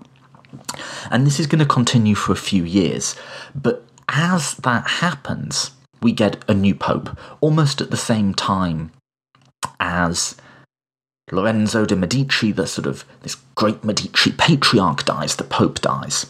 And 1.11 1.27
this 1.27 1.41
is 1.41 1.47
going 1.47 1.59
to 1.59 1.67
continue 1.67 2.15
for 2.15 2.33
a 2.33 2.37
few 2.37 2.65
years. 2.65 3.17
But 3.55 3.85
as 4.09 4.55
that 4.55 4.87
happens, 4.87 5.73
we 6.01 6.13
get 6.13 6.45
a 6.49 6.55
new 6.55 6.75
pope 6.75 7.19
almost 7.41 7.81
at 7.81 7.91
the 7.91 7.97
same 7.97 8.33
time 8.33 8.93
as 9.81 10.37
Lorenzo 11.31 11.85
de' 11.85 11.97
Medici, 11.97 12.53
the 12.53 12.67
sort 12.67 12.87
of 12.87 13.05
this 13.23 13.37
great 13.59 13.83
Medici 13.83 14.31
patriarch, 14.31 15.05
dies, 15.05 15.35
the 15.35 15.43
Pope 15.43 15.81
dies. 15.81 16.27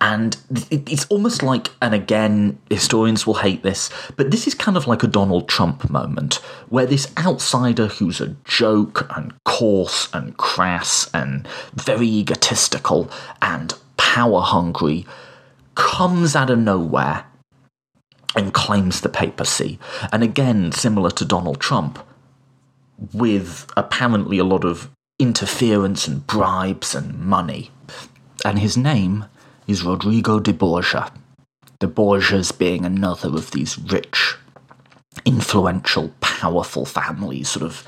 And 0.00 0.36
it's 0.72 1.06
almost 1.06 1.40
like, 1.40 1.70
and 1.80 1.94
again, 1.94 2.58
historians 2.68 3.24
will 3.24 3.34
hate 3.34 3.62
this, 3.62 3.90
but 4.16 4.32
this 4.32 4.48
is 4.48 4.54
kind 4.54 4.76
of 4.76 4.88
like 4.88 5.04
a 5.04 5.06
Donald 5.06 5.48
Trump 5.48 5.88
moment, 5.88 6.34
where 6.70 6.84
this 6.84 7.12
outsider 7.16 7.86
who's 7.86 8.20
a 8.20 8.34
joke 8.44 9.06
and 9.16 9.32
coarse 9.44 10.08
and 10.12 10.36
crass 10.36 11.08
and 11.14 11.46
very 11.74 12.08
egotistical 12.08 13.08
and 13.40 13.74
power 13.96 14.40
hungry 14.40 15.06
comes 15.76 16.34
out 16.34 16.50
of 16.50 16.58
nowhere 16.58 17.24
and 18.34 18.52
claims 18.52 19.00
the 19.00 19.08
papacy. 19.08 19.78
And 20.12 20.24
again, 20.24 20.72
similar 20.72 21.12
to 21.12 21.24
Donald 21.24 21.60
Trump 21.60 22.04
with 23.12 23.70
apparently 23.76 24.38
a 24.38 24.44
lot 24.44 24.64
of 24.64 24.90
interference 25.18 26.08
and 26.08 26.26
bribes 26.26 26.94
and 26.94 27.18
money. 27.18 27.70
And 28.44 28.58
his 28.58 28.76
name 28.76 29.26
is 29.66 29.84
Rodrigo 29.84 30.40
de 30.40 30.52
Borgia. 30.52 31.10
The 31.80 31.86
Borgias 31.86 32.56
being 32.56 32.84
another 32.84 33.28
of 33.28 33.50
these 33.52 33.78
rich, 33.78 34.36
influential, 35.24 36.12
powerful 36.20 36.84
families, 36.84 37.48
sort 37.50 37.64
of 37.64 37.86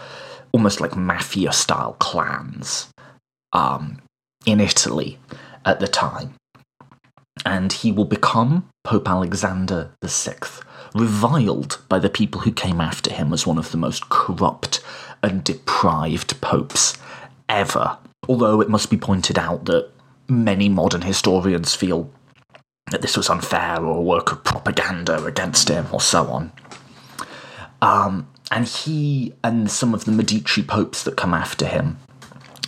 almost 0.53 0.81
like 0.81 0.97
mafia 0.97 1.53
style 1.53 1.95
clans 1.95 2.89
um, 3.53 4.01
in 4.45 4.61
Italy 4.61 5.19
at 5.65 5.81
the 5.81 5.89
time. 5.89 6.35
And 7.45 7.73
he 7.73 7.93
will 7.93 8.07
become 8.07 8.69
Pope 8.85 9.09
Alexander 9.09 9.91
VI, 10.03 10.37
reviled 10.95 11.81
by 11.89 11.99
the 11.99 12.09
people 12.09 12.43
who 12.43 12.53
came 12.53 12.81
after 12.81 13.13
him 13.13 13.33
as 13.33 13.47
one 13.47 13.59
of 13.59 13.71
the 13.71 13.77
most 13.77 14.09
corrupt 14.09 14.81
and 15.23 15.45
deprived 15.45 16.41
popes 16.41 16.97
ever. 17.49 17.99
Although 18.29 18.61
it 18.61 18.69
must 18.69 18.91
be 18.91 18.97
pointed 18.97 19.39
out 19.39 19.67
that 19.67 19.91
many 20.29 20.69
modern 20.69 21.03
historians 21.03 21.75
feel 21.75 22.11
that 22.91 23.03
this 23.03 23.17
was 23.17 23.29
unfair 23.29 23.85
or 23.85 23.99
a 23.99 24.03
work 24.03 24.33
of 24.33 24.45
propaganda 24.45 25.25
against 25.25 25.69
him 25.69 25.87
or 25.93 26.01
so 26.01 26.25
on. 26.27 26.53
Um, 27.83 28.29
and 28.51 28.67
he 28.67 29.35
and 29.43 29.71
some 29.71 29.93
of 29.95 30.05
the 30.05 30.13
Medici 30.13 30.63
popes 30.63 31.03
that 31.03 31.17
come 31.17 31.35
after 31.35 31.67
him 31.67 31.99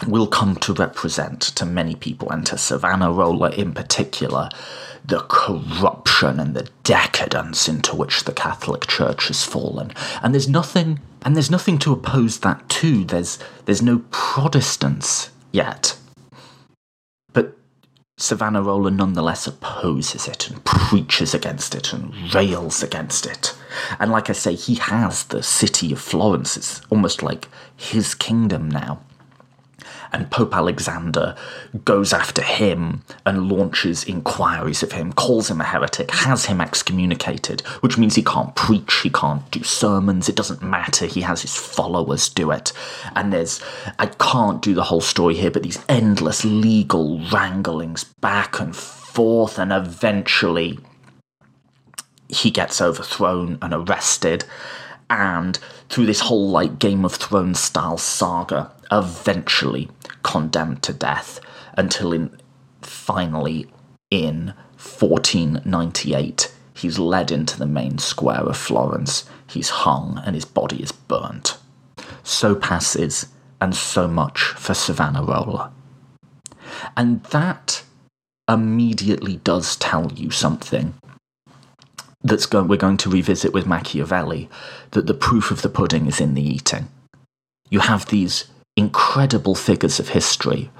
will 0.07 0.27
come 0.27 0.57
to 0.57 0.73
represent 0.73 1.41
to 1.41 1.67
many 1.67 1.95
people, 1.95 2.31
and 2.31 2.47
to 2.47 2.57
Savonarola 2.57 3.51
in 3.51 3.73
particular, 3.73 4.49
the 5.05 5.21
corruption 5.29 6.39
and 6.39 6.55
the 6.55 6.69
decadence 6.85 7.69
into 7.69 7.97
which 7.97 8.25
the 8.25 8.33
Catholic 8.33 8.87
Church 8.87 9.29
has 9.29 9.45
fallen. 9.45 9.93
And 10.23 10.33
there's 10.33 10.49
nothing 10.49 11.01
and 11.23 11.35
there's 11.35 11.51
nothing 11.51 11.79
to 11.79 11.93
oppose 11.93 12.41
that 12.41 12.69
to. 12.69 13.05
There's 13.05 13.39
there's 13.65 13.83
no 13.83 14.05
Protestants 14.11 15.31
yet. 15.53 15.97
But 17.33 17.57
Savonarola 18.17 18.91
nonetheless 18.91 19.47
opposes 19.47 20.27
it 20.29 20.49
and 20.49 20.65
preaches 20.65 21.35
against 21.35 21.75
it 21.75 21.93
and 21.93 22.35
rails 22.35 22.83
against 22.83 23.27
it. 23.27 23.55
And 23.99 24.11
like 24.11 24.31
I 24.31 24.33
say, 24.33 24.55
he 24.55 24.77
has 24.77 25.25
the 25.25 25.43
city 25.43 25.93
of 25.93 26.01
Florence. 26.01 26.57
It's 26.57 26.81
almost 26.91 27.23
like 27.23 27.49
his 27.77 28.15
kingdom 28.15 28.71
now. 28.71 29.01
And 30.13 30.31
Pope 30.31 30.55
Alexander 30.55 31.37
goes 31.85 32.13
after 32.13 32.43
him 32.43 33.03
and 33.27 33.49
launches 33.49 34.05
inquiries 34.05 34.83
of 34.83 34.93
him, 34.93 35.13
calls 35.13 35.51
him 35.51 35.61
a 35.61 35.65
heretic, 35.65 36.11
has 36.11 36.47
him 36.47 36.61
excommunicated, 36.61 37.61
which 37.81 37.99
means 37.99 38.15
he 38.15 38.23
can't 38.23 38.55
preach, 38.55 39.01
he 39.03 39.11
can't 39.11 39.49
do 39.51 39.63
sermons, 39.63 40.29
it 40.29 40.37
doesn't 40.37 40.63
matter, 40.63 41.07
he 41.07 41.21
has 41.21 41.43
his 41.43 41.57
followers 41.57 42.29
do 42.29 42.51
it. 42.51 42.73
And 43.15 43.33
there's, 43.33 43.63
I 43.99 44.07
can't 44.07 44.63
do 44.63 44.75
the 44.75 44.85
whole 44.85 45.01
story 45.01 45.35
here, 45.35 45.51
but 45.51 45.63
these 45.63 45.85
endless 45.89 46.45
legal 46.45 47.21
wranglings 47.31 48.05
back 48.21 48.61
and 48.61 48.75
forth, 48.75 49.59
and 49.59 49.73
eventually 49.73 50.79
he 52.29 52.51
gets 52.51 52.81
overthrown 52.81 53.59
and 53.63 53.73
arrested 53.73 54.45
and 55.11 55.59
through 55.89 56.07
this 56.07 56.21
whole 56.21 56.49
like 56.49 56.79
Game 56.79 57.05
of 57.05 57.15
Thrones 57.15 57.59
style 57.59 57.99
saga, 57.99 58.73
eventually 58.91 59.89
condemned 60.23 60.83
to 60.85 60.93
death 60.93 61.41
until 61.77 62.13
in 62.13 62.39
finally 62.83 63.67
in 64.11 64.55
1498 64.77 66.53
he's 66.75 66.99
led 66.99 67.31
into 67.31 67.59
the 67.59 67.67
main 67.67 67.99
square 67.99 68.41
of 68.41 68.57
Florence. 68.57 69.29
He's 69.47 69.71
hung 69.71 70.23
and 70.25 70.35
his 70.35 70.45
body 70.45 70.83
is 70.83 70.93
burnt. 70.93 71.59
So 72.23 72.55
passes, 72.55 73.27
and 73.61 73.75
so 73.75 74.07
much 74.07 74.41
for 74.41 74.75
Savonarola. 74.75 75.73
And 76.97 77.23
that 77.25 77.83
immediately 78.49 79.37
does 79.39 79.77
tell 79.77 80.13
you 80.13 80.31
something 80.31 80.95
that's 82.23 82.51
we're 82.53 82.77
going 82.77 82.97
to 82.99 83.11
revisit 83.11 83.53
with 83.53 83.67
Machiavelli 83.67 84.49
that 84.91 85.07
the 85.07 85.15
proof 85.15 85.51
of 85.51 85.63
the 85.63 85.69
pudding 85.69 86.07
is 86.07 86.21
in 86.21 86.35
the 86.35 86.43
eating. 86.43 86.89
You 87.71 87.81
have 87.81 88.07
these 88.07 88.47
incredible 88.77 89.55
figures 89.55 90.01
of 90.01 90.11
history. 90.11 90.71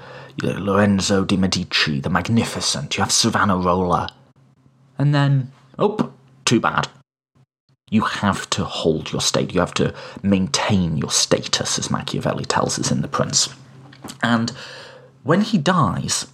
You 0.41 0.53
know, 0.53 0.59
Lorenzo 0.59 1.23
de' 1.23 1.37
Medici, 1.37 1.99
the 1.99 2.09
Magnificent, 2.09 2.97
you 2.97 3.03
have 3.03 3.11
Savonarola. 3.11 4.09
And 4.97 5.13
then, 5.13 5.51
oh, 5.77 6.13
too 6.45 6.59
bad. 6.59 6.87
You 7.89 8.01
have 8.01 8.49
to 8.51 8.63
hold 8.63 9.11
your 9.11 9.21
state. 9.21 9.53
You 9.53 9.59
have 9.59 9.73
to 9.75 9.93
maintain 10.21 10.97
your 10.97 11.11
status, 11.11 11.79
as 11.79 11.89
Machiavelli 11.89 12.45
tells 12.45 12.77
us 12.79 12.91
in 12.91 13.01
The 13.01 13.07
Prince. 13.07 13.49
And 14.21 14.51
when 15.23 15.41
he 15.41 15.57
dies, 15.57 16.27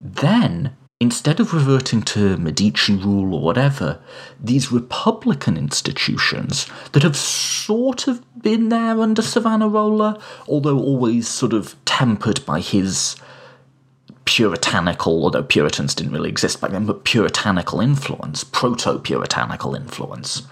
then 0.00 0.76
instead 1.04 1.38
of 1.38 1.52
reverting 1.52 2.00
to 2.00 2.38
Medici 2.38 2.94
rule 2.94 3.34
or 3.34 3.42
whatever, 3.42 4.00
these 4.40 4.72
republican 4.72 5.54
institutions 5.54 6.66
that 6.92 7.02
have 7.02 7.14
sort 7.14 8.08
of 8.08 8.22
been 8.40 8.70
there 8.70 8.98
under 8.98 9.20
Savonarola, 9.20 10.18
although 10.48 10.78
always 10.78 11.28
sort 11.28 11.52
of 11.52 11.76
tempered 11.84 12.44
by 12.46 12.60
his 12.60 13.16
puritanical, 14.24 15.22
although 15.22 15.42
Puritans 15.42 15.94
didn't 15.94 16.14
really 16.14 16.30
exist 16.30 16.62
back 16.62 16.70
then, 16.70 16.86
but 16.86 17.04
puritanical 17.04 17.82
influence, 17.82 18.42
proto 18.42 18.98
puritanical 18.98 19.74
influence 19.74 20.42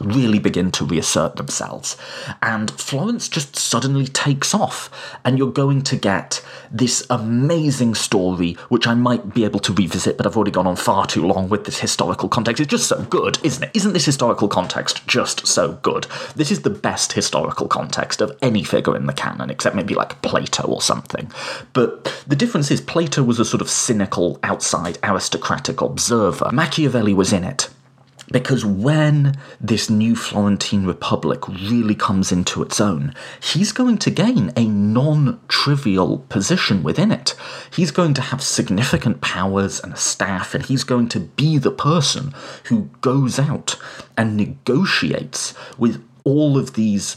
really 0.00 0.38
begin 0.38 0.70
to 0.72 0.84
reassert 0.84 1.36
themselves. 1.36 1.96
And 2.42 2.70
Florence 2.70 3.28
just 3.28 3.56
suddenly 3.56 4.06
takes 4.06 4.54
off, 4.54 4.90
and 5.24 5.38
you're 5.38 5.52
going 5.52 5.82
to 5.82 5.96
get 5.96 6.44
this 6.70 7.06
amazing 7.10 7.94
story, 7.94 8.54
which 8.68 8.86
I 8.86 8.94
might 8.94 9.34
be 9.34 9.44
able 9.44 9.60
to 9.60 9.72
revisit, 9.72 10.16
but 10.16 10.26
I've 10.26 10.36
already 10.36 10.50
gone 10.50 10.66
on 10.66 10.76
far 10.76 11.06
too 11.06 11.26
long 11.26 11.48
with 11.48 11.64
this 11.64 11.78
historical 11.78 12.28
context. 12.28 12.60
It's 12.60 12.70
just 12.70 12.88
so 12.88 13.02
good, 13.04 13.38
isn't 13.42 13.62
it? 13.62 13.70
Isn't 13.74 13.92
this 13.92 14.04
historical 14.04 14.48
context 14.48 15.06
just 15.06 15.46
so 15.46 15.72
good? 15.82 16.06
This 16.34 16.50
is 16.50 16.62
the 16.62 16.70
best 16.70 17.12
historical 17.12 17.68
context 17.68 18.20
of 18.20 18.36
any 18.42 18.64
figure 18.64 18.96
in 18.96 19.06
the 19.06 19.12
canon, 19.12 19.50
except 19.50 19.76
maybe 19.76 19.94
like 19.94 20.22
Plato 20.22 20.64
or 20.64 20.82
something. 20.82 21.30
But 21.72 22.04
the 22.26 22.36
difference 22.36 22.70
is 22.70 22.80
Plato 22.80 23.22
was 23.22 23.38
a 23.38 23.44
sort 23.44 23.60
of 23.60 23.70
cynical, 23.70 24.38
outside 24.42 24.98
aristocratic 25.02 25.80
observer. 25.80 26.50
Machiavelli 26.52 27.14
was 27.14 27.32
in 27.32 27.44
it 27.44 27.68
because 28.30 28.64
when 28.64 29.36
this 29.60 29.88
new 29.88 30.16
Florentine 30.16 30.86
Republic 30.86 31.46
really 31.48 31.94
comes 31.94 32.32
into 32.32 32.62
its 32.62 32.80
own, 32.80 33.14
he's 33.40 33.72
going 33.72 33.98
to 33.98 34.10
gain 34.10 34.52
a 34.56 34.66
non 34.66 35.40
trivial 35.48 36.18
position 36.28 36.82
within 36.82 37.12
it. 37.12 37.34
He's 37.70 37.90
going 37.90 38.14
to 38.14 38.22
have 38.22 38.42
significant 38.42 39.20
powers 39.20 39.80
and 39.80 39.92
a 39.92 39.96
staff, 39.96 40.54
and 40.54 40.64
he's 40.64 40.84
going 40.84 41.08
to 41.10 41.20
be 41.20 41.58
the 41.58 41.70
person 41.70 42.34
who 42.64 42.90
goes 43.00 43.38
out 43.38 43.76
and 44.16 44.36
negotiates 44.36 45.54
with 45.78 46.02
all 46.24 46.58
of 46.58 46.74
these 46.74 47.16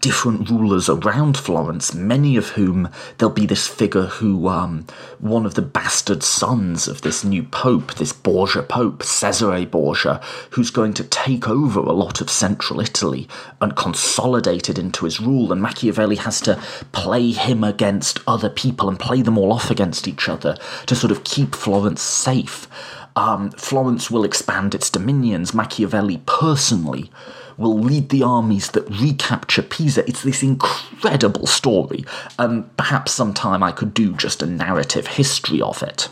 different 0.00 0.50
rulers 0.50 0.88
around 0.88 1.36
Florence, 1.36 1.94
many 1.94 2.36
of 2.36 2.50
whom 2.50 2.88
there'll 3.18 3.34
be 3.34 3.46
this 3.46 3.66
figure 3.66 4.06
who, 4.06 4.48
um, 4.48 4.86
one 5.18 5.46
of 5.46 5.54
the 5.54 5.62
bastard 5.62 6.22
sons 6.22 6.88
of 6.88 7.02
this 7.02 7.24
new 7.24 7.42
pope, 7.42 7.94
this 7.94 8.12
Borgia 8.12 8.62
pope, 8.62 9.02
Cesare 9.02 9.66
Borgia, 9.66 10.20
who's 10.50 10.70
going 10.70 10.94
to 10.94 11.04
take 11.04 11.48
over 11.48 11.80
a 11.80 11.92
lot 11.92 12.20
of 12.20 12.30
central 12.30 12.80
Italy 12.80 13.28
and 13.60 13.76
consolidate 13.76 14.68
it 14.68 14.78
into 14.78 15.04
his 15.04 15.20
rule. 15.20 15.52
And 15.52 15.62
Machiavelli 15.62 16.16
has 16.16 16.40
to 16.42 16.60
play 16.92 17.30
him 17.30 17.62
against 17.62 18.20
other 18.26 18.50
people 18.50 18.88
and 18.88 18.98
play 18.98 19.22
them 19.22 19.38
all 19.38 19.52
off 19.52 19.70
against 19.70 20.08
each 20.08 20.28
other 20.28 20.56
to 20.86 20.94
sort 20.94 21.10
of 21.12 21.24
keep 21.24 21.54
Florence 21.54 22.02
safe. 22.02 22.68
Um, 23.14 23.50
Florence 23.52 24.10
will 24.10 24.24
expand 24.24 24.74
its 24.74 24.90
dominions. 24.90 25.54
Machiavelli 25.54 26.22
personally 26.26 27.10
will 27.56 27.78
lead 27.78 28.08
the 28.08 28.22
armies 28.22 28.70
that 28.72 28.88
recapture 28.88 29.62
Pisa. 29.62 30.06
It's 30.08 30.22
this 30.22 30.42
incredible 30.42 31.46
story. 31.46 32.04
Um, 32.38 32.70
perhaps 32.76 33.12
sometime 33.12 33.62
I 33.62 33.72
could 33.72 33.94
do 33.94 34.14
just 34.14 34.42
a 34.42 34.46
narrative 34.46 35.06
history 35.06 35.60
of 35.60 35.82
it. 35.82 36.08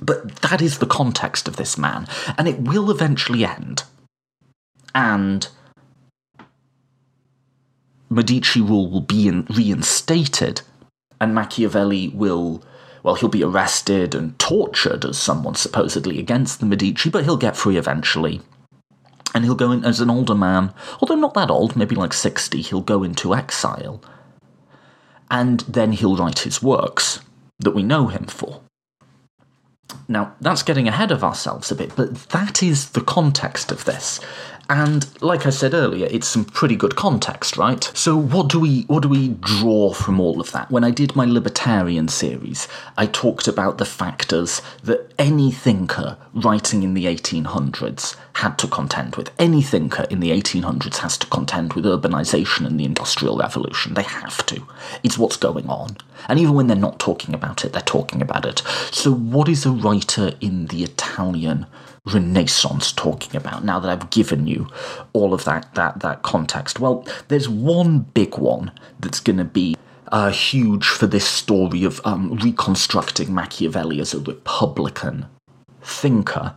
But 0.00 0.36
that 0.36 0.62
is 0.62 0.78
the 0.78 0.86
context 0.86 1.46
of 1.46 1.56
this 1.56 1.76
man, 1.76 2.06
and 2.38 2.48
it 2.48 2.60
will 2.60 2.90
eventually 2.90 3.44
end. 3.44 3.84
And 4.94 5.46
Medici 8.08 8.60
rule 8.60 8.90
will 8.90 9.02
be 9.02 9.28
in, 9.28 9.44
reinstated, 9.50 10.62
and 11.20 11.34
Machiavelli 11.34 12.08
will 12.08 12.64
well, 13.02 13.14
he'll 13.14 13.30
be 13.30 13.42
arrested 13.42 14.14
and 14.14 14.38
tortured 14.38 15.06
as 15.06 15.16
someone 15.16 15.54
supposedly 15.54 16.18
against 16.18 16.60
the 16.60 16.66
Medici, 16.66 17.08
but 17.08 17.24
he'll 17.24 17.38
get 17.38 17.56
free 17.56 17.78
eventually 17.78 18.42
and 19.34 19.44
he'll 19.44 19.54
go 19.54 19.72
in 19.72 19.84
as 19.84 20.00
an 20.00 20.10
older 20.10 20.34
man, 20.34 20.72
although 21.00 21.14
not 21.14 21.34
that 21.34 21.50
old, 21.50 21.76
maybe 21.76 21.94
like 21.94 22.12
60, 22.12 22.60
he'll 22.62 22.80
go 22.80 23.02
into 23.02 23.34
exile. 23.34 24.02
And 25.30 25.60
then 25.60 25.92
he'll 25.92 26.16
write 26.16 26.40
his 26.40 26.62
works 26.62 27.20
that 27.60 27.72
we 27.72 27.82
know 27.82 28.08
him 28.08 28.26
for. 28.26 28.62
Now, 30.08 30.34
that's 30.40 30.62
getting 30.62 30.88
ahead 30.88 31.10
of 31.10 31.22
ourselves 31.22 31.70
a 31.70 31.74
bit, 31.74 31.94
but 31.96 32.14
that 32.30 32.62
is 32.62 32.90
the 32.90 33.00
context 33.00 33.70
of 33.70 33.84
this. 33.84 34.20
And 34.70 35.20
like 35.20 35.46
I 35.46 35.50
said 35.50 35.74
earlier, 35.74 36.06
it's 36.12 36.28
some 36.28 36.44
pretty 36.44 36.76
good 36.76 36.94
context, 36.94 37.56
right? 37.56 37.90
So 37.92 38.16
what 38.16 38.48
do 38.48 38.60
we 38.60 38.82
what 38.82 39.02
do 39.02 39.08
we 39.08 39.30
draw 39.40 39.92
from 39.92 40.20
all 40.20 40.40
of 40.40 40.52
that? 40.52 40.70
When 40.70 40.84
I 40.84 40.92
did 40.92 41.16
my 41.16 41.24
libertarian 41.24 42.06
series, 42.06 42.68
I 42.96 43.06
talked 43.06 43.48
about 43.48 43.78
the 43.78 43.84
factors 43.84 44.62
that 44.84 45.12
any 45.18 45.50
thinker 45.50 46.16
writing 46.32 46.84
in 46.84 46.94
the 46.94 47.06
1800s 47.06 48.16
had 48.34 48.58
to 48.58 48.68
contend 48.68 49.16
with. 49.16 49.32
Any 49.40 49.60
thinker 49.60 50.06
in 50.08 50.20
the 50.20 50.30
1800s 50.30 50.98
has 50.98 51.18
to 51.18 51.26
contend 51.26 51.72
with 51.72 51.84
urbanization 51.84 52.64
and 52.64 52.78
the 52.78 52.84
industrial 52.84 53.38
revolution. 53.38 53.94
They 53.94 54.04
have 54.04 54.46
to. 54.46 54.62
It's 55.02 55.18
what's 55.18 55.36
going 55.36 55.68
on. 55.68 55.96
And 56.28 56.38
even 56.38 56.54
when 56.54 56.68
they're 56.68 56.76
not 56.76 57.00
talking 57.00 57.34
about 57.34 57.64
it, 57.64 57.72
they're 57.72 57.82
talking 57.82 58.22
about 58.22 58.46
it. 58.46 58.62
So 58.92 59.12
what 59.12 59.48
is 59.48 59.66
a 59.66 59.72
writer 59.72 60.34
in 60.40 60.66
the 60.66 60.84
Italian 60.84 61.66
Renaissance 62.06 62.92
talking 62.92 63.36
about 63.36 63.64
now 63.64 63.78
that 63.78 63.90
I've 63.90 64.10
given 64.10 64.46
you 64.46 64.68
all 65.12 65.34
of 65.34 65.44
that 65.44 65.74
that 65.74 66.00
that 66.00 66.22
context? 66.22 66.80
Well, 66.80 67.06
there's 67.28 67.48
one 67.48 68.00
big 68.00 68.38
one 68.38 68.72
that's 68.98 69.20
going 69.20 69.38
to 69.38 69.44
be 69.44 69.76
uh, 70.10 70.30
huge 70.30 70.88
for 70.88 71.06
this 71.06 71.26
story 71.26 71.84
of 71.84 72.00
um, 72.04 72.34
reconstructing 72.36 73.32
Machiavelli 73.32 74.00
as 74.00 74.14
a 74.14 74.20
republican 74.20 75.26
thinker, 75.82 76.54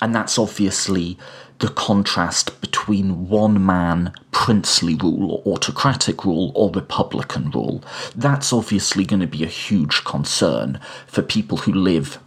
and 0.00 0.14
that's 0.14 0.38
obviously 0.38 1.18
the 1.58 1.68
contrast 1.68 2.60
between 2.60 3.28
one 3.28 3.64
man 3.64 4.12
princely 4.30 4.94
rule 4.94 5.42
or 5.44 5.54
autocratic 5.54 6.24
rule 6.24 6.52
or 6.54 6.70
republican 6.70 7.50
rule. 7.50 7.82
That's 8.14 8.52
obviously 8.52 9.04
going 9.04 9.20
to 9.20 9.26
be 9.26 9.42
a 9.42 9.48
huge 9.48 10.04
concern 10.04 10.80
for 11.08 11.22
people 11.22 11.58
who 11.58 11.72
live 11.72 12.20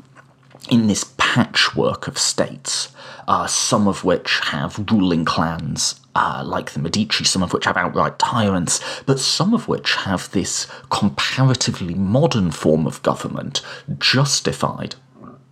in 0.69 0.87
this 0.87 1.13
patchwork 1.17 2.07
of 2.07 2.17
states, 2.17 2.89
uh, 3.27 3.47
some 3.47 3.87
of 3.87 4.03
which 4.03 4.39
have 4.45 4.91
ruling 4.91 5.25
clans 5.25 5.99
uh, 6.15 6.43
like 6.45 6.71
the 6.71 6.79
Medici, 6.79 7.23
some 7.23 7.43
of 7.43 7.53
which 7.53 7.65
have 7.65 7.77
outright 7.77 8.19
tyrants, 8.19 8.81
but 9.05 9.19
some 9.19 9.53
of 9.53 9.67
which 9.67 9.95
have 9.95 10.29
this 10.31 10.67
comparatively 10.89 11.93
modern 11.93 12.51
form 12.51 12.85
of 12.85 13.01
government 13.01 13.61
justified 13.97 14.95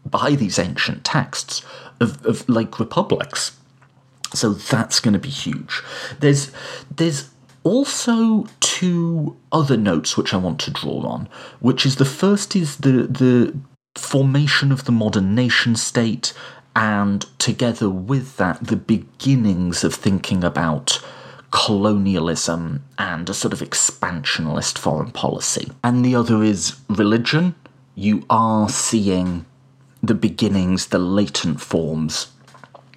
by 0.06 0.32
these 0.36 0.60
ancient 0.60 1.04
texts 1.04 1.64
of, 2.00 2.26
of 2.26 2.48
like 2.50 2.80
republics. 2.80 3.58
So 4.34 4.54
that's 4.54 5.00
going 5.00 5.14
to 5.14 5.20
be 5.20 5.30
huge. 5.30 5.82
There's 6.20 6.52
there's 6.96 7.30
also 7.64 8.48
two 8.60 9.36
other 9.52 9.76
notes 9.76 10.16
which 10.16 10.34
I 10.34 10.38
want 10.38 10.60
to 10.62 10.72
draw 10.72 11.02
on, 11.02 11.28
which 11.60 11.86
is 11.86 11.96
the 11.96 12.06
first 12.06 12.56
is 12.56 12.78
the 12.78 13.08
the 13.08 13.58
formation 13.96 14.72
of 14.72 14.86
the 14.86 14.92
modern 14.92 15.36
nation 15.36 15.76
state, 15.76 16.34
and 16.76 17.26
together 17.40 17.90
with 17.90 18.38
that, 18.38 18.68
the 18.68 18.76
beginnings 18.76 19.84
of 19.84 19.94
thinking 19.94 20.44
about 20.44 21.04
colonialism 21.52 22.84
and 22.98 23.30
a 23.30 23.34
sort 23.34 23.54
of 23.54 23.62
expansionist 23.62 24.78
foreign 24.78 25.12
policy. 25.12 25.72
And 25.84 26.06
the 26.06 26.16
other 26.16 26.44
is 26.44 26.80
religion. 26.88 27.56
You 27.96 28.24
are 28.30 28.70
seeing 28.70 29.46
the 30.02 30.14
beginnings, 30.14 30.88
the 30.88 31.00
latent 31.00 31.60
forms 31.60 32.32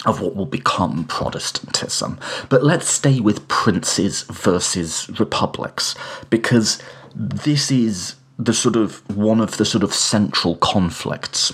of 0.05 0.21
what 0.21 0.37
will 0.37 0.47
become 0.47 1.05
Protestantism. 1.05 2.19
But 2.49 2.63
let's 2.63 2.89
stay 2.89 3.21
with 3.21 3.49
princes 3.49 4.23
versus 4.25 5.09
republics, 5.19 5.95
because 6.29 6.81
this 7.15 7.71
is 7.71 8.17
the 8.45 8.55
sort 8.55 8.77
of 8.77 9.09
one 9.17 9.41
of 9.41 9.57
the 9.57 9.65
sort 9.65 9.85
of 9.85 9.95
central 9.95 10.57
conflicts 10.57 11.53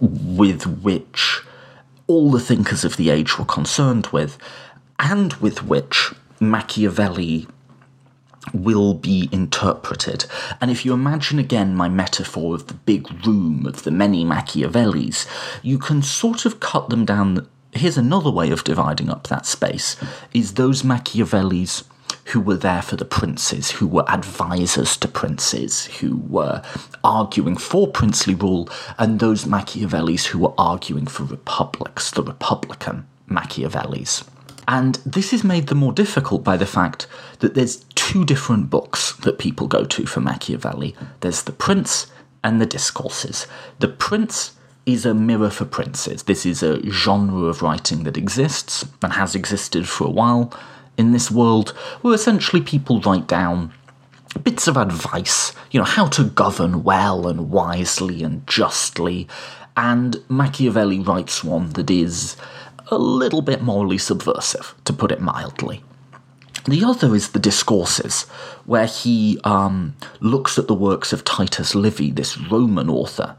with 0.00 0.66
which 0.66 1.40
all 2.06 2.30
the 2.30 2.40
thinkers 2.40 2.84
of 2.84 2.96
the 2.96 3.10
age 3.10 3.38
were 3.38 3.44
concerned 3.44 4.08
with, 4.08 4.36
and 4.98 5.34
with 5.34 5.62
which 5.62 6.12
Machiavelli 6.40 7.46
will 8.52 8.92
be 8.92 9.28
interpreted. 9.32 10.26
And 10.60 10.70
if 10.70 10.84
you 10.84 10.92
imagine 10.92 11.38
again 11.38 11.76
my 11.76 11.88
metaphor 11.88 12.54
of 12.54 12.66
the 12.66 12.74
big 12.74 13.26
room 13.26 13.64
of 13.66 13.84
the 13.84 13.90
many 13.90 14.24
Machiavellis, 14.24 15.26
you 15.62 15.78
can 15.78 16.02
sort 16.02 16.44
of 16.44 16.60
cut 16.60 16.90
them 16.90 17.04
down. 17.04 17.48
Here's 17.72 17.96
another 17.96 18.30
way 18.30 18.50
of 18.50 18.64
dividing 18.64 19.08
up 19.08 19.28
that 19.28 19.46
space 19.46 19.96
is 20.34 20.54
those 20.54 20.82
Machiavellis 20.82 21.84
who 22.32 22.40
were 22.40 22.56
there 22.56 22.82
for 22.82 22.96
the 22.96 23.04
princes, 23.04 23.72
who 23.72 23.86
were 23.86 24.08
advisors 24.10 24.96
to 24.96 25.06
princes, 25.06 25.86
who 26.00 26.16
were 26.28 26.62
arguing 27.04 27.56
for 27.56 27.86
princely 27.86 28.34
rule, 28.34 28.68
and 28.98 29.20
those 29.20 29.44
Machiavellis 29.44 30.26
who 30.26 30.38
were 30.38 30.54
arguing 30.56 31.06
for 31.06 31.24
republics, 31.24 32.10
the 32.10 32.22
Republican 32.22 33.06
Machiavellis. 33.28 34.24
And 34.66 34.94
this 35.04 35.32
is 35.32 35.44
made 35.44 35.66
the 35.66 35.74
more 35.74 35.92
difficult 35.92 36.42
by 36.42 36.56
the 36.56 36.66
fact 36.66 37.06
that 37.40 37.54
there's 37.54 37.84
two 37.94 38.24
different 38.24 38.70
books 38.70 39.12
that 39.16 39.38
people 39.38 39.66
go 39.66 39.84
to 39.84 40.06
for 40.06 40.20
Machiavelli 40.20 40.96
there's 41.20 41.42
The 41.42 41.52
Prince 41.52 42.06
and 42.42 42.60
The 42.60 42.66
Discourses. 42.66 43.46
The 43.80 43.88
Prince 43.88 44.52
is 44.86 45.04
a 45.04 45.14
mirror 45.14 45.50
for 45.50 45.64
princes. 45.64 46.24
This 46.24 46.46
is 46.46 46.62
a 46.62 46.82
genre 46.90 47.44
of 47.44 47.62
writing 47.62 48.04
that 48.04 48.16
exists 48.16 48.84
and 49.02 49.12
has 49.12 49.34
existed 49.34 49.88
for 49.88 50.06
a 50.06 50.10
while 50.10 50.52
in 50.96 51.12
this 51.12 51.30
world, 51.30 51.70
where 52.02 52.14
essentially 52.14 52.62
people 52.62 53.00
write 53.00 53.26
down 53.26 53.72
bits 54.42 54.66
of 54.66 54.76
advice, 54.76 55.52
you 55.70 55.78
know, 55.78 55.84
how 55.84 56.06
to 56.06 56.24
govern 56.24 56.82
well 56.82 57.26
and 57.26 57.50
wisely 57.50 58.22
and 58.22 58.46
justly. 58.46 59.28
And 59.76 60.22
Machiavelli 60.28 61.00
writes 61.00 61.44
one 61.44 61.70
that 61.70 61.90
is 61.90 62.36
a 62.88 62.98
little 62.98 63.42
bit 63.42 63.62
morally 63.62 63.98
subversive, 63.98 64.74
to 64.84 64.92
put 64.92 65.12
it 65.12 65.20
mildly. 65.20 65.82
The 66.66 66.84
other 66.84 67.14
is 67.14 67.30
the 67.30 67.38
Discourses, 67.38 68.22
where 68.66 68.86
he 68.86 69.40
um, 69.44 69.96
looks 70.20 70.58
at 70.58 70.68
the 70.68 70.74
works 70.74 71.12
of 71.12 71.24
Titus 71.24 71.74
Livy, 71.74 72.10
this 72.10 72.38
Roman 72.38 72.88
author, 72.88 73.36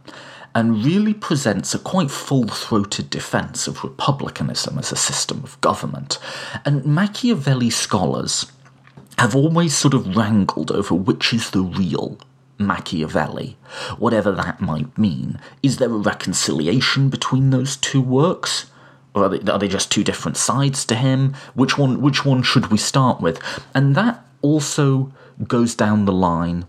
and 0.55 0.85
really 0.85 1.13
presents 1.13 1.73
a 1.73 1.79
quite 1.79 2.11
full 2.11 2.47
throated 2.47 3.09
defense 3.09 3.67
of 3.67 3.83
republicanism 3.83 4.77
as 4.77 4.91
a 4.91 4.95
system 4.95 5.43
of 5.43 5.59
government. 5.61 6.19
And 6.63 6.85
Machiavelli 6.85 7.69
scholars 7.69 8.51
have 9.17 9.35
always 9.35 9.75
sort 9.75 9.93
of 9.93 10.15
wrangled 10.15 10.71
over 10.71 10.95
which 10.95 11.33
is 11.33 11.51
the 11.51 11.61
real 11.61 12.17
Machiavelli, 12.59 13.57
whatever 13.97 14.31
that 14.31 14.61
might 14.61 14.97
mean. 14.97 15.39
Is 15.61 15.77
there 15.77 15.89
a 15.89 15.97
reconciliation 15.97 17.09
between 17.09 17.49
those 17.49 17.75
two 17.75 18.01
works? 18.01 18.67
Or 19.15 19.25
are 19.25 19.29
they, 19.29 19.51
are 19.51 19.59
they 19.59 19.67
just 19.67 19.91
two 19.91 20.03
different 20.03 20.37
sides 20.37 20.85
to 20.85 20.95
him? 20.95 21.35
Which 21.53 21.77
one 21.77 22.01
which 22.01 22.25
one 22.25 22.41
should 22.41 22.67
we 22.67 22.77
start 22.77 23.21
with? 23.21 23.39
And 23.73 23.95
that 23.95 24.25
also 24.41 25.11
goes 25.47 25.75
down 25.75 26.05
the 26.05 26.11
line 26.11 26.65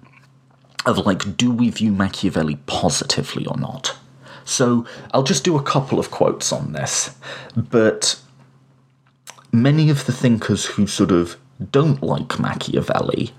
of 0.87 1.07
like, 1.07 1.37
do 1.37 1.51
we 1.51 1.71
view 1.71 1.93
Machiavelli 1.93 2.57
positively 2.67 3.47
or 3.47 3.57
not? 3.57 3.97
So 4.45 4.87
I'll 5.13 5.23
just 5.23 5.45
do 5.45 5.57
a 5.57 5.63
couple 5.63 5.99
of 5.99 6.11
quotes 6.11 6.53
on 6.53 6.73
this, 6.73 7.17
but 7.57 8.21
many 9.53 9.89
of 9.89 10.07
the 10.07 10.13
thinkers 10.13 10.67
who 10.67 10.87
sort 10.87 11.11
of 11.11 11.37
don't 11.71 12.03
like 12.03 12.39
Machiavelli 12.39 13.33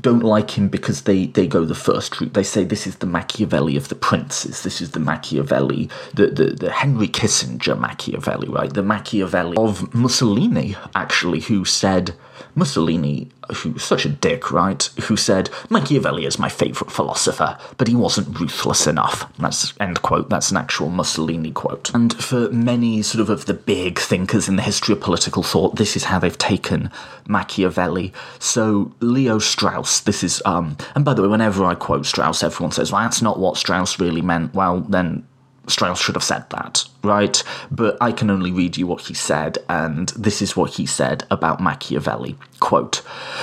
don't 0.00 0.22
like 0.22 0.50
him 0.58 0.68
because 0.68 1.02
they, 1.02 1.26
they 1.26 1.46
go 1.46 1.64
the 1.64 1.74
first 1.74 2.20
route. 2.20 2.34
They 2.34 2.42
say 2.42 2.64
this 2.64 2.86
is 2.86 2.96
the 2.96 3.06
Machiavelli 3.06 3.76
of 3.76 3.88
the 3.88 3.94
princes. 3.94 4.62
This 4.62 4.80
is 4.80 4.90
the 4.90 5.00
Machiavelli, 5.00 5.88
the, 6.14 6.26
the, 6.26 6.44
the 6.46 6.70
Henry 6.70 7.08
Kissinger 7.08 7.78
Machiavelli, 7.78 8.48
right? 8.48 8.72
The 8.72 8.82
Machiavelli 8.82 9.56
of 9.56 9.94
Mussolini, 9.94 10.76
actually, 10.94 11.40
who 11.40 11.64
said, 11.64 12.14
Mussolini, 12.56 13.28
who's 13.52 13.84
such 13.84 14.06
a 14.06 14.08
dick, 14.08 14.50
right? 14.50 14.82
Who 15.02 15.16
said, 15.16 15.50
Machiavelli 15.68 16.24
is 16.24 16.38
my 16.38 16.48
favourite 16.48 16.90
philosopher, 16.90 17.58
but 17.76 17.86
he 17.86 17.94
wasn't 17.94 18.40
ruthless 18.40 18.86
enough. 18.86 19.30
That's 19.38 19.74
end 19.78 20.02
quote. 20.02 20.30
That's 20.30 20.50
an 20.50 20.56
actual 20.56 20.88
Mussolini 20.88 21.52
quote. 21.52 21.94
And 21.94 22.12
for 22.14 22.50
many 22.50 23.02
sort 23.02 23.20
of 23.20 23.30
of 23.30 23.44
the 23.44 23.54
big 23.54 23.98
thinkers 23.98 24.48
in 24.48 24.56
the 24.56 24.62
history 24.62 24.94
of 24.94 25.00
political 25.00 25.42
thought, 25.42 25.76
this 25.76 25.96
is 25.96 26.04
how 26.04 26.18
they've 26.18 26.36
taken 26.36 26.90
Machiavelli. 27.28 28.12
So 28.38 28.92
Leo 29.00 29.38
Strauss, 29.38 30.00
this 30.00 30.24
is 30.24 30.42
um 30.46 30.76
and 30.94 31.04
by 31.04 31.14
the 31.14 31.22
way, 31.22 31.28
whenever 31.28 31.64
I 31.64 31.74
quote 31.74 32.06
Strauss, 32.06 32.42
everyone 32.42 32.72
says, 32.72 32.90
Well, 32.90 33.02
that's 33.02 33.22
not 33.22 33.38
what 33.38 33.58
Strauss 33.58 34.00
really 34.00 34.22
meant. 34.22 34.54
Well, 34.54 34.80
then 34.80 35.26
Strauss 35.68 36.00
should 36.00 36.14
have 36.14 36.24
said 36.24 36.48
that, 36.50 36.84
right? 37.02 37.42
But 37.70 37.96
I 38.00 38.12
can 38.12 38.30
only 38.30 38.52
read 38.52 38.76
you 38.76 38.86
what 38.86 39.02
he 39.02 39.14
said, 39.14 39.58
and 39.68 40.10
this 40.10 40.40
is 40.40 40.56
what 40.56 40.74
he 40.74 40.86
said 40.86 41.24
about 41.30 41.60
Machiavelli. 41.60 42.36
Quote, 42.60 43.02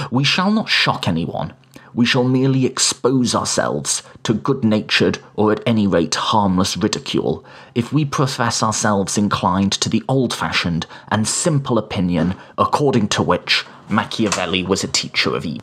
We 0.10 0.24
shall 0.24 0.52
not 0.52 0.70
shock 0.70 1.08
anyone. 1.08 1.54
We 1.94 2.06
shall 2.06 2.24
merely 2.24 2.66
expose 2.66 3.36
ourselves 3.36 4.02
to 4.24 4.34
good 4.34 4.64
natured 4.64 5.20
or 5.36 5.52
at 5.52 5.62
any 5.66 5.86
rate 5.86 6.16
harmless 6.16 6.76
ridicule 6.76 7.46
if 7.76 7.94
we 7.94 8.04
profess 8.04 8.64
ourselves 8.64 9.18
inclined 9.18 9.74
to 9.74 9.90
the 9.90 10.04
old 10.10 10.34
fashioned 10.34 10.88
and 11.10 11.28
simple 11.28 11.78
opinion 11.78 12.36
according 12.58 13.10
to 13.10 13.22
which 13.22 13.64
Machiavelli 13.90 14.64
was 14.64 14.84
a 14.84 14.88
teacher 14.88 15.36
of 15.36 15.46
evil. 15.46 15.62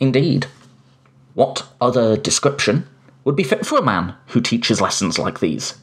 Indeed. 0.00 0.46
What 1.34 1.66
other 1.80 2.16
description 2.16 2.88
would 3.28 3.36
be 3.36 3.42
fit 3.44 3.66
for 3.66 3.78
a 3.78 3.82
man 3.82 4.14
who 4.28 4.40
teaches 4.40 4.80
lessons 4.80 5.18
like 5.18 5.40
these. 5.40 5.74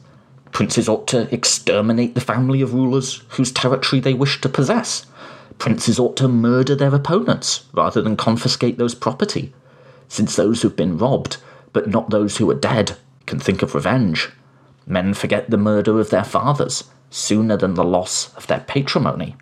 Princes 0.50 0.88
ought 0.88 1.06
to 1.06 1.32
exterminate 1.32 2.16
the 2.16 2.20
family 2.20 2.60
of 2.60 2.74
rulers 2.74 3.22
whose 3.28 3.52
territory 3.52 4.00
they 4.00 4.14
wish 4.14 4.40
to 4.40 4.48
possess. 4.48 5.06
Princes 5.56 5.96
ought 5.96 6.16
to 6.16 6.26
murder 6.26 6.74
their 6.74 6.92
opponents 6.92 7.66
rather 7.72 8.02
than 8.02 8.16
confiscate 8.16 8.78
those 8.78 8.96
property, 8.96 9.54
since 10.08 10.34
those 10.34 10.62
who've 10.62 10.74
been 10.74 10.98
robbed, 10.98 11.36
but 11.72 11.88
not 11.88 12.10
those 12.10 12.38
who 12.38 12.50
are 12.50 12.54
dead, 12.54 12.96
can 13.26 13.38
think 13.38 13.62
of 13.62 13.76
revenge. 13.76 14.28
Men 14.84 15.14
forget 15.14 15.48
the 15.48 15.56
murder 15.56 16.00
of 16.00 16.10
their 16.10 16.24
fathers 16.24 16.90
sooner 17.10 17.56
than 17.56 17.74
the 17.74 17.84
loss 17.84 18.34
of 18.34 18.48
their 18.48 18.64
patrimony. 18.66 19.36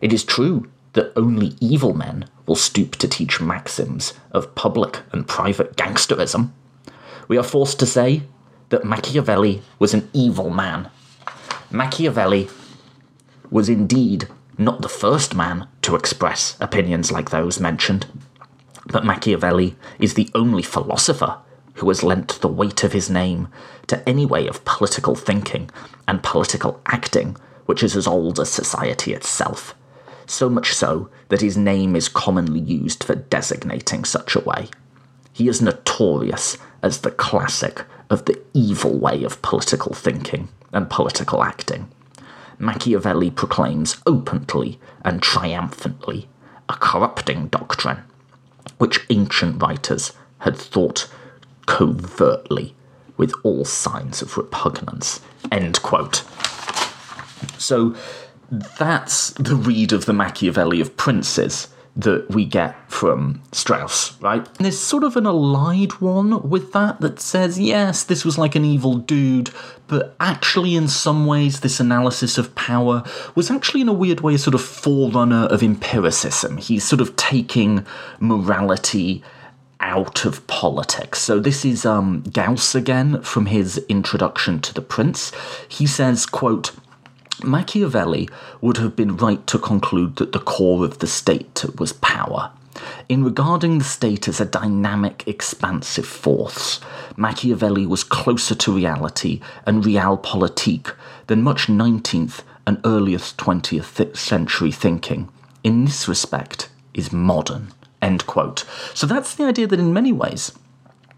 It 0.00 0.12
is 0.12 0.22
true 0.22 0.70
that 0.92 1.12
only 1.16 1.56
evil 1.58 1.92
men 1.92 2.26
will 2.46 2.54
stoop 2.54 2.94
to 2.98 3.08
teach 3.08 3.40
maxims 3.40 4.12
of 4.30 4.54
public 4.54 5.00
and 5.10 5.26
private 5.26 5.74
gangsterism 5.74 6.52
we 7.30 7.38
are 7.38 7.44
forced 7.44 7.78
to 7.78 7.86
say 7.86 8.24
that 8.70 8.84
Machiavelli 8.84 9.62
was 9.78 9.94
an 9.94 10.10
evil 10.12 10.50
man. 10.50 10.90
Machiavelli 11.70 12.48
was 13.52 13.68
indeed 13.68 14.26
not 14.58 14.82
the 14.82 14.88
first 14.88 15.32
man 15.32 15.68
to 15.82 15.94
express 15.94 16.56
opinions 16.60 17.12
like 17.12 17.30
those 17.30 17.60
mentioned, 17.60 18.04
but 18.86 19.04
Machiavelli 19.04 19.76
is 20.00 20.14
the 20.14 20.28
only 20.34 20.64
philosopher 20.64 21.38
who 21.74 21.86
has 21.88 22.02
lent 22.02 22.40
the 22.40 22.48
weight 22.48 22.82
of 22.82 22.92
his 22.92 23.08
name 23.08 23.46
to 23.86 24.08
any 24.08 24.26
way 24.26 24.48
of 24.48 24.64
political 24.64 25.14
thinking 25.14 25.70
and 26.08 26.24
political 26.24 26.82
acting 26.86 27.36
which 27.66 27.84
is 27.84 27.94
as 27.94 28.08
old 28.08 28.40
as 28.40 28.50
society 28.50 29.12
itself, 29.12 29.76
so 30.26 30.48
much 30.48 30.72
so 30.72 31.08
that 31.28 31.42
his 31.42 31.56
name 31.56 31.94
is 31.94 32.08
commonly 32.08 32.58
used 32.58 33.04
for 33.04 33.14
designating 33.14 34.04
such 34.04 34.34
a 34.34 34.40
way. 34.40 34.68
He 35.40 35.48
is 35.48 35.62
notorious 35.62 36.58
as 36.82 36.98
the 36.98 37.10
classic 37.10 37.86
of 38.10 38.26
the 38.26 38.38
evil 38.52 38.98
way 38.98 39.24
of 39.24 39.40
political 39.40 39.94
thinking 39.94 40.50
and 40.70 40.90
political 40.90 41.42
acting. 41.42 41.88
Machiavelli 42.58 43.30
proclaims 43.30 43.96
openly 44.04 44.78
and 45.02 45.22
triumphantly 45.22 46.28
a 46.68 46.74
corrupting 46.74 47.46
doctrine, 47.46 48.02
which 48.76 49.06
ancient 49.08 49.62
writers 49.62 50.12
had 50.40 50.58
thought 50.58 51.10
covertly 51.64 52.74
with 53.16 53.32
all 53.42 53.64
signs 53.64 54.20
of 54.20 54.36
repugnance. 54.36 55.20
End 55.50 55.80
quote. 55.80 56.16
So, 57.56 57.96
that's 58.50 59.30
the 59.30 59.56
read 59.56 59.94
of 59.94 60.04
the 60.04 60.12
Machiavelli 60.12 60.82
of 60.82 60.98
princes 60.98 61.68
that 62.02 62.30
we 62.30 62.44
get 62.44 62.74
from 62.90 63.42
Strauss, 63.52 64.20
right? 64.20 64.46
And 64.46 64.64
there's 64.64 64.78
sort 64.78 65.04
of 65.04 65.16
an 65.16 65.26
allied 65.26 65.92
one 66.00 66.48
with 66.48 66.72
that 66.72 67.00
that 67.00 67.20
says, 67.20 67.58
yes, 67.58 68.04
this 68.04 68.24
was 68.24 68.38
like 68.38 68.54
an 68.54 68.64
evil 68.64 68.96
dude, 68.96 69.50
but 69.86 70.14
actually, 70.20 70.76
in 70.76 70.88
some 70.88 71.26
ways, 71.26 71.60
this 71.60 71.80
analysis 71.80 72.38
of 72.38 72.54
power 72.54 73.02
was 73.34 73.50
actually, 73.50 73.80
in 73.80 73.88
a 73.88 73.92
weird 73.92 74.20
way, 74.20 74.34
a 74.34 74.38
sort 74.38 74.54
of 74.54 74.62
forerunner 74.62 75.46
of 75.46 75.62
empiricism. 75.62 76.58
He's 76.58 76.84
sort 76.84 77.00
of 77.00 77.16
taking 77.16 77.84
morality 78.20 79.22
out 79.80 80.24
of 80.24 80.46
politics. 80.46 81.18
So 81.18 81.40
this 81.40 81.64
is 81.64 81.86
um, 81.86 82.22
Gauss 82.32 82.74
again 82.74 83.22
from 83.22 83.46
his 83.46 83.78
introduction 83.88 84.60
to 84.60 84.74
the 84.74 84.82
Prince. 84.82 85.32
He 85.68 85.86
says, 85.86 86.26
quote, 86.26 86.72
Machiavelli 87.44 88.28
would 88.60 88.76
have 88.76 88.96
been 88.96 89.16
right 89.16 89.46
to 89.46 89.58
conclude 89.58 90.16
that 90.16 90.32
the 90.32 90.38
core 90.38 90.84
of 90.84 90.98
the 90.98 91.06
state 91.06 91.64
was 91.78 91.92
power. 91.92 92.52
In 93.08 93.24
regarding 93.24 93.78
the 93.78 93.84
state 93.84 94.28
as 94.28 94.40
a 94.40 94.44
dynamic, 94.44 95.24
expansive 95.26 96.06
force, 96.06 96.80
Machiavelli 97.16 97.86
was 97.86 98.04
closer 98.04 98.54
to 98.54 98.72
reality 98.72 99.40
and 99.66 99.84
realpolitik 99.84 100.94
than 101.26 101.42
much 101.42 101.66
19th 101.66 102.42
and 102.66 102.80
earliest 102.84 103.36
20th 103.36 104.16
century 104.16 104.72
thinking. 104.72 105.28
In 105.62 105.84
this 105.84 106.08
respect, 106.08 106.68
is 106.94 107.12
modern. 107.12 107.72
End 108.00 108.26
quote. 108.26 108.64
So 108.94 109.06
that's 109.06 109.34
the 109.34 109.44
idea 109.44 109.66
that 109.66 109.80
in 109.80 109.92
many 109.92 110.12
ways, 110.12 110.52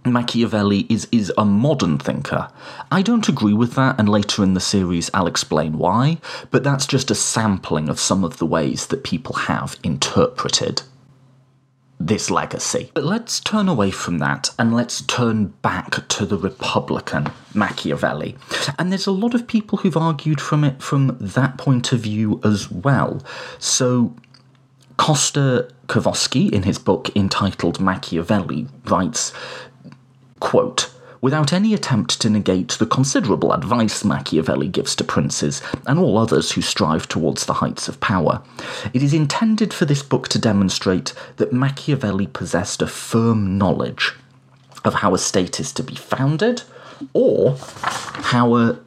Machiavelli 0.05 0.87
is, 0.89 1.07
is 1.13 1.33
a 1.39 1.45
modern 1.45 1.99
thinker. 1.99 2.49
I 2.91 3.03
don't 3.03 3.29
agree 3.29 3.53
with 3.53 3.75
that, 3.75 3.99
and 3.99 4.09
later 4.09 4.43
in 4.43 4.55
the 4.55 4.61
series 4.61 5.11
I'll 5.15 5.27
explain 5.27 5.79
why, 5.79 6.19
but 6.51 6.65
that's 6.65 6.87
just 6.87 7.11
a 7.11 7.15
sampling 7.15 7.89
of 7.89 8.01
some 8.01 8.25
of 8.25 8.39
the 8.39 8.47
ways 8.47 8.89
that 8.89 9.05
people 9.05 9.35
have 9.35 9.77
interpreted 9.83 10.83
this 12.07 12.31
legacy. 12.31 12.91
But 12.95 13.05
let's 13.05 13.39
turn 13.39 13.69
away 13.69 13.91
from 13.91 14.19
that 14.19 14.51
and 14.59 14.75
let's 14.75 15.03
turn 15.03 15.49
back 15.63 16.09
to 16.09 16.27
the 16.27 16.37
Republican 16.37 17.29
Machiavelli. 17.55 18.37
And 18.79 18.91
there's 18.91 19.07
a 19.07 19.13
lot 19.13 19.35
of 19.35 19.47
people 19.47 19.79
who've 19.79 19.97
argued 19.97 20.41
from 20.41 20.65
it 20.65 20.83
from 20.83 21.17
that 21.21 21.59
point 21.59 21.93
of 21.93 22.01
view 22.01 22.41
as 22.43 22.71
well. 22.71 23.23
So 23.61 24.17
Costa 24.97 25.69
Kowalski, 25.87 26.47
in 26.47 26.65
his 26.65 26.79
book 26.79 27.15
entitled 27.17 27.81
Machiavelli, 27.81 28.67
writes 28.87 29.33
Quote, 30.43 30.91
Without 31.21 31.53
any 31.53 31.73
attempt 31.73 32.21
to 32.21 32.29
negate 32.29 32.71
the 32.73 32.85
considerable 32.85 33.53
advice 33.53 34.05
Machiavelli 34.05 34.67
gives 34.67 34.97
to 34.97 35.05
princes 35.05 35.63
and 35.87 36.01
all 36.01 36.19
others 36.19 36.51
who 36.51 36.61
strive 36.61 37.07
towards 37.07 37.47
the 37.47 37.55
heights 37.55 37.87
of 37.87 38.01
power, 38.01 38.43
it 38.93 39.05
is 39.05 39.15
intended 39.15 39.73
for 39.73 39.85
this 39.85 40.03
book 40.03 40.27
to 40.29 40.41
demonstrate 40.41 41.15
that 41.37 41.53
Machiavelli 41.53 42.27
possessed 42.27 42.83
a 42.83 42.89
firm 42.89 43.57
knowledge 43.57 44.15
of 44.85 44.95
how 44.95 45.15
a 45.15 45.19
state 45.19 45.61
is 45.61 45.73
to 45.75 45.85
be 45.85 45.95
founded, 45.95 46.65
or 47.13 47.57
how 48.33 48.57
a 48.57 48.81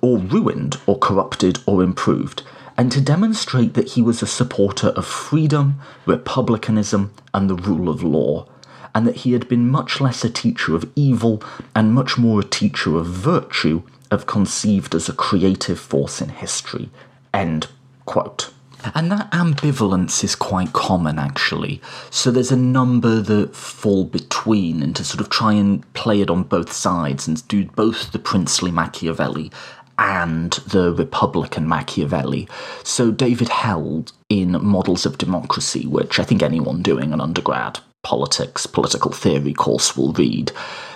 or 0.00 0.18
ruined, 0.18 0.76
or 0.86 0.96
corrupted, 0.96 1.58
or 1.66 1.82
improved, 1.82 2.44
and 2.76 2.92
to 2.92 3.00
demonstrate 3.00 3.74
that 3.74 3.90
he 3.90 4.02
was 4.02 4.22
a 4.22 4.26
supporter 4.26 4.88
of 4.90 5.04
freedom, 5.04 5.80
republicanism, 6.06 7.12
and 7.34 7.50
the 7.50 7.56
rule 7.56 7.88
of 7.88 8.04
law, 8.04 8.46
and 8.94 9.06
that 9.06 9.16
he 9.16 9.32
had 9.32 9.48
been 9.48 9.70
much 9.70 10.00
less 10.00 10.24
a 10.24 10.30
teacher 10.30 10.74
of 10.74 10.90
evil 10.94 11.42
and 11.74 11.94
much 11.94 12.18
more 12.18 12.40
a 12.40 12.44
teacher 12.44 12.96
of 12.96 13.06
virtue, 13.06 13.82
of 14.10 14.26
conceived 14.26 14.94
as 14.94 15.08
a 15.08 15.14
creative 15.14 15.78
force 15.78 16.20
in 16.20 16.28
history. 16.28 16.90
End 17.32 17.68
quote. 18.04 18.52
And 18.94 19.12
that 19.12 19.30
ambivalence 19.30 20.24
is 20.24 20.34
quite 20.34 20.72
common, 20.72 21.18
actually. 21.18 21.80
So 22.10 22.30
there's 22.30 22.50
a 22.50 22.56
number 22.56 23.20
that 23.20 23.54
fall 23.54 24.04
between, 24.04 24.82
and 24.82 24.94
to 24.96 25.04
sort 25.04 25.20
of 25.20 25.30
try 25.30 25.52
and 25.52 25.90
play 25.94 26.20
it 26.20 26.30
on 26.30 26.42
both 26.42 26.72
sides 26.72 27.28
and 27.28 27.46
do 27.46 27.64
both 27.64 28.10
the 28.10 28.18
princely 28.18 28.72
Machiavelli 28.72 29.52
and 29.98 30.52
the 30.66 30.92
Republican 30.92 31.68
Machiavelli. 31.68 32.48
So 32.82 33.12
David 33.12 33.48
Held 33.50 34.12
in 34.28 34.60
Models 34.64 35.06
of 35.06 35.16
Democracy, 35.16 35.86
which 35.86 36.18
I 36.18 36.24
think 36.24 36.42
anyone 36.42 36.82
doing 36.82 37.12
an 37.12 37.20
undergrad 37.20 37.78
politics, 38.02 38.66
political 38.66 39.12
theory 39.12 39.52
course 39.52 39.96
will 39.96 40.12
read, 40.12 40.52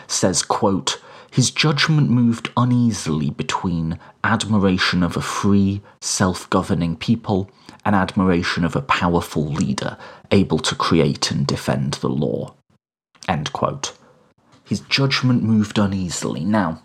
says, 0.06 0.42
quote, 0.42 1.00
his 1.30 1.50
judgment 1.50 2.08
moved 2.08 2.50
uneasily 2.56 3.30
between 3.30 3.98
admiration 4.24 5.02
of 5.02 5.16
a 5.16 5.20
free, 5.20 5.82
self 6.00 6.48
governing 6.48 6.96
people 6.96 7.50
and 7.84 7.94
admiration 7.94 8.64
of 8.64 8.74
a 8.74 8.80
powerful 8.80 9.44
leader 9.44 9.98
able 10.30 10.58
to 10.58 10.74
create 10.74 11.30
and 11.30 11.46
defend 11.46 11.94
the 11.94 12.08
law. 12.08 12.54
End 13.28 13.52
quote. 13.52 13.92
His 14.64 14.80
judgment 14.80 15.42
moved 15.42 15.78
uneasily. 15.78 16.44
Now, 16.44 16.82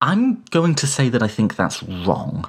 I'm 0.00 0.44
going 0.50 0.74
to 0.76 0.86
say 0.86 1.08
that 1.08 1.22
I 1.22 1.28
think 1.28 1.56
that's 1.56 1.82
wrong. 1.82 2.48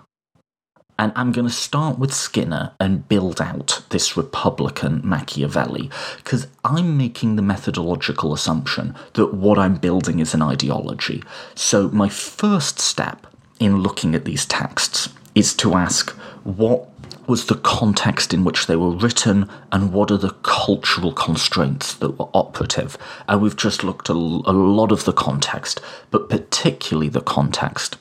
And 0.97 1.11
I'm 1.15 1.31
going 1.31 1.47
to 1.47 1.53
start 1.53 1.99
with 1.99 2.13
Skinner 2.13 2.71
and 2.79 3.07
build 3.07 3.41
out 3.41 3.81
this 3.89 4.15
Republican 4.15 5.01
Machiavelli, 5.03 5.89
because 6.17 6.47
I'm 6.63 6.97
making 6.97 7.35
the 7.35 7.41
methodological 7.41 8.33
assumption 8.33 8.95
that 9.13 9.33
what 9.33 9.59
I'm 9.59 9.75
building 9.75 10.19
is 10.19 10.33
an 10.33 10.41
ideology. 10.41 11.21
So, 11.53 11.89
my 11.89 12.07
first 12.07 12.79
step 12.79 13.27
in 13.59 13.79
looking 13.79 14.15
at 14.15 14.25
these 14.25 14.45
texts 14.45 15.09
is 15.33 15.53
to 15.55 15.75
ask 15.75 16.11
what 16.43 16.89
was 17.27 17.47
the 17.47 17.55
context 17.55 18.33
in 18.33 18.43
which 18.43 18.67
they 18.67 18.75
were 18.75 18.91
written 18.91 19.49
and 19.71 19.91
what 19.91 20.11
are 20.11 20.17
the 20.17 20.35
cultural 20.43 21.11
constraints 21.11 21.95
that 21.95 22.19
were 22.19 22.29
operative. 22.33 22.97
And 23.27 23.41
we've 23.41 23.55
just 23.55 23.83
looked 23.83 24.09
at 24.09 24.15
a 24.15 24.19
lot 24.19 24.91
of 24.91 25.05
the 25.05 25.13
context, 25.13 25.81
but 26.11 26.29
particularly 26.29 27.09
the 27.09 27.21
context 27.21 27.97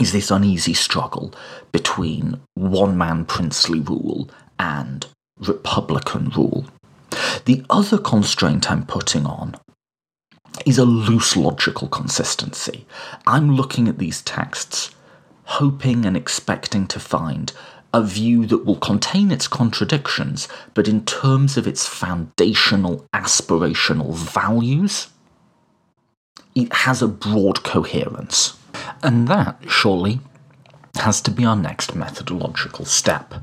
is 0.00 0.12
this 0.12 0.30
uneasy 0.30 0.74
struggle 0.74 1.34
between 1.70 2.40
one 2.54 2.96
man 2.96 3.24
princely 3.24 3.80
rule 3.80 4.30
and 4.58 5.06
republican 5.38 6.30
rule. 6.30 6.64
The 7.44 7.64
other 7.68 7.98
constraint 7.98 8.70
I'm 8.70 8.86
putting 8.86 9.26
on 9.26 9.56
is 10.64 10.78
a 10.78 10.84
loose 10.84 11.36
logical 11.36 11.88
consistency. 11.88 12.86
I'm 13.26 13.54
looking 13.54 13.88
at 13.88 13.98
these 13.98 14.22
texts, 14.22 14.94
hoping 15.44 16.04
and 16.04 16.16
expecting 16.16 16.86
to 16.88 17.00
find 17.00 17.52
a 17.94 18.02
view 18.02 18.46
that 18.46 18.64
will 18.64 18.76
contain 18.76 19.30
its 19.30 19.48
contradictions, 19.48 20.48
but 20.72 20.88
in 20.88 21.04
terms 21.04 21.56
of 21.56 21.66
its 21.66 21.86
foundational 21.86 23.06
aspirational 23.14 24.14
values, 24.14 25.08
it 26.54 26.72
has 26.72 27.02
a 27.02 27.08
broad 27.08 27.62
coherence. 27.62 28.56
And 29.02 29.28
that, 29.28 29.58
surely, 29.68 30.20
has 30.96 31.20
to 31.22 31.30
be 31.30 31.44
our 31.44 31.56
next 31.56 31.94
methodological 31.94 32.84
step. 32.84 33.34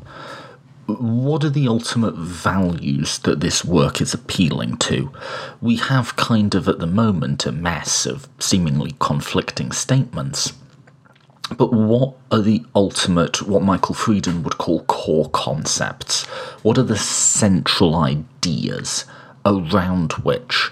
What 0.86 1.44
are 1.44 1.50
the 1.50 1.68
ultimate 1.68 2.16
values 2.16 3.20
that 3.20 3.42
this 3.42 3.64
work 3.64 4.02
is 4.02 4.14
appealing 4.14 4.78
to? 4.78 5.12
We 5.62 5.76
have 5.76 6.16
kind 6.16 6.56
of 6.56 6.68
at 6.68 6.80
the 6.80 6.88
moment 6.88 7.46
a 7.46 7.52
mess 7.52 8.06
of 8.06 8.28
seemingly 8.40 8.96
conflicting 9.00 9.72
statements. 9.72 10.54
But 11.58 11.74
what 11.74 12.16
are 12.32 12.42
the 12.42 12.64
ultimate, 12.76 13.42
what 13.48 13.64
Michael 13.64 13.96
Freeden 13.96 14.44
would 14.44 14.58
call 14.58 14.84
core 14.84 15.30
concepts? 15.30 16.26
What 16.64 16.78
are 16.78 16.84
the 16.84 16.98
central 16.98 17.96
ideas 17.96 19.06
around 19.46 20.14
which 20.14 20.72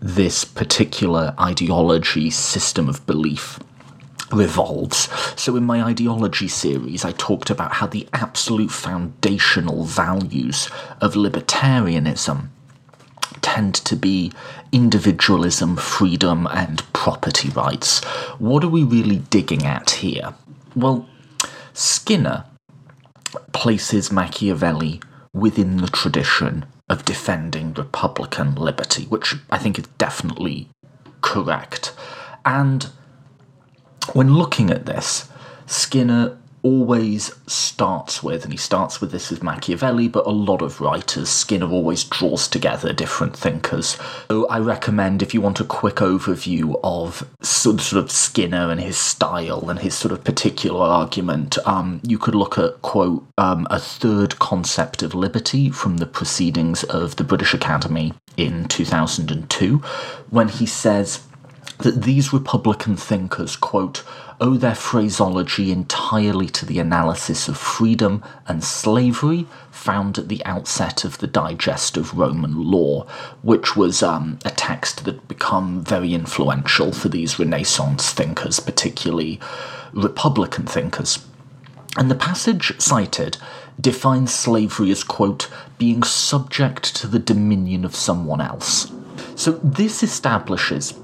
this 0.00 0.44
particular 0.44 1.34
ideology, 1.40 2.28
system 2.28 2.88
of 2.88 3.06
belief 3.06 3.58
revolves. 4.32 5.08
So, 5.40 5.56
in 5.56 5.64
my 5.64 5.82
ideology 5.82 6.48
series, 6.48 7.04
I 7.04 7.12
talked 7.12 7.50
about 7.50 7.74
how 7.74 7.86
the 7.86 8.08
absolute 8.12 8.70
foundational 8.70 9.84
values 9.84 10.68
of 11.00 11.14
libertarianism 11.14 12.48
tend 13.40 13.74
to 13.74 13.96
be 13.96 14.32
individualism, 14.72 15.76
freedom, 15.76 16.46
and 16.50 16.82
property 16.92 17.50
rights. 17.50 18.02
What 18.38 18.64
are 18.64 18.68
we 18.68 18.82
really 18.82 19.18
digging 19.18 19.64
at 19.64 19.90
here? 19.90 20.34
Well, 20.74 21.06
Skinner 21.72 22.44
places 23.52 24.10
Machiavelli 24.10 25.00
within 25.32 25.78
the 25.78 25.88
tradition 25.88 26.64
of 26.88 27.04
defending 27.04 27.74
Republican 27.74 28.54
liberty, 28.54 29.04
which 29.04 29.34
I 29.50 29.58
think 29.58 29.78
is 29.78 29.86
definitely 29.98 30.68
correct. 31.20 31.92
And 32.44 32.88
when 34.12 34.34
looking 34.34 34.70
at 34.70 34.86
this, 34.86 35.28
Skinner 35.66 36.36
always 36.64 37.30
starts 37.46 38.22
with, 38.22 38.42
and 38.42 38.52
he 38.52 38.56
starts 38.56 39.00
with 39.00 39.12
this 39.12 39.30
with 39.30 39.42
Machiavelli, 39.42 40.08
but 40.08 40.26
a 40.26 40.30
lot 40.30 40.62
of 40.62 40.80
writers, 40.80 41.28
Skinner 41.28 41.70
always 41.70 42.02
draws 42.04 42.48
together 42.48 42.92
different 42.92 43.36
thinkers. 43.36 43.98
So 44.28 44.48
I 44.48 44.58
recommend 44.58 45.22
if 45.22 45.34
you 45.34 45.42
want 45.42 45.60
a 45.60 45.64
quick 45.64 45.96
overview 45.96 46.80
of 46.82 47.28
sort 47.42 47.92
of 47.92 48.10
Skinner 48.10 48.70
and 48.70 48.80
his 48.80 48.96
style 48.96 49.68
and 49.68 49.78
his 49.78 49.94
sort 49.94 50.10
of 50.10 50.24
particular 50.24 50.80
argument, 50.80 51.58
um, 51.66 52.00
you 52.02 52.18
could 52.18 52.34
look 52.34 52.56
at, 52.56 52.80
quote, 52.80 53.26
um, 53.36 53.66
a 53.70 53.78
third 53.78 54.38
concept 54.38 55.02
of 55.02 55.14
liberty 55.14 55.68
from 55.68 55.98
the 55.98 56.06
proceedings 56.06 56.82
of 56.84 57.16
the 57.16 57.24
British 57.24 57.52
Academy 57.52 58.14
in 58.38 58.64
2002, 58.68 59.78
when 60.30 60.48
he 60.48 60.64
says, 60.64 61.20
that 61.84 62.02
these 62.02 62.32
Republican 62.32 62.96
thinkers, 62.96 63.56
quote, 63.56 64.02
owe 64.40 64.56
their 64.56 64.74
phraseology 64.74 65.70
entirely 65.70 66.48
to 66.48 66.64
the 66.64 66.78
analysis 66.78 67.46
of 67.46 67.58
freedom 67.58 68.24
and 68.48 68.64
slavery 68.64 69.46
found 69.70 70.16
at 70.16 70.28
the 70.28 70.42
outset 70.46 71.04
of 71.04 71.18
the 71.18 71.26
Digest 71.26 71.98
of 71.98 72.16
Roman 72.16 72.70
Law, 72.70 73.06
which 73.42 73.76
was 73.76 74.02
um, 74.02 74.38
a 74.46 74.50
text 74.50 75.04
that 75.04 75.28
become 75.28 75.84
very 75.84 76.14
influential 76.14 76.90
for 76.90 77.10
these 77.10 77.38
Renaissance 77.38 78.10
thinkers, 78.14 78.60
particularly 78.60 79.38
Republican 79.92 80.64
thinkers. 80.64 81.26
And 81.98 82.10
the 82.10 82.14
passage 82.14 82.72
cited 82.80 83.36
defines 83.78 84.32
slavery 84.32 84.90
as, 84.90 85.04
quote, 85.04 85.50
being 85.76 86.02
subject 86.02 86.96
to 86.96 87.06
the 87.06 87.18
dominion 87.18 87.84
of 87.84 87.94
someone 87.94 88.40
else. 88.40 88.90
So 89.36 89.52
this 89.62 90.02
establishes 90.02 90.94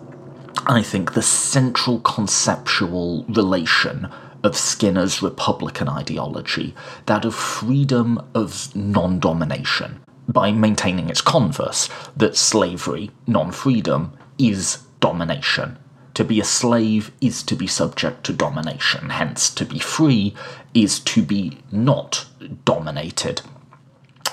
I 0.66 0.82
think, 0.82 1.14
the 1.14 1.22
central 1.22 2.00
conceptual 2.00 3.24
relation 3.24 4.08
of 4.42 4.56
Skinner's 4.56 5.22
Republican 5.22 5.88
ideology, 5.88 6.74
that 7.06 7.24
of 7.24 7.34
freedom 7.34 8.24
of 8.34 8.74
non 8.74 9.18
domination, 9.18 10.00
by 10.28 10.52
maintaining 10.52 11.08
its 11.08 11.20
converse, 11.20 11.88
that 12.16 12.36
slavery, 12.36 13.10
non 13.26 13.50
freedom, 13.50 14.12
is 14.38 14.78
domination. 15.00 15.78
To 16.14 16.24
be 16.24 16.40
a 16.40 16.44
slave 16.44 17.12
is 17.20 17.42
to 17.44 17.54
be 17.54 17.66
subject 17.66 18.24
to 18.24 18.32
domination, 18.32 19.10
hence, 19.10 19.48
to 19.50 19.64
be 19.64 19.78
free 19.78 20.34
is 20.74 21.00
to 21.00 21.22
be 21.22 21.58
not 21.70 22.26
dominated. 22.64 23.42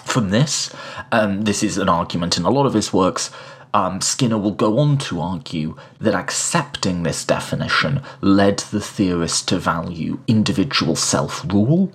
From 0.04 0.30
this, 0.30 0.74
um, 1.12 1.44
this 1.44 1.64
is 1.64 1.78
an 1.78 1.90
argument 1.90 2.38
in 2.38 2.46
a 2.46 2.50
lot 2.50 2.66
of 2.66 2.74
his 2.74 2.92
works, 2.94 3.30
um, 3.78 4.02
Skinner 4.02 4.40
will 4.40 4.54
go 4.56 4.80
on 4.80 4.98
to 4.98 5.22
argue 5.22 5.78
that 6.00 6.16
accepting 6.16 7.04
this 7.04 7.24
definition 7.24 8.02
led 8.22 8.58
the 8.58 8.82
theorist 8.82 9.48
to 9.50 9.60
value 9.60 10.20
individual 10.26 10.96
self 10.96 11.46
rule. 11.54 11.94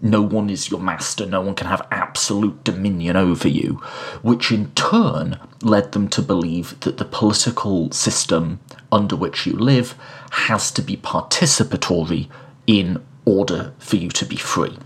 No 0.00 0.22
one 0.22 0.48
is 0.48 0.70
your 0.70 0.78
master, 0.78 1.26
no 1.26 1.40
one 1.40 1.56
can 1.56 1.66
have 1.66 1.88
absolute 1.90 2.62
dominion 2.62 3.16
over 3.16 3.48
you, 3.48 3.82
which 4.22 4.52
in 4.52 4.70
turn 4.76 5.40
led 5.60 5.90
them 5.90 6.06
to 6.10 6.22
believe 6.22 6.78
that 6.80 6.98
the 6.98 7.04
political 7.04 7.90
system 7.90 8.60
under 8.92 9.16
which 9.16 9.44
you 9.44 9.54
live 9.54 9.96
has 10.30 10.70
to 10.70 10.82
be 10.82 10.96
participatory 10.96 12.28
in 12.68 13.04
order 13.24 13.74
for 13.80 13.96
you 13.96 14.08
to 14.10 14.24
be 14.24 14.36
free. 14.36 14.78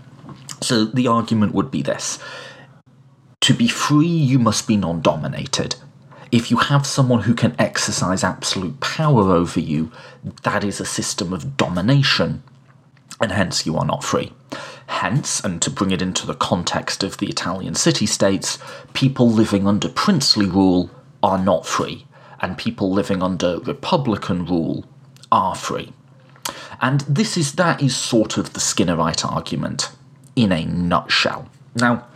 So 0.61 0.85
the 0.85 1.07
argument 1.07 1.53
would 1.53 1.69
be 1.69 1.83
this 1.83 2.17
to 3.41 3.53
be 3.53 3.67
free, 3.67 4.07
you 4.07 4.39
must 4.39 4.67
be 4.67 4.77
non 4.77 5.01
dominated 5.01 5.75
if 6.31 6.51
you 6.51 6.57
have 6.57 6.85
someone 6.85 7.21
who 7.21 7.33
can 7.33 7.55
exercise 7.59 8.23
absolute 8.23 8.79
power 8.79 9.31
over 9.31 9.59
you, 9.59 9.91
that 10.43 10.63
is 10.63 10.79
a 10.79 10.85
system 10.85 11.33
of 11.33 11.57
domination, 11.57 12.43
and 13.19 13.31
hence 13.31 13.65
you 13.65 13.77
are 13.77 13.85
not 13.85 14.03
free. 14.03 14.31
Hence, 14.87 15.39
and 15.43 15.61
to 15.61 15.69
bring 15.69 15.91
it 15.91 16.01
into 16.01 16.25
the 16.25 16.35
context 16.35 17.03
of 17.03 17.17
the 17.17 17.27
Italian 17.27 17.75
city 17.75 18.05
states, 18.05 18.57
people 18.93 19.29
living 19.29 19.67
under 19.67 19.89
princely 19.89 20.45
rule 20.45 20.89
are 21.21 21.37
not 21.37 21.65
free, 21.65 22.05
and 22.39 22.57
people 22.57 22.91
living 22.91 23.21
under 23.21 23.59
republican 23.59 24.45
rule 24.45 24.85
are 25.31 25.55
free. 25.55 25.93
And 26.81 27.01
this 27.01 27.37
is 27.37 27.53
that 27.53 27.81
is 27.81 27.95
sort 27.95 28.37
of 28.37 28.53
the 28.53 28.59
Skinnerite 28.59 29.25
argument 29.25 29.91
in 30.35 30.51
a 30.51 30.65
nutshell. 30.65 31.49
Now, 31.75 32.07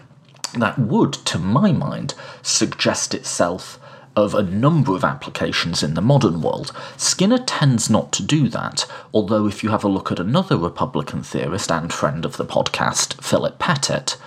that 0.58 0.80
would, 0.80 1.14
to 1.14 1.40
my 1.40 1.72
mind, 1.72 2.14
suggest 2.42 3.14
itself 3.14 3.80
of 4.16 4.34
a 4.36 4.44
number 4.44 4.96
of 4.96 5.04
applications 5.04 5.82
in 5.82 5.94
the 5.94 6.02
modern 6.02 6.42
world. 6.42 6.72
Skinner 6.98 7.40
tends 7.40 7.90
not 7.90 8.12
to 8.14 8.24
do 8.24 8.48
that, 8.50 8.86
although 9.14 9.48
if 9.48 9.64
you 9.64 9.70
have 9.70 9.84
a 9.84 9.88
look 9.88 10.12
at 10.12 10.20
another 10.20 10.58
Republican 10.58 11.24
theorist 11.24 11.72
and 11.72 11.92
friend 11.92 12.26
of 12.26 12.38
the 12.38 12.46
podcast, 12.46 13.22
Philip 13.24 13.60
Pettit, 13.60 14.18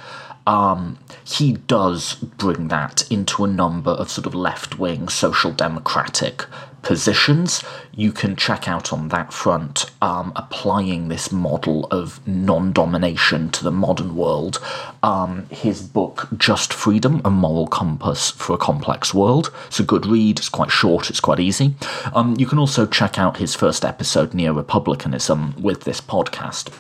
um, 0.47 0.99
he 1.24 1.53
does 1.53 2.14
bring 2.14 2.68
that 2.68 3.11
into 3.11 3.45
a 3.45 3.49
number 3.49 3.91
of 3.91 4.11
sort 4.11 4.26
of 4.26 4.34
left 4.34 4.78
wing 4.78 5.09
social 5.09 5.51
democratic 5.51 6.45
positions. 6.87 7.64
You 7.97 8.12
can 8.12 8.37
check 8.37 8.68
out 8.68 8.93
on 8.93 9.09
that 9.09 9.32
front 9.32 9.91
um, 10.01 10.32
applying 10.37 11.09
this 11.09 11.32
model 11.32 11.87
of 11.87 12.24
non 12.28 12.72
domination 12.72 13.51
to 13.51 13.64
the 13.64 13.72
modern 13.72 14.14
world. 14.14 14.61
Um, 15.03 15.49
his 15.51 15.82
book, 15.82 16.28
Just 16.39 16.72
Freedom 16.72 17.20
A 17.24 17.30
Moral 17.30 17.66
Compass 17.66 18.30
for 18.30 18.55
a 18.55 18.59
Complex 18.59 19.12
World. 19.12 19.53
It's 19.66 19.80
a 19.80 19.82
good 19.82 20.07
read, 20.07 20.39
it's 20.39 20.49
quite 20.49 20.70
short, 20.70 21.11
it's 21.11 21.18
quite 21.18 21.41
easy. 21.41 21.74
Um, 22.14 22.37
you 22.39 22.47
can 22.47 22.59
also 22.59 22.87
check 22.87 23.18
out 23.18 23.39
his 23.39 23.57
first 23.57 23.84
episode, 23.84 24.32
Neo 24.32 24.55
Republicanism, 24.55 25.61
with 25.61 25.82
this 25.82 26.01
podcast. 26.01 26.72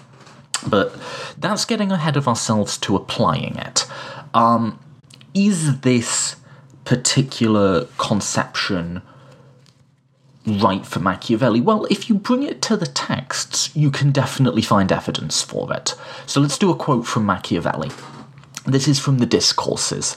But 0.68 0.94
that's 1.36 1.64
getting 1.64 1.90
ahead 1.90 2.16
of 2.16 2.28
ourselves 2.28 2.78
to 2.78 2.94
applying 2.94 3.56
it. 3.56 3.86
Um, 4.34 4.78
is 5.34 5.80
this 5.80 6.36
particular 6.84 7.86
conception 7.98 9.02
right 10.46 10.86
for 10.86 11.00
Machiavelli? 11.00 11.60
Well, 11.60 11.86
if 11.90 12.08
you 12.08 12.14
bring 12.14 12.42
it 12.42 12.62
to 12.62 12.76
the 12.76 12.86
texts, 12.86 13.74
you 13.74 13.90
can 13.90 14.12
definitely 14.12 14.62
find 14.62 14.92
evidence 14.92 15.42
for 15.42 15.72
it. 15.72 15.94
So 16.26 16.40
let's 16.40 16.58
do 16.58 16.70
a 16.70 16.76
quote 16.76 17.06
from 17.06 17.26
Machiavelli. 17.26 17.90
This 18.64 18.88
is 18.88 18.98
from 18.98 19.18
the 19.18 19.26
Discourses. 19.26 20.16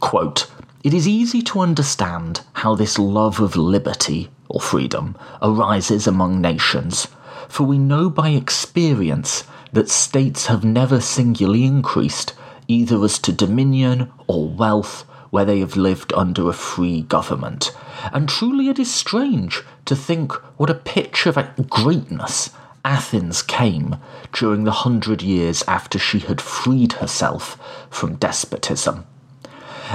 Quote, 0.00 0.50
it 0.82 0.94
is 0.94 1.06
easy 1.06 1.42
to 1.42 1.60
understand 1.60 2.40
how 2.54 2.74
this 2.74 2.98
love 2.98 3.38
of 3.38 3.54
liberty, 3.54 4.30
or 4.48 4.60
freedom, 4.60 5.16
arises 5.42 6.06
among 6.06 6.40
nations, 6.40 7.06
for 7.48 7.64
we 7.64 7.76
know 7.76 8.08
by 8.08 8.30
experience 8.30 9.44
that 9.72 9.90
states 9.90 10.46
have 10.46 10.64
never 10.64 11.00
singularly 11.00 11.64
increased, 11.64 12.32
either 12.66 13.04
as 13.04 13.18
to 13.18 13.32
dominion 13.32 14.10
or 14.26 14.48
wealth, 14.48 15.04
where 15.30 15.44
they 15.44 15.60
have 15.60 15.76
lived 15.76 16.12
under 16.12 16.48
a 16.48 16.52
free 16.52 17.02
government. 17.02 17.72
And 18.12 18.28
truly 18.28 18.68
it 18.68 18.78
is 18.78 18.92
strange 18.92 19.62
to 19.84 19.96
think 19.96 20.32
what 20.58 20.70
a 20.70 20.74
pitch 20.74 21.26
of 21.26 21.38
greatness 21.68 22.50
Athens 22.84 23.42
came 23.42 23.96
during 24.32 24.64
the 24.64 24.72
hundred 24.72 25.22
years 25.22 25.62
after 25.68 25.98
she 25.98 26.20
had 26.20 26.40
freed 26.40 26.94
herself 26.94 27.58
from 27.90 28.16
despotism. 28.16 29.04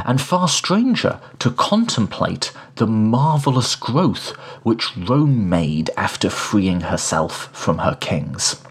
And 0.06 0.22
far 0.22 0.48
stranger 0.48 1.20
to 1.40 1.52
contemplate 1.52 2.52
the 2.76 2.86
marvellous 2.86 3.76
growth 3.76 4.32
which 4.64 4.96
Rome 4.98 5.50
made 5.50 5.90
after 5.98 6.30
freeing 6.30 6.82
herself 6.82 7.50
from 7.54 7.80
her 7.80 7.96
kings. 7.96 8.62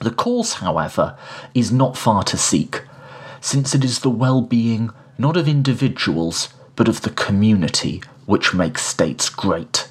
The 0.00 0.12
cause, 0.12 0.54
however, 0.54 1.16
is 1.54 1.72
not 1.72 1.96
far 1.96 2.22
to 2.24 2.36
seek, 2.36 2.82
since 3.40 3.74
it 3.74 3.84
is 3.84 4.00
the 4.00 4.10
well 4.10 4.40
being 4.40 4.90
not 5.18 5.36
of 5.36 5.48
individuals, 5.48 6.48
but 6.76 6.88
of 6.88 7.02
the 7.02 7.10
community 7.10 8.02
which 8.26 8.54
makes 8.54 8.82
states 8.82 9.28
great. 9.28 9.88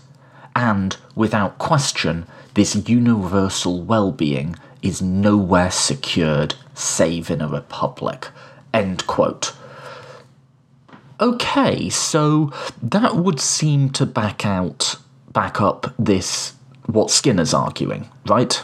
And, 0.55 0.97
without 1.15 1.57
question, 1.57 2.25
this 2.53 2.75
universal 2.87 3.81
well 3.81 4.11
being 4.11 4.55
is 4.81 5.01
nowhere 5.01 5.71
secured 5.71 6.55
save 6.73 7.29
in 7.29 7.41
a 7.41 7.47
republic. 7.47 8.29
End 8.73 9.05
quote. 9.07 9.53
Okay, 11.19 11.89
so 11.89 12.51
that 12.81 13.15
would 13.15 13.39
seem 13.39 13.91
to 13.91 14.05
back 14.05 14.45
out, 14.45 14.95
back 15.31 15.61
up 15.61 15.93
this, 15.99 16.53
what 16.87 17.11
Skinner's 17.11 17.53
arguing, 17.53 18.09
right? 18.25 18.63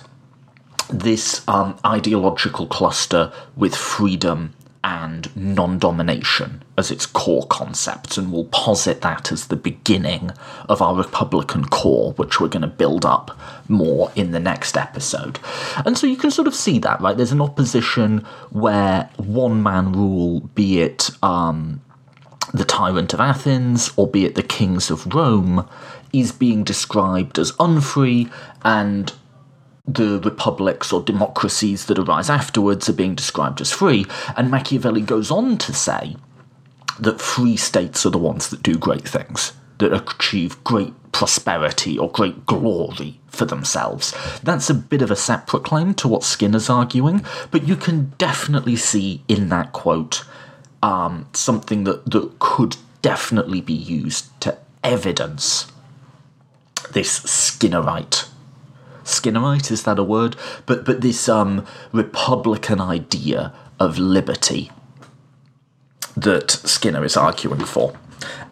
this 0.89 1.45
um, 1.47 1.77
ideological 1.85 2.67
cluster 2.67 3.31
with 3.55 3.75
freedom 3.75 4.53
and 4.87 5.35
non 5.35 5.77
domination 5.77 6.63
as 6.77 6.91
its 6.91 7.05
core 7.05 7.45
concepts, 7.47 8.17
and 8.17 8.31
we'll 8.31 8.45
posit 8.45 9.01
that 9.01 9.33
as 9.33 9.47
the 9.47 9.57
beginning 9.57 10.31
of 10.69 10.81
our 10.81 10.95
Republican 10.95 11.65
core, 11.65 12.13
which 12.13 12.39
we're 12.39 12.47
going 12.47 12.61
to 12.61 12.67
build 12.67 13.05
up 13.05 13.37
more 13.67 14.09
in 14.15 14.31
the 14.31 14.39
next 14.39 14.77
episode. 14.77 15.39
And 15.85 15.97
so 15.97 16.07
you 16.07 16.15
can 16.15 16.31
sort 16.31 16.47
of 16.47 16.55
see 16.55 16.79
that, 16.79 17.01
right? 17.01 17.17
There's 17.17 17.33
an 17.33 17.41
opposition 17.41 18.19
where 18.49 19.09
one 19.17 19.61
man 19.61 19.91
rule, 19.91 20.39
be 20.55 20.79
it 20.79 21.09
um, 21.21 21.81
the 22.53 22.63
tyrant 22.63 23.13
of 23.13 23.19
Athens 23.19 23.91
or 23.97 24.07
be 24.07 24.23
it 24.23 24.35
the 24.35 24.43
kings 24.43 24.89
of 24.89 25.13
Rome, 25.13 25.67
is 26.13 26.31
being 26.31 26.63
described 26.63 27.37
as 27.37 27.51
unfree 27.59 28.31
and 28.63 29.11
the 29.87 30.19
republics 30.19 30.91
or 30.91 31.01
democracies 31.01 31.85
that 31.85 31.97
arise 31.97 32.29
afterwards 32.29 32.89
are 32.89 32.93
being 32.93 33.15
described 33.15 33.61
as 33.61 33.71
free. 33.71 34.05
And 34.35 34.51
Machiavelli 34.51 35.01
goes 35.01 35.31
on 35.31 35.57
to 35.59 35.73
say 35.73 36.17
that 36.99 37.21
free 37.21 37.55
states 37.55 38.05
are 38.05 38.09
the 38.09 38.17
ones 38.17 38.49
that 38.49 38.63
do 38.63 38.77
great 38.77 39.07
things, 39.07 39.53
that 39.77 39.93
achieve 39.93 40.61
great 40.63 40.93
prosperity 41.11 41.97
or 41.97 42.11
great 42.11 42.45
glory 42.45 43.19
for 43.27 43.45
themselves. 43.45 44.13
That's 44.43 44.69
a 44.69 44.73
bit 44.73 45.01
of 45.01 45.11
a 45.11 45.15
separate 45.15 45.63
claim 45.63 45.93
to 45.95 46.07
what 46.07 46.23
Skinner's 46.23 46.69
arguing, 46.69 47.25
but 47.51 47.67
you 47.67 47.75
can 47.75 48.13
definitely 48.17 48.75
see 48.75 49.23
in 49.27 49.49
that 49.49 49.71
quote 49.73 50.23
um, 50.83 51.27
something 51.33 51.85
that, 51.85 52.05
that 52.11 52.39
could 52.39 52.77
definitely 53.01 53.61
be 53.61 53.73
used 53.73 54.39
to 54.41 54.57
evidence 54.83 55.71
this 56.91 57.19
Skinnerite. 57.21 58.27
Skinnerite 59.07 59.71
is 59.71 59.83
that 59.83 59.99
a 59.99 60.03
word? 60.03 60.35
But 60.65 60.85
but 60.85 61.01
this 61.01 61.27
um, 61.29 61.65
Republican 61.91 62.79
idea 62.81 63.53
of 63.79 63.97
liberty 63.97 64.71
that 66.15 66.51
Skinner 66.51 67.03
is 67.05 67.15
arguing 67.15 67.63
for, 67.63 67.93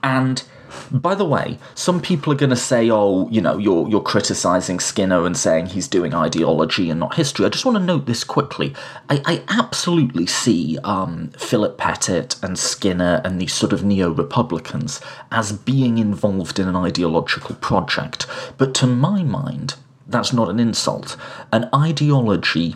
and 0.04 0.44
by 0.92 1.16
the 1.16 1.26
way, 1.26 1.58
some 1.74 2.02
people 2.02 2.32
are 2.32 2.38
going 2.38 2.50
to 2.52 2.56
say, 2.56 2.90
"Oh, 2.90 3.28
you 3.30 3.42
know, 3.42 3.58
you're 3.58 3.88
you're 3.90 4.02
criticizing 4.02 4.80
Skinner 4.80 5.26
and 5.26 5.36
saying 5.36 5.68
he's 5.68 5.88
doing 5.88 6.14
ideology 6.14 6.90
and 6.90 7.00
not 7.00 7.16
history." 7.16 7.46
I 7.46 7.50
just 7.50 7.66
want 7.66 7.78
to 7.78 7.84
note 7.84 8.06
this 8.06 8.24
quickly. 8.24 8.74
I, 9.10 9.22
I 9.26 9.44
absolutely 9.48 10.26
see 10.26 10.78
um, 10.84 11.30
Philip 11.38 11.78
Pettit 11.78 12.36
and 12.44 12.58
Skinner 12.58 13.22
and 13.24 13.42
these 13.42 13.54
sort 13.54 13.74
of 13.74 13.84
neo-republicans 13.84 15.02
as 15.32 15.52
being 15.52 15.98
involved 15.98 16.60
in 16.60 16.68
an 16.68 16.76
ideological 16.76 17.56
project, 17.56 18.28
but 18.58 18.74
to 18.76 18.88
my 18.88 19.24
mind, 19.24 19.76
that's 20.08 20.34
not 20.34 20.50
an 20.50 20.60
insult. 20.60 21.18
An 21.52 21.70
ideology 21.74 22.76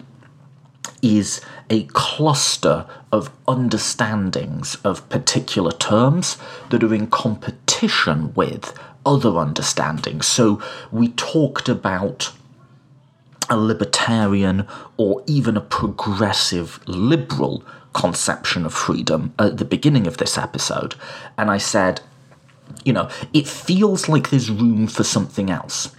is 1.01 1.41
a 1.69 1.83
cluster 1.85 2.85
of 3.11 3.31
understandings 3.47 4.75
of 4.83 5.07
particular 5.09 5.71
terms 5.71 6.37
that 6.69 6.83
are 6.83 6.93
in 6.93 7.07
competition 7.07 8.33
with 8.33 8.77
other 9.05 9.37
understandings. 9.39 10.25
So 10.25 10.61
we 10.91 11.09
talked 11.09 11.69
about 11.69 12.31
a 13.49 13.57
libertarian 13.57 14.67
or 14.97 15.23
even 15.25 15.57
a 15.57 15.61
progressive 15.61 16.79
liberal 16.87 17.63
conception 17.93 18.65
of 18.65 18.73
freedom 18.73 19.33
at 19.39 19.57
the 19.57 19.65
beginning 19.65 20.05
of 20.05 20.17
this 20.17 20.37
episode, 20.37 20.95
and 21.37 21.49
I 21.49 21.57
said, 21.57 22.01
you 22.85 22.93
know, 22.93 23.09
it 23.33 23.47
feels 23.47 24.07
like 24.07 24.29
there's 24.29 24.51
room 24.51 24.87
for 24.87 25.03
something 25.03 25.49
else. 25.49 25.95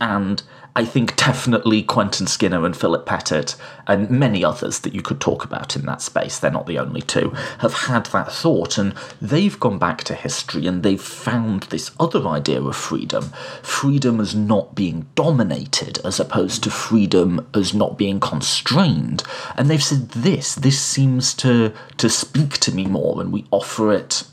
And 0.00 0.42
I 0.76 0.84
think 0.84 1.14
definitely 1.14 1.84
Quentin 1.84 2.26
Skinner 2.26 2.66
and 2.66 2.76
Philip 2.76 3.06
Pettit, 3.06 3.54
and 3.86 4.10
many 4.10 4.44
others 4.44 4.80
that 4.80 4.92
you 4.92 5.02
could 5.02 5.20
talk 5.20 5.44
about 5.44 5.76
in 5.76 5.86
that 5.86 6.02
space, 6.02 6.38
they're 6.38 6.50
not 6.50 6.66
the 6.66 6.80
only 6.80 7.00
two, 7.00 7.30
have 7.58 7.74
had 7.74 8.06
that 8.06 8.32
thought, 8.32 8.76
and 8.76 8.92
they've 9.22 9.58
gone 9.60 9.78
back 9.78 10.02
to 10.04 10.14
history 10.14 10.66
and 10.66 10.82
they've 10.82 11.00
found 11.00 11.64
this 11.64 11.92
other 12.00 12.26
idea 12.26 12.60
of 12.60 12.74
freedom 12.74 13.32
freedom 13.62 14.20
as 14.20 14.34
not 14.34 14.74
being 14.74 15.06
dominated, 15.14 15.98
as 16.04 16.18
opposed 16.18 16.64
to 16.64 16.70
freedom 16.70 17.46
as 17.54 17.72
not 17.72 17.96
being 17.96 18.18
constrained. 18.18 19.22
And 19.56 19.70
they've 19.70 19.82
said 19.82 20.10
this, 20.10 20.54
this 20.54 20.80
seems 20.80 21.34
to, 21.34 21.72
to 21.98 22.08
speak 22.08 22.58
to 22.58 22.74
me 22.74 22.86
more, 22.86 23.20
and 23.20 23.32
we 23.32 23.46
offer 23.52 23.92
it 23.92 24.24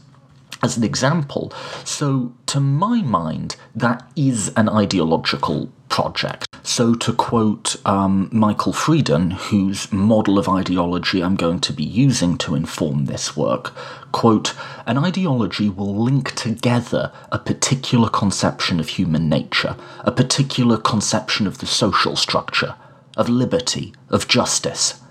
as 0.63 0.77
an 0.77 0.83
example. 0.83 1.51
So, 1.83 2.33
to 2.47 2.59
my 2.59 3.01
mind, 3.01 3.55
that 3.75 4.09
is 4.15 4.49
an 4.55 4.69
ideological 4.69 5.71
project. 5.89 6.47
So, 6.63 6.93
to 6.93 7.11
quote 7.13 7.75
um, 7.85 8.29
Michael 8.31 8.71
Freeden, 8.71 9.33
whose 9.33 9.91
model 9.91 10.37
of 10.37 10.47
ideology 10.47 11.21
I'm 11.21 11.35
going 11.35 11.59
to 11.61 11.73
be 11.73 11.83
using 11.83 12.37
to 12.39 12.55
inform 12.55 13.05
this 13.05 13.35
work, 13.35 13.73
quote, 14.11 14.53
an 14.85 14.97
ideology 14.97 15.69
will 15.69 15.95
link 15.95 16.35
together 16.35 17.11
a 17.31 17.39
particular 17.39 18.09
conception 18.09 18.79
of 18.79 18.89
human 18.89 19.27
nature, 19.27 19.75
a 20.01 20.11
particular 20.11 20.77
conception 20.77 21.47
of 21.47 21.57
the 21.57 21.65
social 21.65 22.15
structure, 22.15 22.75
of 23.17 23.27
liberty, 23.27 23.93
of 24.09 24.27
justice. 24.27 25.01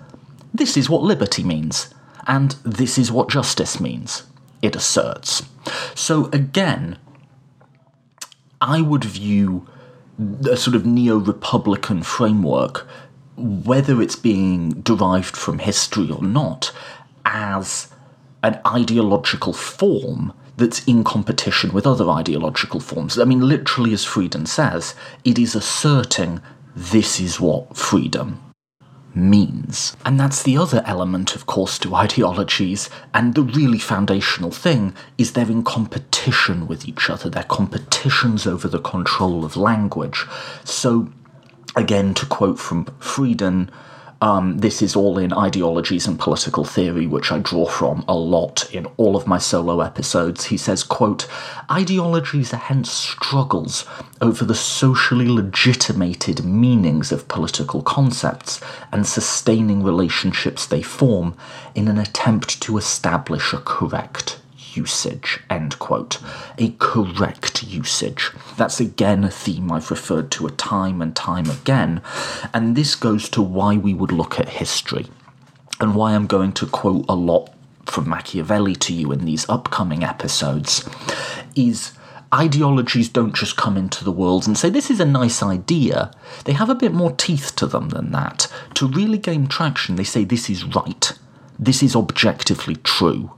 This 0.53 0.77
is 0.77 0.89
what 0.89 1.03
liberty 1.03 1.43
means, 1.43 1.93
and 2.27 2.51
this 2.63 2.97
is 2.97 3.11
what 3.11 3.29
justice 3.29 3.79
means, 3.79 4.23
it 4.61 4.75
asserts. 4.75 5.43
So, 5.95 6.25
again, 6.31 6.97
I 8.59 8.81
would 8.81 9.03
view 9.03 9.67
a 10.49 10.57
sort 10.57 10.75
of 10.75 10.85
neo 10.85 11.17
republican 11.17 12.03
framework, 12.03 12.87
whether 13.35 14.01
it's 14.01 14.15
being 14.15 14.81
derived 14.81 15.35
from 15.35 15.59
history 15.59 16.11
or 16.11 16.21
not, 16.21 16.71
as 17.25 17.87
an 18.43 18.59
ideological 18.65 19.53
form 19.53 20.33
that's 20.57 20.85
in 20.85 21.03
competition 21.03 21.71
with 21.73 21.87
other 21.87 22.09
ideological 22.09 22.79
forms. 22.79 23.17
I 23.17 23.23
mean, 23.23 23.47
literally, 23.47 23.93
as 23.93 24.05
Freeden 24.05 24.47
says, 24.47 24.93
it 25.23 25.39
is 25.39 25.55
asserting 25.55 26.41
this 26.75 27.19
is 27.19 27.39
what 27.39 27.75
freedom 27.75 28.50
means. 29.13 29.95
And 30.05 30.19
that's 30.19 30.43
the 30.43 30.57
other 30.57 30.83
element, 30.85 31.35
of 31.35 31.45
course, 31.45 31.77
to 31.79 31.95
ideologies, 31.95 32.89
and 33.13 33.35
the 33.35 33.43
really 33.43 33.79
foundational 33.79 34.51
thing 34.51 34.93
is 35.17 35.33
they're 35.33 35.49
in 35.49 35.63
competition 35.63 36.67
with 36.67 36.87
each 36.87 37.09
other. 37.09 37.29
They're 37.29 37.43
competitions 37.43 38.47
over 38.47 38.67
the 38.67 38.79
control 38.79 39.43
of 39.45 39.57
language. 39.57 40.25
So, 40.63 41.11
again, 41.75 42.13
to 42.15 42.25
quote 42.25 42.59
from 42.59 42.85
Freeden, 42.99 43.69
um, 44.21 44.59
this 44.59 44.83
is 44.83 44.95
all 44.95 45.17
in 45.17 45.33
ideologies 45.33 46.05
and 46.05 46.19
political 46.19 46.63
theory, 46.63 47.07
which 47.07 47.31
I 47.31 47.39
draw 47.39 47.65
from 47.65 48.05
a 48.07 48.13
lot 48.13 48.71
in 48.73 48.85
all 48.97 49.15
of 49.15 49.25
my 49.25 49.39
solo 49.39 49.81
episodes. 49.81 50.45
He 50.45 50.57
says, 50.57 50.83
quote, 50.83 51.27
Ideologies 51.71 52.53
are 52.53 52.57
hence 52.57 52.91
struggles 52.91 53.85
over 54.21 54.45
the 54.45 54.55
socially 54.55 55.27
legitimated 55.27 56.45
meanings 56.45 57.11
of 57.11 57.27
political 57.27 57.81
concepts 57.81 58.61
and 58.91 59.07
sustaining 59.07 59.83
relationships 59.83 60.67
they 60.67 60.83
form 60.83 61.35
in 61.73 61.87
an 61.87 61.97
attempt 61.97 62.61
to 62.61 62.77
establish 62.77 63.53
a 63.53 63.57
correct 63.57 64.40
usage, 64.75 65.39
end 65.49 65.77
quote. 65.79 66.19
A 66.57 66.69
correct 66.79 67.63
usage. 67.63 68.31
That's 68.57 68.79
again 68.79 69.23
a 69.23 69.29
theme 69.29 69.71
I've 69.71 69.91
referred 69.91 70.31
to 70.31 70.47
a 70.47 70.51
time 70.51 71.01
and 71.01 71.15
time 71.15 71.49
again, 71.49 72.01
and 72.53 72.75
this 72.75 72.95
goes 72.95 73.29
to 73.29 73.41
why 73.41 73.77
we 73.77 73.93
would 73.93 74.11
look 74.11 74.39
at 74.39 74.49
history, 74.49 75.07
and 75.79 75.95
why 75.95 76.13
I'm 76.13 76.27
going 76.27 76.53
to 76.53 76.65
quote 76.65 77.05
a 77.07 77.15
lot 77.15 77.53
from 77.85 78.09
Machiavelli 78.09 78.75
to 78.75 78.93
you 78.93 79.11
in 79.11 79.25
these 79.25 79.47
upcoming 79.49 80.03
episodes, 80.03 80.87
is 81.55 81.93
ideologies 82.33 83.09
don't 83.09 83.35
just 83.35 83.57
come 83.57 83.77
into 83.77 84.03
the 84.03 84.11
world 84.11 84.47
and 84.47 84.57
say, 84.57 84.69
This 84.69 84.89
is 84.89 84.99
a 84.99 85.05
nice 85.05 85.43
idea. 85.43 86.11
They 86.45 86.53
have 86.53 86.69
a 86.69 86.75
bit 86.75 86.93
more 86.93 87.11
teeth 87.11 87.55
to 87.57 87.67
them 87.67 87.89
than 87.89 88.11
that. 88.11 88.47
To 88.75 88.87
really 88.87 89.17
gain 89.17 89.47
traction, 89.47 89.95
they 89.95 90.03
say, 90.03 90.23
This 90.23 90.49
is 90.49 90.63
right. 90.63 91.11
This 91.59 91.83
is 91.83 91.95
objectively 91.95 92.77
true. 92.77 93.31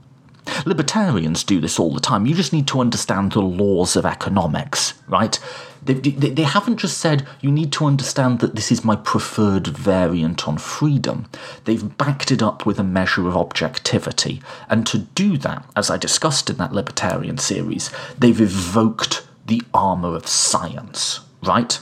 Libertarians 0.66 1.44
do 1.44 1.60
this 1.60 1.78
all 1.78 1.92
the 1.92 2.00
time. 2.00 2.26
You 2.26 2.34
just 2.34 2.52
need 2.52 2.66
to 2.68 2.80
understand 2.80 3.32
the 3.32 3.40
laws 3.40 3.96
of 3.96 4.06
economics, 4.06 4.94
right? 5.08 5.38
They, 5.84 5.94
they, 5.94 6.30
they, 6.30 6.42
haven't 6.42 6.78
just 6.78 6.98
said 6.98 7.26
you 7.40 7.50
need 7.50 7.70
to 7.72 7.84
understand 7.84 8.40
that 8.40 8.54
this 8.54 8.72
is 8.72 8.84
my 8.84 8.96
preferred 8.96 9.66
variant 9.66 10.48
on 10.48 10.56
freedom. 10.56 11.26
They've 11.64 11.96
backed 11.98 12.30
it 12.30 12.42
up 12.42 12.64
with 12.64 12.78
a 12.78 12.84
measure 12.84 13.28
of 13.28 13.36
objectivity. 13.36 14.42
And 14.70 14.86
to 14.86 14.98
do 14.98 15.36
that, 15.38 15.64
as 15.76 15.90
I 15.90 15.98
discussed 15.98 16.48
in 16.48 16.56
that 16.56 16.72
libertarian 16.72 17.36
series, 17.36 17.90
they've 18.18 18.40
evoked 18.40 19.26
the 19.46 19.62
armour 19.74 20.16
of 20.16 20.26
science, 20.26 21.20
right? 21.42 21.78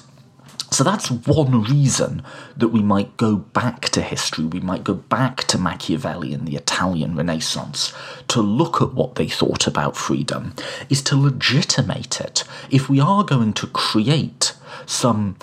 So 0.73 0.85
that's 0.85 1.11
one 1.11 1.63
reason 1.65 2.23
that 2.57 2.69
we 2.69 2.83
might 2.83 3.19
go 3.19 3.37
back 3.37 3.91
to 3.91 4.01
history, 4.01 4.47
we 4.47 4.61
might 4.61 4.85
go 4.85 4.95
back 4.95 5.45
to 5.45 5.59
Machiavelli 5.59 6.33
and 6.33 6.49
the 6.49 6.57
Italian 6.57 7.15
Renaissance 7.15 7.93
to 8.29 8.41
look 8.41 8.81
at 8.81 8.95
what 8.95 9.17
they 9.17 9.29
thought 9.29 9.67
about 9.67 9.99
freedom, 9.99 10.55
is 10.89 11.03
to 11.03 11.17
legitimate 11.17 12.21
it. 12.23 12.45
If 12.71 12.89
we 12.89 13.01
are 13.01 13.23
going 13.23 13.53
to 13.55 13.67
create 13.67 14.55
some 14.87 15.37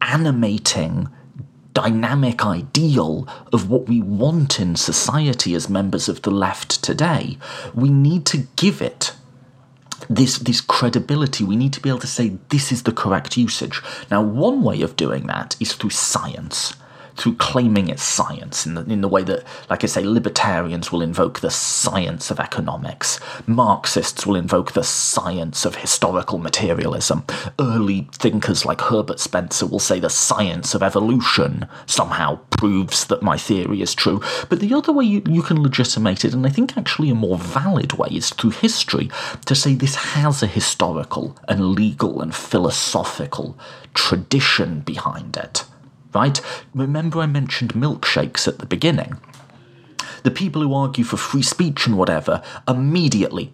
animating, 0.00 1.08
dynamic 1.74 2.44
ideal 2.44 3.28
of 3.52 3.70
what 3.70 3.86
we 3.86 4.02
want 4.02 4.58
in 4.58 4.74
society 4.74 5.54
as 5.54 5.68
members 5.68 6.08
of 6.08 6.22
the 6.22 6.30
left 6.32 6.82
today, 6.82 7.38
we 7.72 7.88
need 7.88 8.26
to 8.26 8.48
give 8.56 8.82
it 8.82 9.12
this 10.08 10.38
this 10.38 10.60
credibility 10.60 11.44
we 11.44 11.56
need 11.56 11.72
to 11.72 11.80
be 11.80 11.88
able 11.88 11.98
to 12.00 12.06
say 12.06 12.36
this 12.48 12.72
is 12.72 12.82
the 12.82 12.92
correct 12.92 13.36
usage. 13.36 13.80
Now 14.10 14.22
one 14.22 14.62
way 14.62 14.82
of 14.82 14.96
doing 14.96 15.26
that 15.26 15.56
is 15.60 15.72
through 15.74 15.90
science 15.90 16.74
through 17.22 17.36
claiming 17.36 17.88
it's 17.88 18.02
science 18.02 18.66
in 18.66 18.74
the, 18.74 18.82
in 18.82 19.00
the 19.00 19.06
way 19.06 19.22
that, 19.22 19.44
like 19.70 19.84
I 19.84 19.86
say, 19.86 20.02
libertarians 20.02 20.90
will 20.90 21.02
invoke 21.02 21.38
the 21.38 21.52
science 21.52 22.32
of 22.32 22.40
economics, 22.40 23.20
Marxists 23.46 24.26
will 24.26 24.34
invoke 24.34 24.72
the 24.72 24.82
science 24.82 25.64
of 25.64 25.76
historical 25.76 26.38
materialism, 26.38 27.24
early 27.60 28.08
thinkers 28.10 28.64
like 28.64 28.80
Herbert 28.80 29.20
Spencer 29.20 29.66
will 29.66 29.78
say 29.78 30.00
the 30.00 30.10
science 30.10 30.74
of 30.74 30.82
evolution 30.82 31.68
somehow 31.86 32.40
proves 32.50 33.04
that 33.04 33.22
my 33.22 33.36
theory 33.36 33.82
is 33.82 33.94
true. 33.94 34.20
But 34.48 34.58
the 34.58 34.74
other 34.74 34.92
way 34.92 35.04
you, 35.04 35.22
you 35.24 35.42
can 35.42 35.62
legitimate 35.62 36.24
it, 36.24 36.34
and 36.34 36.44
I 36.44 36.50
think 36.50 36.76
actually 36.76 37.10
a 37.10 37.14
more 37.14 37.38
valid 37.38 37.92
way, 37.92 38.08
is 38.10 38.30
through 38.30 38.50
history 38.50 39.12
to 39.44 39.54
say 39.54 39.74
this 39.74 39.94
has 39.94 40.42
a 40.42 40.48
historical 40.48 41.38
and 41.46 41.70
legal 41.76 42.20
and 42.20 42.34
philosophical 42.34 43.56
tradition 43.94 44.80
behind 44.80 45.36
it 45.36 45.64
right? 46.14 46.40
Remember, 46.74 47.20
I 47.20 47.26
mentioned 47.26 47.74
milkshakes 47.74 48.46
at 48.48 48.58
the 48.58 48.66
beginning. 48.66 49.18
The 50.22 50.30
people 50.30 50.62
who 50.62 50.74
argue 50.74 51.04
for 51.04 51.16
free 51.16 51.42
speech 51.42 51.86
and 51.86 51.98
whatever 51.98 52.42
immediately, 52.68 53.52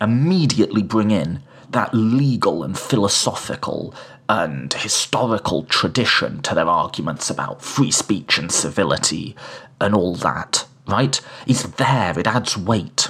immediately 0.00 0.82
bring 0.82 1.10
in 1.10 1.42
that 1.70 1.94
legal 1.94 2.62
and 2.62 2.78
philosophical 2.78 3.94
and 4.28 4.72
historical 4.74 5.64
tradition 5.64 6.42
to 6.42 6.54
their 6.54 6.68
arguments 6.68 7.30
about 7.30 7.62
free 7.62 7.90
speech 7.90 8.38
and 8.38 8.52
civility 8.52 9.34
and 9.80 9.94
all 9.94 10.14
that, 10.16 10.66
right? 10.86 11.20
It's 11.46 11.62
there, 11.62 12.18
it 12.18 12.26
adds 12.26 12.56
weight. 12.56 13.08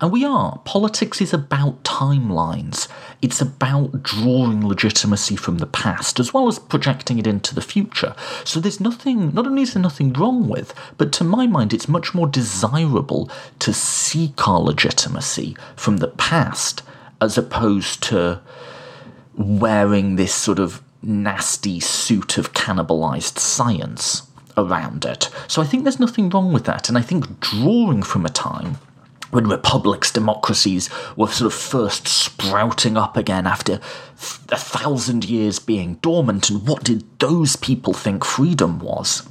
And 0.00 0.12
we 0.12 0.24
are. 0.24 0.60
Politics 0.64 1.20
is 1.20 1.32
about 1.32 1.82
timelines. 1.82 2.88
It's 3.22 3.40
about 3.40 4.02
drawing 4.02 4.66
legitimacy 4.66 5.36
from 5.36 5.58
the 5.58 5.66
past 5.66 6.20
as 6.20 6.32
well 6.32 6.48
as 6.48 6.58
projecting 6.58 7.18
it 7.18 7.26
into 7.26 7.54
the 7.54 7.62
future. 7.62 8.14
So 8.44 8.60
there's 8.60 8.80
nothing, 8.80 9.32
not 9.34 9.46
only 9.46 9.62
is 9.62 9.74
there 9.74 9.82
nothing 9.82 10.12
wrong 10.12 10.48
with, 10.48 10.74
but 10.98 11.12
to 11.14 11.24
my 11.24 11.46
mind, 11.46 11.72
it's 11.72 11.88
much 11.88 12.14
more 12.14 12.26
desirable 12.26 13.30
to 13.60 13.72
seek 13.72 14.46
our 14.46 14.60
legitimacy 14.60 15.56
from 15.76 15.98
the 15.98 16.08
past 16.08 16.82
as 17.20 17.38
opposed 17.38 18.02
to 18.04 18.40
wearing 19.36 20.16
this 20.16 20.34
sort 20.34 20.58
of 20.58 20.82
nasty 21.02 21.80
suit 21.80 22.38
of 22.38 22.52
cannibalized 22.52 23.38
science 23.38 24.22
around 24.56 25.04
it. 25.04 25.28
So 25.48 25.60
I 25.60 25.64
think 25.64 25.82
there's 25.82 26.00
nothing 26.00 26.28
wrong 26.30 26.52
with 26.52 26.64
that. 26.64 26.88
And 26.88 26.96
I 26.96 27.02
think 27.02 27.40
drawing 27.40 28.02
from 28.02 28.24
a 28.24 28.30
time 28.30 28.76
when 29.34 29.48
republics, 29.48 30.12
democracies 30.12 30.88
were 31.16 31.26
sort 31.26 31.52
of 31.52 31.58
first 31.58 32.06
sprouting 32.06 32.96
up 32.96 33.16
again 33.16 33.46
after 33.46 33.74
a 33.74 34.56
thousand 34.56 35.28
years 35.28 35.58
being 35.58 35.94
dormant, 35.96 36.50
and 36.50 36.66
what 36.66 36.84
did 36.84 37.04
those 37.18 37.56
people 37.56 37.92
think 37.92 38.24
freedom 38.24 38.78
was? 38.78 39.28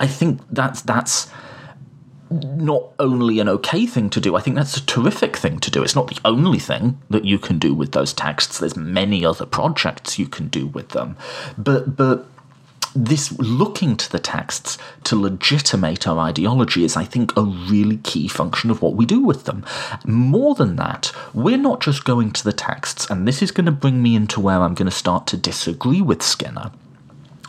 I 0.00 0.06
think 0.06 0.40
that's 0.50 0.82
that's 0.82 1.30
not 2.30 2.82
only 2.98 3.40
an 3.40 3.48
okay 3.48 3.86
thing 3.86 4.10
to 4.10 4.20
do, 4.20 4.36
I 4.36 4.40
think 4.40 4.56
that's 4.56 4.76
a 4.76 4.84
terrific 4.84 5.36
thing 5.36 5.60
to 5.60 5.70
do. 5.70 5.82
It's 5.82 5.94
not 5.94 6.08
the 6.08 6.18
only 6.24 6.58
thing 6.58 7.00
that 7.08 7.24
you 7.24 7.38
can 7.38 7.58
do 7.58 7.74
with 7.74 7.92
those 7.92 8.12
texts. 8.12 8.58
There's 8.58 8.76
many 8.76 9.24
other 9.24 9.46
projects 9.46 10.18
you 10.18 10.26
can 10.26 10.48
do 10.48 10.66
with 10.66 10.90
them. 10.90 11.16
But 11.56 11.96
but 11.96 12.26
this 12.94 13.36
looking 13.38 13.96
to 13.96 14.10
the 14.10 14.18
texts 14.18 14.78
to 15.04 15.16
legitimate 15.16 16.06
our 16.06 16.18
ideology 16.18 16.84
is, 16.84 16.96
I 16.96 17.04
think, 17.04 17.36
a 17.36 17.42
really 17.42 17.98
key 17.98 18.28
function 18.28 18.70
of 18.70 18.82
what 18.82 18.94
we 18.94 19.06
do 19.06 19.20
with 19.20 19.44
them. 19.44 19.64
More 20.04 20.54
than 20.54 20.76
that, 20.76 21.12
we're 21.34 21.56
not 21.56 21.80
just 21.80 22.04
going 22.04 22.32
to 22.32 22.44
the 22.44 22.52
texts, 22.52 23.08
and 23.10 23.26
this 23.26 23.42
is 23.42 23.50
going 23.50 23.66
to 23.66 23.72
bring 23.72 24.02
me 24.02 24.14
into 24.16 24.40
where 24.40 24.60
I'm 24.60 24.74
going 24.74 24.90
to 24.90 24.96
start 24.96 25.26
to 25.28 25.36
disagree 25.36 26.02
with 26.02 26.22
Skinner. 26.22 26.70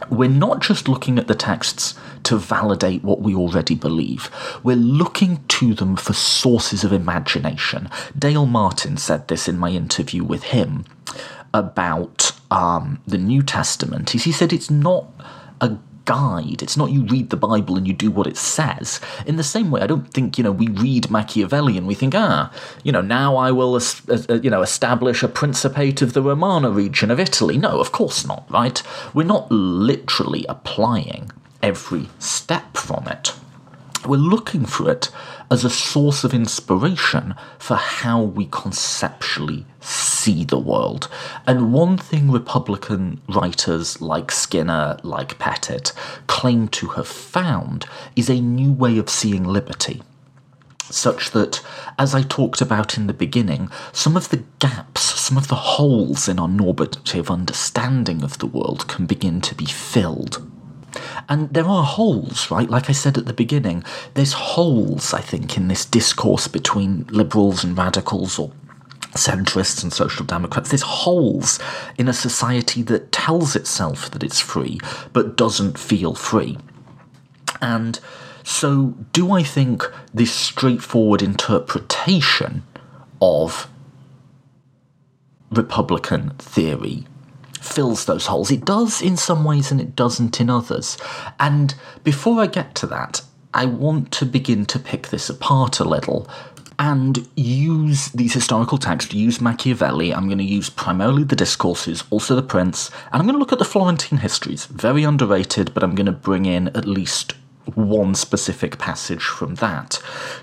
We're 0.09 0.29
not 0.29 0.61
just 0.61 0.87
looking 0.87 1.19
at 1.19 1.27
the 1.27 1.35
texts 1.35 1.93
to 2.23 2.37
validate 2.37 3.03
what 3.03 3.21
we 3.21 3.35
already 3.35 3.75
believe. 3.75 4.31
We're 4.63 4.77
looking 4.77 5.43
to 5.49 5.73
them 5.73 5.97
for 5.97 6.13
sources 6.13 6.83
of 6.83 6.93
imagination. 6.93 7.89
Dale 8.17 8.45
Martin 8.45 8.97
said 8.97 9.27
this 9.27 9.47
in 9.47 9.57
my 9.57 9.71
interview 9.71 10.23
with 10.23 10.43
him 10.43 10.85
about 11.53 12.31
um, 12.51 13.01
the 13.07 13.17
New 13.17 13.41
Testament 13.41 14.15
is 14.15 14.23
he 14.23 14.31
said 14.31 14.51
it's 14.51 14.69
not 14.69 15.07
a 15.61 15.77
guide. 16.09 16.63
It's 16.63 16.75
not 16.75 16.89
you 16.89 17.03
read 17.03 17.29
the 17.29 17.37
Bible 17.37 17.77
and 17.77 17.87
you 17.87 17.93
do 17.93 18.09
what 18.09 18.25
it 18.25 18.35
says. 18.35 18.99
In 19.27 19.35
the 19.35 19.43
same 19.43 19.69
way, 19.69 19.81
I 19.81 19.87
don't 19.87 20.11
think 20.11 20.37
you 20.39 20.43
know 20.43 20.51
we 20.51 20.67
read 20.67 21.11
Machiavelli 21.11 21.77
and 21.77 21.85
we 21.85 21.93
think, 21.93 22.15
ah, 22.15 22.51
you 22.83 22.91
know, 22.91 23.01
now 23.01 23.35
I 23.35 23.51
will, 23.51 23.75
uh, 23.75 24.39
you 24.41 24.49
know, 24.49 24.63
establish 24.63 25.21
a 25.21 25.27
principate 25.27 26.01
of 26.01 26.13
the 26.13 26.23
Romagna 26.23 26.71
region 26.71 27.11
of 27.11 27.19
Italy. 27.19 27.57
No, 27.57 27.79
of 27.79 27.91
course 27.91 28.25
not. 28.25 28.49
Right? 28.49 28.81
We're 29.13 29.23
not 29.23 29.51
literally 29.51 30.45
applying 30.49 31.31
every 31.61 32.09
step 32.17 32.75
from 32.75 33.07
it. 33.07 33.33
We're 34.05 34.17
looking 34.17 34.65
for 34.65 34.89
it 34.89 35.09
as 35.51 35.65
a 35.65 35.69
source 35.69 36.23
of 36.23 36.33
inspiration 36.33 37.35
for 37.57 37.75
how 37.75 38.21
we 38.21 38.47
conceptually 38.49 39.65
see 39.81 40.45
the 40.45 40.59
world. 40.59 41.09
And 41.45 41.73
one 41.73 41.97
thing 41.97 42.31
Republican 42.31 43.19
writers 43.27 44.01
like 44.01 44.31
Skinner, 44.31 44.97
like 45.03 45.37
Pettit, 45.37 45.91
claim 46.27 46.69
to 46.69 46.87
have 46.89 47.07
found 47.07 47.85
is 48.15 48.29
a 48.29 48.39
new 48.39 48.71
way 48.71 48.97
of 48.97 49.09
seeing 49.09 49.43
liberty. 49.43 50.01
Such 50.89 51.31
that, 51.31 51.61
as 51.99 52.15
I 52.15 52.21
talked 52.23 52.61
about 52.61 52.97
in 52.97 53.07
the 53.07 53.13
beginning, 53.13 53.69
some 53.91 54.15
of 54.15 54.29
the 54.29 54.43
gaps, 54.59 55.01
some 55.01 55.37
of 55.37 55.49
the 55.49 55.55
holes 55.55 56.27
in 56.27 56.39
our 56.39 56.47
normative 56.47 57.29
understanding 57.29 58.23
of 58.23 58.39
the 58.39 58.47
world 58.47 58.87
can 58.87 59.05
begin 59.05 59.41
to 59.41 59.53
be 59.53 59.65
filled 59.65 60.49
and 61.27 61.53
there 61.53 61.67
are 61.67 61.83
holes, 61.83 62.49
right? 62.51 62.69
Like 62.69 62.89
I 62.89 62.93
said 62.93 63.17
at 63.17 63.25
the 63.25 63.33
beginning, 63.33 63.83
there's 64.13 64.33
holes, 64.33 65.13
I 65.13 65.21
think, 65.21 65.57
in 65.57 65.67
this 65.67 65.85
discourse 65.85 66.47
between 66.47 67.05
liberals 67.09 67.63
and 67.63 67.77
radicals 67.77 68.39
or 68.39 68.51
centrists 69.15 69.83
and 69.83 69.91
social 69.91 70.25
democrats. 70.25 70.69
There's 70.69 70.81
holes 70.81 71.59
in 71.97 72.07
a 72.07 72.13
society 72.13 72.81
that 72.83 73.11
tells 73.11 73.55
itself 73.55 74.11
that 74.11 74.23
it's 74.23 74.39
free 74.39 74.79
but 75.13 75.35
doesn't 75.35 75.77
feel 75.77 76.13
free. 76.13 76.57
And 77.61 77.99
so, 78.43 78.95
do 79.13 79.31
I 79.31 79.43
think 79.43 79.83
this 80.13 80.33
straightforward 80.33 81.21
interpretation 81.21 82.63
of 83.21 83.69
Republican 85.51 86.31
theory 86.37 87.05
fills 87.61 88.05
those 88.05 88.27
holes. 88.27 88.51
It 88.51 88.65
does 88.65 89.01
in 89.01 89.17
some 89.17 89.43
ways 89.43 89.71
and 89.71 89.79
it 89.79 89.95
doesn't 89.95 90.39
in 90.39 90.49
others. 90.49 90.97
And 91.39 91.75
before 92.03 92.41
I 92.41 92.47
get 92.47 92.75
to 92.75 92.87
that, 92.87 93.21
I 93.53 93.65
want 93.65 94.11
to 94.13 94.25
begin 94.25 94.65
to 94.67 94.79
pick 94.79 95.07
this 95.07 95.29
apart 95.29 95.79
a 95.79 95.83
little 95.83 96.29
and 96.79 97.27
use 97.35 98.07
these 98.09 98.33
historical 98.33 98.77
texts, 98.77 99.13
use 99.13 99.41
Machiavelli. 99.41 100.13
I'm 100.13 100.27
going 100.27 100.37
to 100.37 100.43
use 100.43 100.69
primarily 100.69 101.25
the 101.25 101.35
discourses, 101.35 102.05
also 102.09 102.35
the 102.35 102.41
Prince, 102.41 102.89
and 103.11 103.19
I'm 103.19 103.25
going 103.25 103.33
to 103.33 103.39
look 103.39 103.51
at 103.51 103.59
the 103.59 103.65
Florentine 103.65 104.19
histories. 104.19 104.65
Very 104.67 105.03
underrated, 105.03 105.73
but 105.73 105.83
I'm 105.83 105.93
going 105.93 106.05
to 106.05 106.13
bring 106.13 106.45
in 106.45 106.69
at 106.69 106.85
least 106.85 107.33
one 107.75 108.15
specific 108.15 108.77
passage 108.79 109.23
from 109.23 109.55
that 109.55 110.01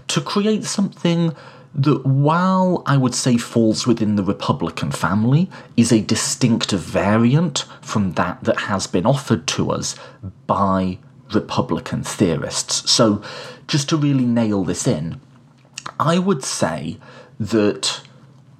to 0.09 0.21
create 0.21 0.65
something 0.65 1.35
that 1.77 2.07
while 2.07 2.83
I 2.87 2.97
would 2.97 3.15
say 3.15 3.37
falls 3.37 3.87
within 3.87 4.17
the 4.17 4.25
Republican 4.25 4.91
family, 4.91 5.51
is 5.77 5.93
a 5.93 6.01
distinct 6.01 6.73
variant 6.73 7.67
from 7.83 8.13
that 8.13 8.43
that 8.45 8.61
has 8.61 8.87
been 8.87 9.05
offered 9.05 9.47
to 9.49 9.71
us 9.71 9.95
by 10.47 10.99
Republican 11.35 12.03
theorists. 12.03 12.91
So, 12.91 13.23
just 13.69 13.91
to 13.91 13.97
really 13.97 14.25
nail 14.25 14.65
this 14.65 14.87
in, 14.87 15.21
I 16.01 16.19
would 16.19 16.43
say 16.43 16.97
that 17.39 18.01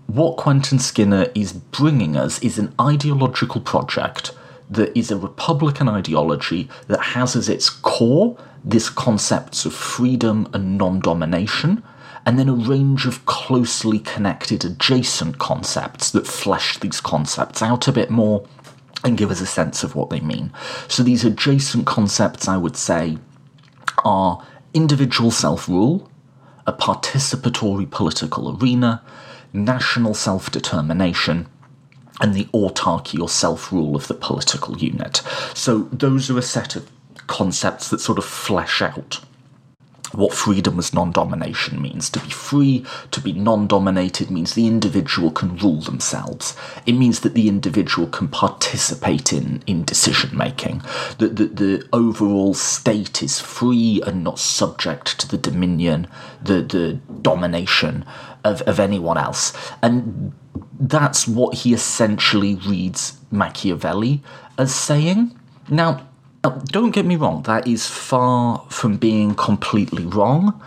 what 0.07 0.37
Quentin 0.37 0.79
Skinner 0.79 1.29
is 1.35 1.55
bringing 1.55 2.17
us 2.17 2.39
is 2.41 2.59
an 2.59 2.75
ideological 2.79 3.63
project 3.63 4.33
that 4.69 4.97
is 4.97 5.11
a 5.11 5.17
Republican 5.17 5.89
ideology 5.89 6.69
that 6.89 7.01
has 7.01 7.35
as 7.35 7.49
its 7.49 7.71
core 7.71 8.37
these 8.65 8.91
concepts 8.91 9.65
of 9.65 9.73
freedom 9.73 10.49
and 10.53 10.77
non 10.77 11.01
domination 11.01 11.83
and 12.27 12.41
then 12.41 12.49
a 12.49 12.53
range 12.53 13.07
of 13.07 13.25
closely 13.25 14.01
connected 14.01 14.65
adjacent 14.65 15.39
concepts 15.39 16.11
that 16.11 16.27
flesh 16.27 16.77
these 16.81 17.01
concepts 17.01 17.63
out 17.63 17.87
a 17.87 17.93
bit 17.93 18.11
more 18.11 18.45
and 19.05 19.17
give 19.17 19.31
us 19.31 19.41
a 19.41 19.47
sense 19.47 19.85
of 19.85 19.95
what 19.95 20.11
they 20.11 20.19
mean. 20.19 20.53
So 20.89 21.05
these 21.05 21.25
adjacent 21.25 21.87
concepts, 21.87 22.49
I 22.49 22.57
would 22.57 22.77
say, 22.77 23.19
are 24.05 24.45
individual 24.75 25.31
self 25.31 25.69
rule, 25.69 26.11
a 26.67 26.73
participatory 26.73 27.89
political 27.89 28.59
arena, 28.61 29.03
national 29.53 30.15
self 30.15 30.51
determination, 30.51 31.47
and 32.21 32.35
the 32.35 32.47
autarky 32.47 33.21
or 33.21 33.29
self 33.29 33.71
rule 33.71 33.95
of 33.95 34.09
the 34.09 34.15
political 34.15 34.77
unit. 34.77 35.23
So, 35.55 35.89
those 35.93 36.29
are 36.31 36.39
a 36.39 36.43
set 36.43 36.75
of 36.75 36.91
concepts 37.29 37.89
that 37.91 38.01
sort 38.01 38.19
of 38.19 38.25
flesh 38.25 38.83
out 38.83 39.21
what 40.17 40.33
freedom 40.33 40.79
as 40.79 40.93
non 40.95 41.13
domination 41.13 41.81
means. 41.81 42.11
To 42.11 42.21
be 42.21 42.31
free, 42.31 42.85
to 43.11 43.21
be 43.21 43.33
non 43.33 43.67
dominated 43.67 44.31
means 44.31 44.55
the 44.55 44.67
individual 44.67 45.31
can 45.31 45.57
rule 45.57 45.81
themselves. 45.81 46.57
It 46.87 46.93
means 46.93 47.21
that 47.21 47.35
the 47.35 47.49
individual 47.49 48.09
can 48.09 48.29
participate 48.29 49.33
in, 49.33 49.63
in 49.67 49.85
decision 49.85 50.37
making, 50.37 50.83
that 51.19 51.37
the, 51.37 51.47
the 51.47 51.89
overall 51.93 52.55
state 52.55 53.23
is 53.23 53.41
free 53.41 54.03
and 54.07 54.25
not 54.25 54.39
subject 54.39 55.19
to 55.21 55.29
the 55.29 55.39
dominion, 55.39 56.09
the, 56.43 56.63
the 56.63 56.95
domination 57.21 58.05
of, 58.45 58.63
of 58.63 58.81
anyone 58.81 59.19
else. 59.19 59.53
And 59.83 60.33
that's 60.79 61.27
what 61.27 61.59
he 61.59 61.75
essentially 61.75 62.55
reads 62.55 63.19
Machiavelli 63.31 64.23
as 64.59 64.75
saying. 64.75 65.39
Now, 65.69 66.07
Oh, 66.47 66.63
don't 66.67 66.93
get 66.93 67.05
me 67.05 67.17
wrong, 67.17 67.43
that 67.43 67.67
is 67.67 67.89
far 67.89 68.65
from 68.69 68.99
being 68.99 69.35
completely 69.35 70.07
wrong. 70.07 70.63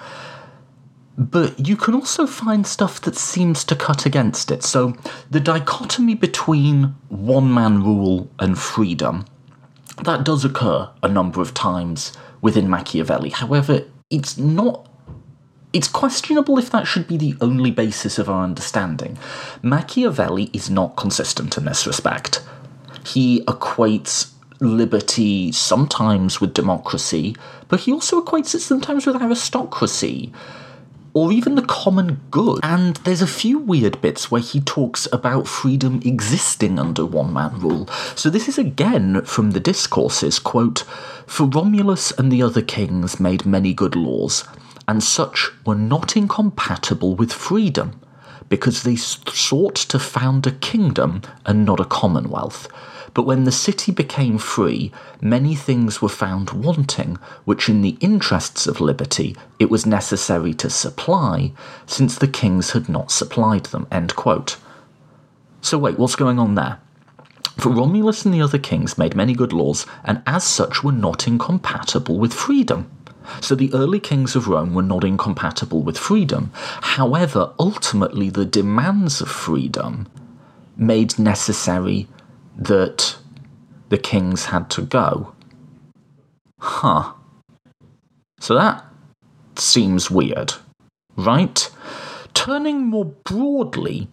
But 1.18 1.66
you 1.66 1.78
can 1.78 1.94
also 1.94 2.28
find 2.28 2.68
stuff 2.68 3.00
that 3.02 3.16
seems 3.16 3.64
to 3.64 3.78
cut 3.78 4.06
against 4.06 4.52
it. 4.52 4.62
So, 4.64 4.94
the 5.32 5.40
dichotomy 5.40 6.16
between 6.16 6.96
one 7.08 7.54
man 7.54 7.82
rule 7.82 8.30
and 8.40 8.60
freedom, 8.60 9.24
that 10.04 10.26
does 10.26 10.44
occur 10.44 10.90
a 11.02 11.08
number 11.08 11.40
of 11.40 11.54
times 11.54 12.12
within 12.42 12.70
Machiavelli. 12.70 13.30
However, 13.30 13.86
it's 14.10 14.38
not 14.38 14.86
it's 15.72 15.88
questionable 15.88 16.58
if 16.58 16.72
that 16.72 16.88
should 16.88 17.08
be 17.08 17.16
the 17.16 17.36
only 17.40 17.72
basis 17.72 18.20
of 18.20 18.28
our 18.28 18.44
understanding. 18.44 19.18
Machiavelli 19.62 20.50
is 20.52 20.70
not 20.70 20.98
consistent 20.98 21.58
in 21.58 21.64
this 21.64 21.88
respect. 21.88 22.42
He 23.06 23.46
equates 23.46 24.34
liberty 24.60 25.52
sometimes 25.52 26.42
with 26.42 26.54
democracy, 26.54 27.36
but 27.68 27.82
he 27.82 27.92
also 27.92 28.22
equates 28.22 28.54
it 28.56 28.60
sometimes 28.60 29.06
with 29.06 29.22
aristocracy. 29.22 30.32
Or 31.14 31.32
even 31.32 31.56
the 31.56 31.64
common 31.64 32.22
good. 32.30 32.60
And 32.62 32.98
there's 32.98 33.24
a 33.24 33.28
few 33.28 33.58
weird 33.58 34.00
bits 34.00 34.30
where 34.30 34.42
he 34.42 34.62
talks 34.62 35.08
about 35.12 35.48
freedom 35.48 36.02
existing 36.06 36.78
under 36.78 37.04
one 37.04 37.34
man 37.34 37.60
rule. 37.60 37.88
So 38.16 38.30
this 38.30 38.48
is 38.48 38.60
again 38.60 39.24
from 39.24 39.52
the 39.52 39.60
discourses 39.60 40.38
quote, 40.38 40.80
For 41.26 41.46
Romulus 41.46 42.12
and 42.12 42.32
the 42.32 42.44
other 42.44 42.62
kings 42.62 43.20
made 43.20 43.46
many 43.46 43.74
good 43.74 43.96
laws, 43.96 44.44
and 44.88 45.04
such 45.04 45.50
were 45.66 45.76
not 45.76 46.16
incompatible 46.16 47.16
with 47.16 47.34
freedom, 47.34 48.00
because 48.48 48.84
they 48.84 48.96
sought 48.96 49.76
to 49.76 49.98
found 49.98 50.46
a 50.46 50.52
kingdom 50.52 51.24
and 51.46 51.66
not 51.66 51.80
a 51.80 51.86
commonwealth 51.86 52.68
but 53.14 53.24
when 53.24 53.44
the 53.44 53.52
city 53.52 53.92
became 53.92 54.38
free, 54.38 54.92
many 55.22 55.56
things 55.56 56.02
were 56.02 56.10
found 56.10 56.52
wanting, 56.52 57.18
which 57.46 57.70
in 57.70 57.82
the 57.82 57.98
interests 58.00 58.68
of 58.68 58.82
liberty 58.82 59.36
it 59.58 59.70
was 59.70 59.86
necessary 59.86 60.54
to 60.56 60.70
supply, 60.70 61.52
since 61.86 62.18
the 62.18 62.28
kings 62.28 62.72
had 62.72 62.90
not 62.90 63.12
supplied 63.12 63.66
them. 63.66 63.88
So, 65.62 65.78
wait, 65.78 66.00
what's 66.00 66.16
going 66.16 66.40
on 66.40 66.56
there? 66.56 66.80
For 67.58 67.70
Romulus 67.70 68.24
and 68.24 68.34
the 68.34 68.42
other 68.42 68.58
kings 68.58 68.98
made 68.98 69.16
many 69.16 69.34
good 69.34 69.52
laws, 69.52 69.86
and 70.06 70.22
as 70.26 70.44
such 70.44 70.84
were 70.84 70.94
not 70.94 71.28
incompatible 71.28 72.18
with 72.18 72.34
freedom. 72.34 72.90
So 73.42 73.54
the 73.54 73.74
early 73.74 74.00
kings 74.00 74.36
of 74.36 74.48
Rome 74.48 74.74
were 74.74 74.82
not 74.82 75.04
incompatible 75.04 75.82
with 75.82 75.98
freedom. 75.98 76.52
However, 76.54 77.52
ultimately, 77.60 78.30
the 78.30 78.46
demands 78.46 79.22
of 79.22 79.30
freedom 79.30 80.08
made 80.78 81.20
necessary 81.20 82.08
that 82.60 83.18
the 83.88 83.98
kings 83.98 84.46
had 84.46 84.70
to 84.72 84.82
go. 84.82 85.34
Huh. 86.60 87.14
So 88.40 88.54
that 88.54 88.86
seems 89.56 90.12
weird, 90.12 90.54
right? 91.16 91.70
Turning 92.34 92.86
more 92.86 93.06
broadly 93.06 94.10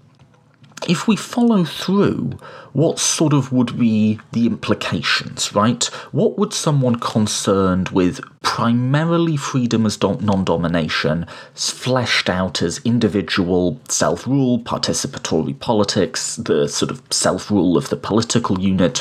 if 0.89 1.09
we 1.09 1.17
follow 1.17 1.65
through, 1.65 2.39
what 2.73 2.99
sort 2.99 3.33
of 3.33 3.51
would 3.51 3.79
be 3.79 4.21
the 4.33 4.47
implications, 4.47 5.55
right? 5.55 5.85
What 6.13 6.39
would 6.39 6.53
someone 6.53 6.97
concerned 6.97 7.89
with 7.89 8.21
primarily 8.43 9.37
freedom 9.37 9.87
as 9.87 10.01
non 10.01 10.45
domination, 10.45 11.27
fleshed 11.55 12.29
out 12.29 12.63
as 12.63 12.81
individual 12.85 13.81
self 13.89 14.27
rule, 14.27 14.59
participatory 14.61 15.59
politics, 15.59 16.37
the 16.37 16.69
sort 16.69 16.91
of 16.91 17.03
self 17.11 17.51
rule 17.51 17.77
of 17.77 17.89
the 17.89 17.97
political 17.97 18.61
unit, 18.61 18.99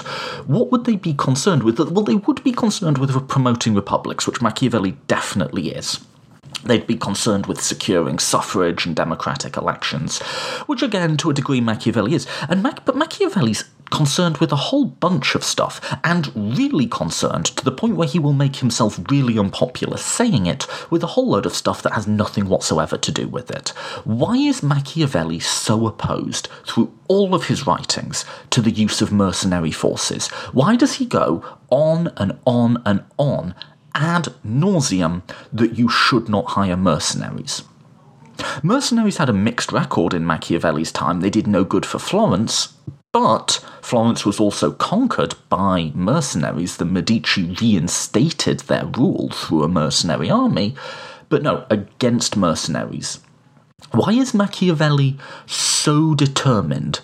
what 0.47 0.71
would 0.71 0.85
they 0.85 0.95
be 0.95 1.13
concerned 1.13 1.63
with? 1.63 1.77
Well, 1.79 2.05
they 2.05 2.15
would 2.15 2.43
be 2.43 2.53
concerned 2.53 2.97
with 2.97 3.27
promoting 3.27 3.75
republics, 3.75 4.25
which 4.25 4.41
Machiavelli 4.41 4.97
definitely 5.07 5.69
is. 5.69 5.99
They'd 6.63 6.87
be 6.87 6.95
concerned 6.95 7.45
with 7.45 7.61
securing 7.61 8.19
suffrage 8.19 8.85
and 8.85 8.95
democratic 8.95 9.57
elections, 9.57 10.19
which 10.67 10.81
again, 10.81 11.17
to 11.17 11.29
a 11.29 11.33
degree, 11.33 11.61
Machiavelli 11.61 12.13
is. 12.13 12.27
And 12.49 12.63
Mac- 12.63 12.85
but 12.85 12.95
Machiavelli's 12.95 13.65
concerned 13.91 14.37
with 14.37 14.51
a 14.51 14.55
whole 14.55 14.85
bunch 14.85 15.35
of 15.35 15.43
stuff, 15.43 15.79
and 16.03 16.31
really 16.35 16.87
concerned 16.87 17.45
to 17.45 17.63
the 17.63 17.71
point 17.71 17.95
where 17.95 18.07
he 18.07 18.19
will 18.19 18.33
make 18.33 18.57
himself 18.57 18.99
really 19.09 19.37
unpopular 19.37 19.97
saying 19.97 20.45
it 20.45 20.67
with 20.89 21.03
a 21.03 21.07
whole 21.07 21.29
load 21.29 21.45
of 21.45 21.55
stuff 21.55 21.81
that 21.81 21.93
has 21.93 22.07
nothing 22.07 22.47
whatsoever 22.47 22.97
to 22.97 23.11
do 23.11 23.27
with 23.27 23.51
it. 23.51 23.69
Why 24.03 24.35
is 24.35 24.63
Machiavelli 24.63 25.39
so 25.39 25.87
opposed 25.87 26.49
through 26.65 26.91
all 27.07 27.35
of 27.35 27.45
his 27.45 27.67
writings 27.67 28.25
to 28.49 28.61
the 28.61 28.71
use 28.71 29.01
of 29.01 29.11
mercenary 29.11 29.71
forces? 29.71 30.27
Why 30.51 30.75
does 30.75 30.95
he 30.95 31.05
go 31.05 31.43
on 31.69 32.11
and 32.17 32.37
on 32.45 32.81
and 32.85 33.03
on 33.17 33.55
ad 33.95 34.27
nauseum 34.45 35.23
that 35.51 35.77
you 35.77 35.89
should 35.89 36.29
not 36.29 36.51
hire 36.51 36.77
mercenaries. 36.77 37.63
Mercenaries 38.61 39.17
had 39.17 39.29
a 39.29 39.33
mixed 39.33 39.71
record 39.71 40.13
in 40.13 40.25
Machiavelli's 40.25 40.91
time. 40.91 41.21
They 41.21 41.29
did 41.29 41.47
no 41.47 41.63
good 41.63 41.85
for 41.85 41.99
Florence, 41.99 42.73
but 43.11 43.65
Florence 43.81 44.25
was 44.25 44.39
also 44.39 44.71
conquered 44.71 45.35
by 45.47 45.91
mercenaries. 45.95 46.77
The 46.77 46.85
Medici 46.85 47.55
reinstated 47.61 48.61
their 48.61 48.85
rule 48.85 49.29
through 49.29 49.63
a 49.63 49.69
mercenary 49.69 50.29
army, 50.29 50.75
but 51.29 51.41
no, 51.41 51.65
against 51.69 52.35
mercenaries. 52.35 53.19
Why 53.91 54.11
is 54.11 54.33
Machiavelli 54.33 55.17
so 55.45 56.13
determined 56.13 56.99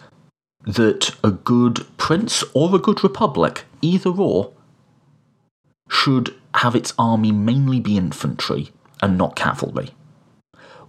that 0.66 1.16
a 1.24 1.32
good 1.32 1.86
prince 1.98 2.44
or 2.54 2.76
a 2.76 2.80
good 2.80 3.04
republic, 3.04 3.64
either 3.82 4.12
or, 4.12 4.52
should 5.90 6.36
have 6.56 6.76
its 6.76 6.94
army 7.00 7.32
mainly 7.32 7.80
be 7.80 7.98
infantry 7.98 8.72
and 9.02 9.18
not 9.18 9.36
cavalry. 9.36 9.90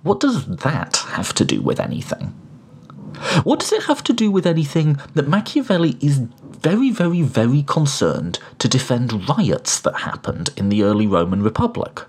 What 0.02 0.20
does 0.20 0.47
that 0.47 0.97
have 1.10 1.32
to 1.34 1.44
do 1.44 1.62
with 1.62 1.78
anything? 1.78 2.34
What 3.44 3.60
does 3.60 3.72
it 3.72 3.84
have 3.84 4.02
to 4.05 4.12
do 4.12 4.30
with 4.30 4.47
anything 4.47 4.98
that 5.14 5.28
Machiavelli 5.28 5.97
is 6.01 6.18
very, 6.18 6.90
very, 6.90 7.22
very 7.22 7.62
concerned 7.62 8.39
to 8.59 8.68
defend 8.68 9.28
riots 9.28 9.80
that 9.80 10.01
happened 10.01 10.51
in 10.56 10.68
the 10.68 10.82
early 10.82 11.06
Roman 11.06 11.43
Republic? 11.43 12.02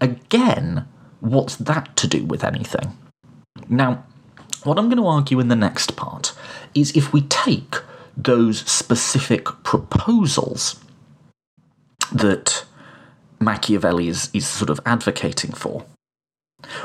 Again, 0.00 0.86
what's 1.20 1.56
that 1.56 1.96
to 1.96 2.06
do 2.06 2.24
with 2.24 2.44
anything? 2.44 2.96
Now, 3.68 4.04
what 4.62 4.78
I'm 4.78 4.88
going 4.88 4.98
to 4.98 5.06
argue 5.06 5.40
in 5.40 5.48
the 5.48 5.56
next 5.56 5.96
part 5.96 6.32
is 6.74 6.96
if 6.96 7.12
we 7.12 7.22
take 7.22 7.76
those 8.16 8.60
specific 8.70 9.46
proposals 9.62 10.80
that 12.12 12.64
Machiavelli 13.40 14.08
is, 14.08 14.30
is 14.32 14.46
sort 14.46 14.70
of 14.70 14.80
advocating 14.84 15.52
for, 15.52 15.84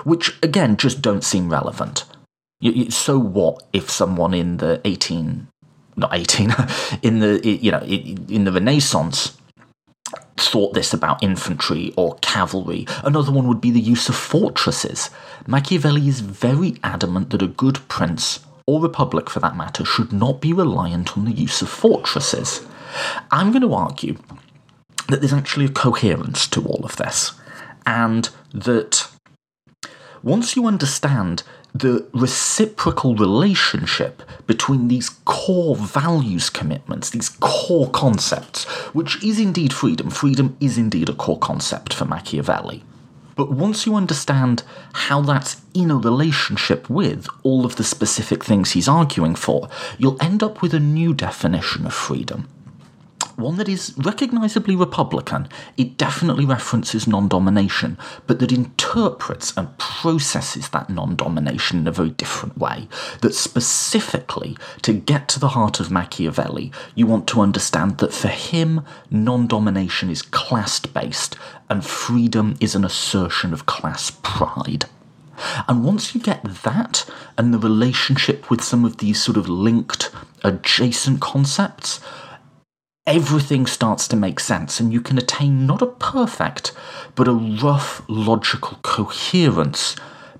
which 0.03 0.37
again 0.43 0.77
just 0.77 1.01
don't 1.01 1.23
seem 1.23 1.49
relevant. 1.49 2.05
So 2.89 3.19
what 3.19 3.63
if 3.73 3.89
someone 3.89 4.33
in 4.33 4.57
the 4.57 4.79
18, 4.85 5.47
not 5.97 6.13
18, 6.13 6.55
in 7.01 7.19
the 7.19 7.41
you 7.43 7.71
know 7.71 7.81
in 7.81 8.45
the 8.45 8.51
Renaissance 8.51 9.37
thought 10.37 10.73
this 10.73 10.93
about 10.93 11.23
infantry 11.23 11.93
or 11.95 12.15
cavalry. 12.21 12.85
Another 13.03 13.31
one 13.31 13.47
would 13.47 13.61
be 13.61 13.71
the 13.71 13.79
use 13.79 14.09
of 14.09 14.15
fortresses. 14.15 15.09
Machiavelli 15.47 16.07
is 16.07 16.19
very 16.19 16.75
adamant 16.83 17.29
that 17.29 17.41
a 17.41 17.47
good 17.47 17.87
prince, 17.87 18.39
or 18.67 18.81
republic 18.81 19.29
for 19.29 19.39
that 19.39 19.55
matter, 19.55 19.85
should 19.85 20.11
not 20.11 20.41
be 20.41 20.53
reliant 20.53 21.17
on 21.17 21.25
the 21.25 21.31
use 21.31 21.61
of 21.61 21.69
fortresses. 21.69 22.65
I'm 23.31 23.51
going 23.51 23.61
to 23.61 23.73
argue 23.73 24.17
that 25.07 25.21
there's 25.21 25.33
actually 25.33 25.65
a 25.65 25.69
coherence 25.69 26.47
to 26.47 26.65
all 26.65 26.83
of 26.83 26.95
this, 26.97 27.33
and 27.85 28.29
that 28.53 29.07
once 30.21 30.55
you 30.55 30.65
understand 30.65 31.43
the 31.73 32.07
reciprocal 32.13 33.15
relationship 33.15 34.21
between 34.45 34.87
these 34.87 35.09
core 35.25 35.75
values 35.75 36.49
commitments, 36.49 37.09
these 37.09 37.29
core 37.39 37.89
concepts, 37.89 38.65
which 38.93 39.23
is 39.23 39.39
indeed 39.39 39.73
freedom. 39.73 40.09
Freedom 40.09 40.55
is 40.59 40.77
indeed 40.77 41.09
a 41.09 41.13
core 41.13 41.39
concept 41.39 41.93
for 41.93 42.05
Machiavelli. 42.05 42.83
But 43.35 43.51
once 43.51 43.87
you 43.87 43.95
understand 43.95 44.61
how 44.93 45.21
that's 45.21 45.61
in 45.73 45.89
a 45.89 45.97
relationship 45.97 46.87
with 46.87 47.27
all 47.41 47.65
of 47.65 47.77
the 47.77 47.83
specific 47.83 48.43
things 48.43 48.71
he's 48.71 48.87
arguing 48.87 49.33
for, 49.33 49.67
you'll 49.97 50.21
end 50.21 50.43
up 50.43 50.61
with 50.61 50.75
a 50.75 50.79
new 50.79 51.15
definition 51.15 51.87
of 51.87 51.93
freedom 51.95 52.47
one 53.37 53.57
that 53.57 53.69
is 53.69 53.93
recognisably 53.97 54.75
Republican. 54.75 55.47
It 55.77 55.97
definitely 55.97 56.45
references 56.45 57.07
non 57.07 57.27
domination, 57.27 57.97
but 58.27 58.39
that 58.39 58.51
interprets 58.51 59.53
and 59.57 59.77
processes 59.77 60.69
that 60.69 60.89
non 60.89 61.15
domination 61.15 61.79
in 61.79 61.87
a 61.87 61.91
very 61.91 62.11
different 62.11 62.57
way. 62.57 62.87
That 63.21 63.35
specifically, 63.35 64.57
to 64.81 64.93
get 64.93 65.27
to 65.29 65.39
the 65.39 65.49
heart 65.49 65.79
of 65.79 65.91
Machiavelli, 65.91 66.71
you 66.95 67.05
want 67.07 67.27
to 67.27 67.41
understand 67.41 67.97
that 67.99 68.13
for 68.13 68.29
him, 68.29 68.81
non 69.09 69.47
domination 69.47 70.09
is 70.09 70.21
class 70.21 70.79
based 70.79 71.35
and 71.69 71.85
freedom 71.85 72.55
is 72.59 72.75
an 72.75 72.85
assertion 72.85 73.53
of 73.53 73.65
class 73.65 74.11
pride. 74.21 74.85
And 75.67 75.83
once 75.83 76.13
you 76.13 76.21
get 76.21 76.43
that 76.43 77.05
and 77.37 77.53
the 77.53 77.59
relationship 77.59 78.49
with 78.49 78.63
some 78.63 78.85
of 78.85 78.97
these 78.97 79.21
sort 79.21 79.37
of 79.37 79.49
linked 79.49 80.11
adjacent 80.43 81.21
concepts, 81.21 81.99
everything 83.05 83.65
starts 83.65 84.07
to 84.07 84.15
make 84.15 84.39
sense 84.39 84.79
and 84.79 84.93
you 84.93 85.01
can 85.01 85.17
attain 85.17 85.65
not 85.65 85.81
a 85.81 85.87
perfect, 85.87 86.71
but 87.15 87.27
a 87.27 87.33
rough 87.33 88.01
logical 88.07 88.77
coherence 88.81 89.95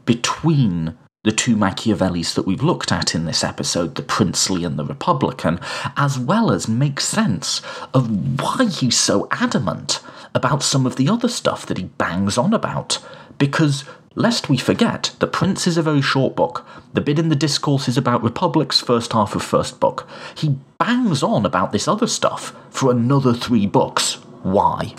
between 0.05 0.97
the 1.23 1.31
two 1.31 1.55
Machiavellis 1.55 2.33
that 2.33 2.45
we've 2.45 2.63
looked 2.63 2.91
at 2.91 3.15
in 3.15 3.25
this 3.25 3.43
episode, 3.43 3.95
the 3.95 4.01
princely 4.01 4.65
and 4.65 4.77
the 4.77 4.85
republican, 4.85 5.59
as 5.95 6.19
well 6.19 6.51
as 6.51 6.67
make 6.67 6.99
sense 6.99 7.61
of 7.93 8.41
why 8.41 8.65
he's 8.65 8.99
so 8.99 9.27
adamant 9.31 10.01
about 10.35 10.61
some 10.61 10.85
of 10.85 10.97
the 10.97 11.07
other 11.07 11.29
stuff 11.29 11.65
that 11.65 11.77
he 11.77 11.85
bangs 11.85 12.37
on 12.37 12.53
about. 12.53 12.99
Because 13.37 13.85
Lest 14.15 14.47
we 14.47 14.57
forget, 14.57 15.15
The 15.19 15.27
Prince 15.27 15.65
is 15.65 15.77
a 15.77 15.81
very 15.81 16.01
short 16.01 16.35
book. 16.35 16.65
The 16.93 17.01
bit 17.01 17.17
in 17.17 17.29
the 17.29 17.35
discourse 17.35 17.87
is 17.87 17.97
about 17.97 18.21
Republic's 18.21 18.79
first 18.79 19.13
half 19.13 19.35
of 19.35 19.41
first 19.41 19.79
book. 19.79 20.07
He 20.35 20.59
bangs 20.77 21.23
on 21.23 21.45
about 21.45 21.71
this 21.71 21.87
other 21.87 22.07
stuff 22.07 22.55
for 22.69 22.91
another 22.91 23.33
three 23.33 23.65
books. 23.65 24.15
Why? 24.43 24.93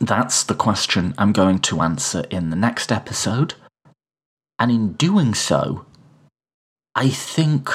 That's 0.00 0.44
the 0.44 0.54
question 0.54 1.14
I'm 1.16 1.32
going 1.32 1.60
to 1.60 1.80
answer 1.80 2.24
in 2.30 2.50
the 2.50 2.56
next 2.56 2.92
episode. 2.92 3.54
And 4.58 4.70
in 4.70 4.92
doing 4.92 5.34
so, 5.34 5.86
I 6.94 7.08
think 7.08 7.70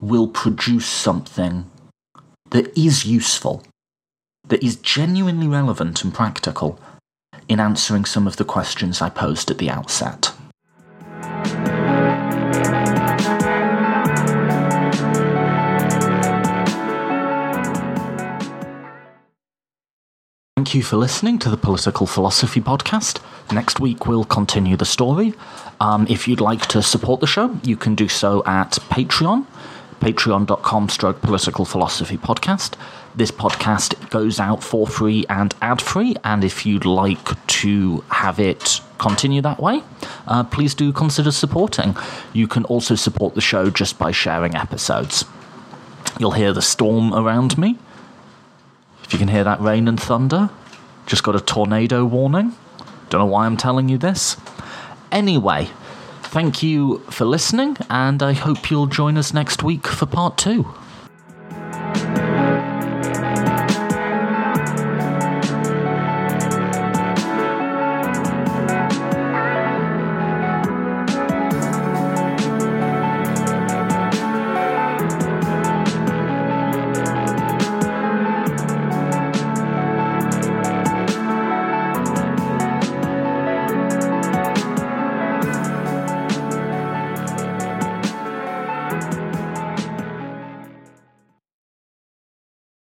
we'll 0.00 0.28
produce 0.28 0.86
something 0.86 1.70
that 2.50 2.76
is 2.78 3.04
useful, 3.04 3.64
that 4.46 4.62
is 4.62 4.76
genuinely 4.76 5.48
relevant 5.48 6.04
and 6.04 6.14
practical, 6.14 6.78
in 7.48 7.60
answering 7.60 8.04
some 8.04 8.26
of 8.26 8.36
the 8.36 8.44
questions 8.44 9.00
I 9.00 9.08
posed 9.08 9.50
at 9.50 9.58
the 9.58 9.70
outset. 9.70 10.32
Thank 20.56 20.74
you 20.74 20.82
for 20.82 20.96
listening 20.96 21.38
to 21.38 21.48
the 21.48 21.56
Political 21.56 22.06
Philosophy 22.06 22.60
Podcast. 22.60 23.22
Next 23.50 23.80
week 23.80 24.06
we'll 24.06 24.24
continue 24.24 24.76
the 24.76 24.84
story. 24.84 25.32
Um, 25.80 26.06
if 26.10 26.28
you'd 26.28 26.42
like 26.42 26.66
to 26.66 26.82
support 26.82 27.20
the 27.20 27.26
show, 27.26 27.58
you 27.62 27.74
can 27.76 27.94
do 27.94 28.06
so 28.06 28.42
at 28.44 28.72
Patreon, 28.90 29.46
patreon.com 30.00 30.88
stroke 30.90 31.22
political 31.22 31.64
philosophy 31.64 32.18
podcast. 32.18 32.74
This 33.14 33.30
podcast 33.30 34.10
goes 34.10 34.38
out 34.38 34.62
for 34.62 34.86
free 34.86 35.24
and 35.28 35.54
ad 35.60 35.82
free, 35.82 36.14
and 36.22 36.44
if 36.44 36.64
you'd 36.64 36.84
like 36.84 37.46
to 37.46 38.04
have 38.10 38.38
it 38.38 38.80
continue 38.98 39.40
that 39.42 39.60
way, 39.60 39.82
uh, 40.26 40.44
please 40.44 40.74
do 40.74 40.92
consider 40.92 41.30
supporting. 41.30 41.96
You 42.32 42.46
can 42.46 42.64
also 42.64 42.94
support 42.94 43.34
the 43.34 43.40
show 43.40 43.70
just 43.70 43.98
by 43.98 44.12
sharing 44.12 44.54
episodes. 44.54 45.24
You'll 46.18 46.32
hear 46.32 46.52
the 46.52 46.62
storm 46.62 47.12
around 47.14 47.58
me. 47.58 47.78
If 49.04 49.12
you 49.12 49.18
can 49.18 49.28
hear 49.28 49.44
that 49.44 49.60
rain 49.60 49.88
and 49.88 50.00
thunder, 50.00 50.50
just 51.06 51.22
got 51.22 51.34
a 51.34 51.40
tornado 51.40 52.04
warning. 52.04 52.54
Don't 53.08 53.20
know 53.20 53.26
why 53.26 53.46
I'm 53.46 53.56
telling 53.56 53.88
you 53.88 53.98
this. 53.98 54.36
Anyway, 55.10 55.70
thank 56.22 56.62
you 56.62 56.98
for 57.10 57.24
listening, 57.24 57.78
and 57.88 58.22
I 58.22 58.34
hope 58.34 58.70
you'll 58.70 58.86
join 58.86 59.16
us 59.16 59.32
next 59.32 59.62
week 59.62 59.86
for 59.86 60.06
part 60.06 60.36
two. 60.36 60.66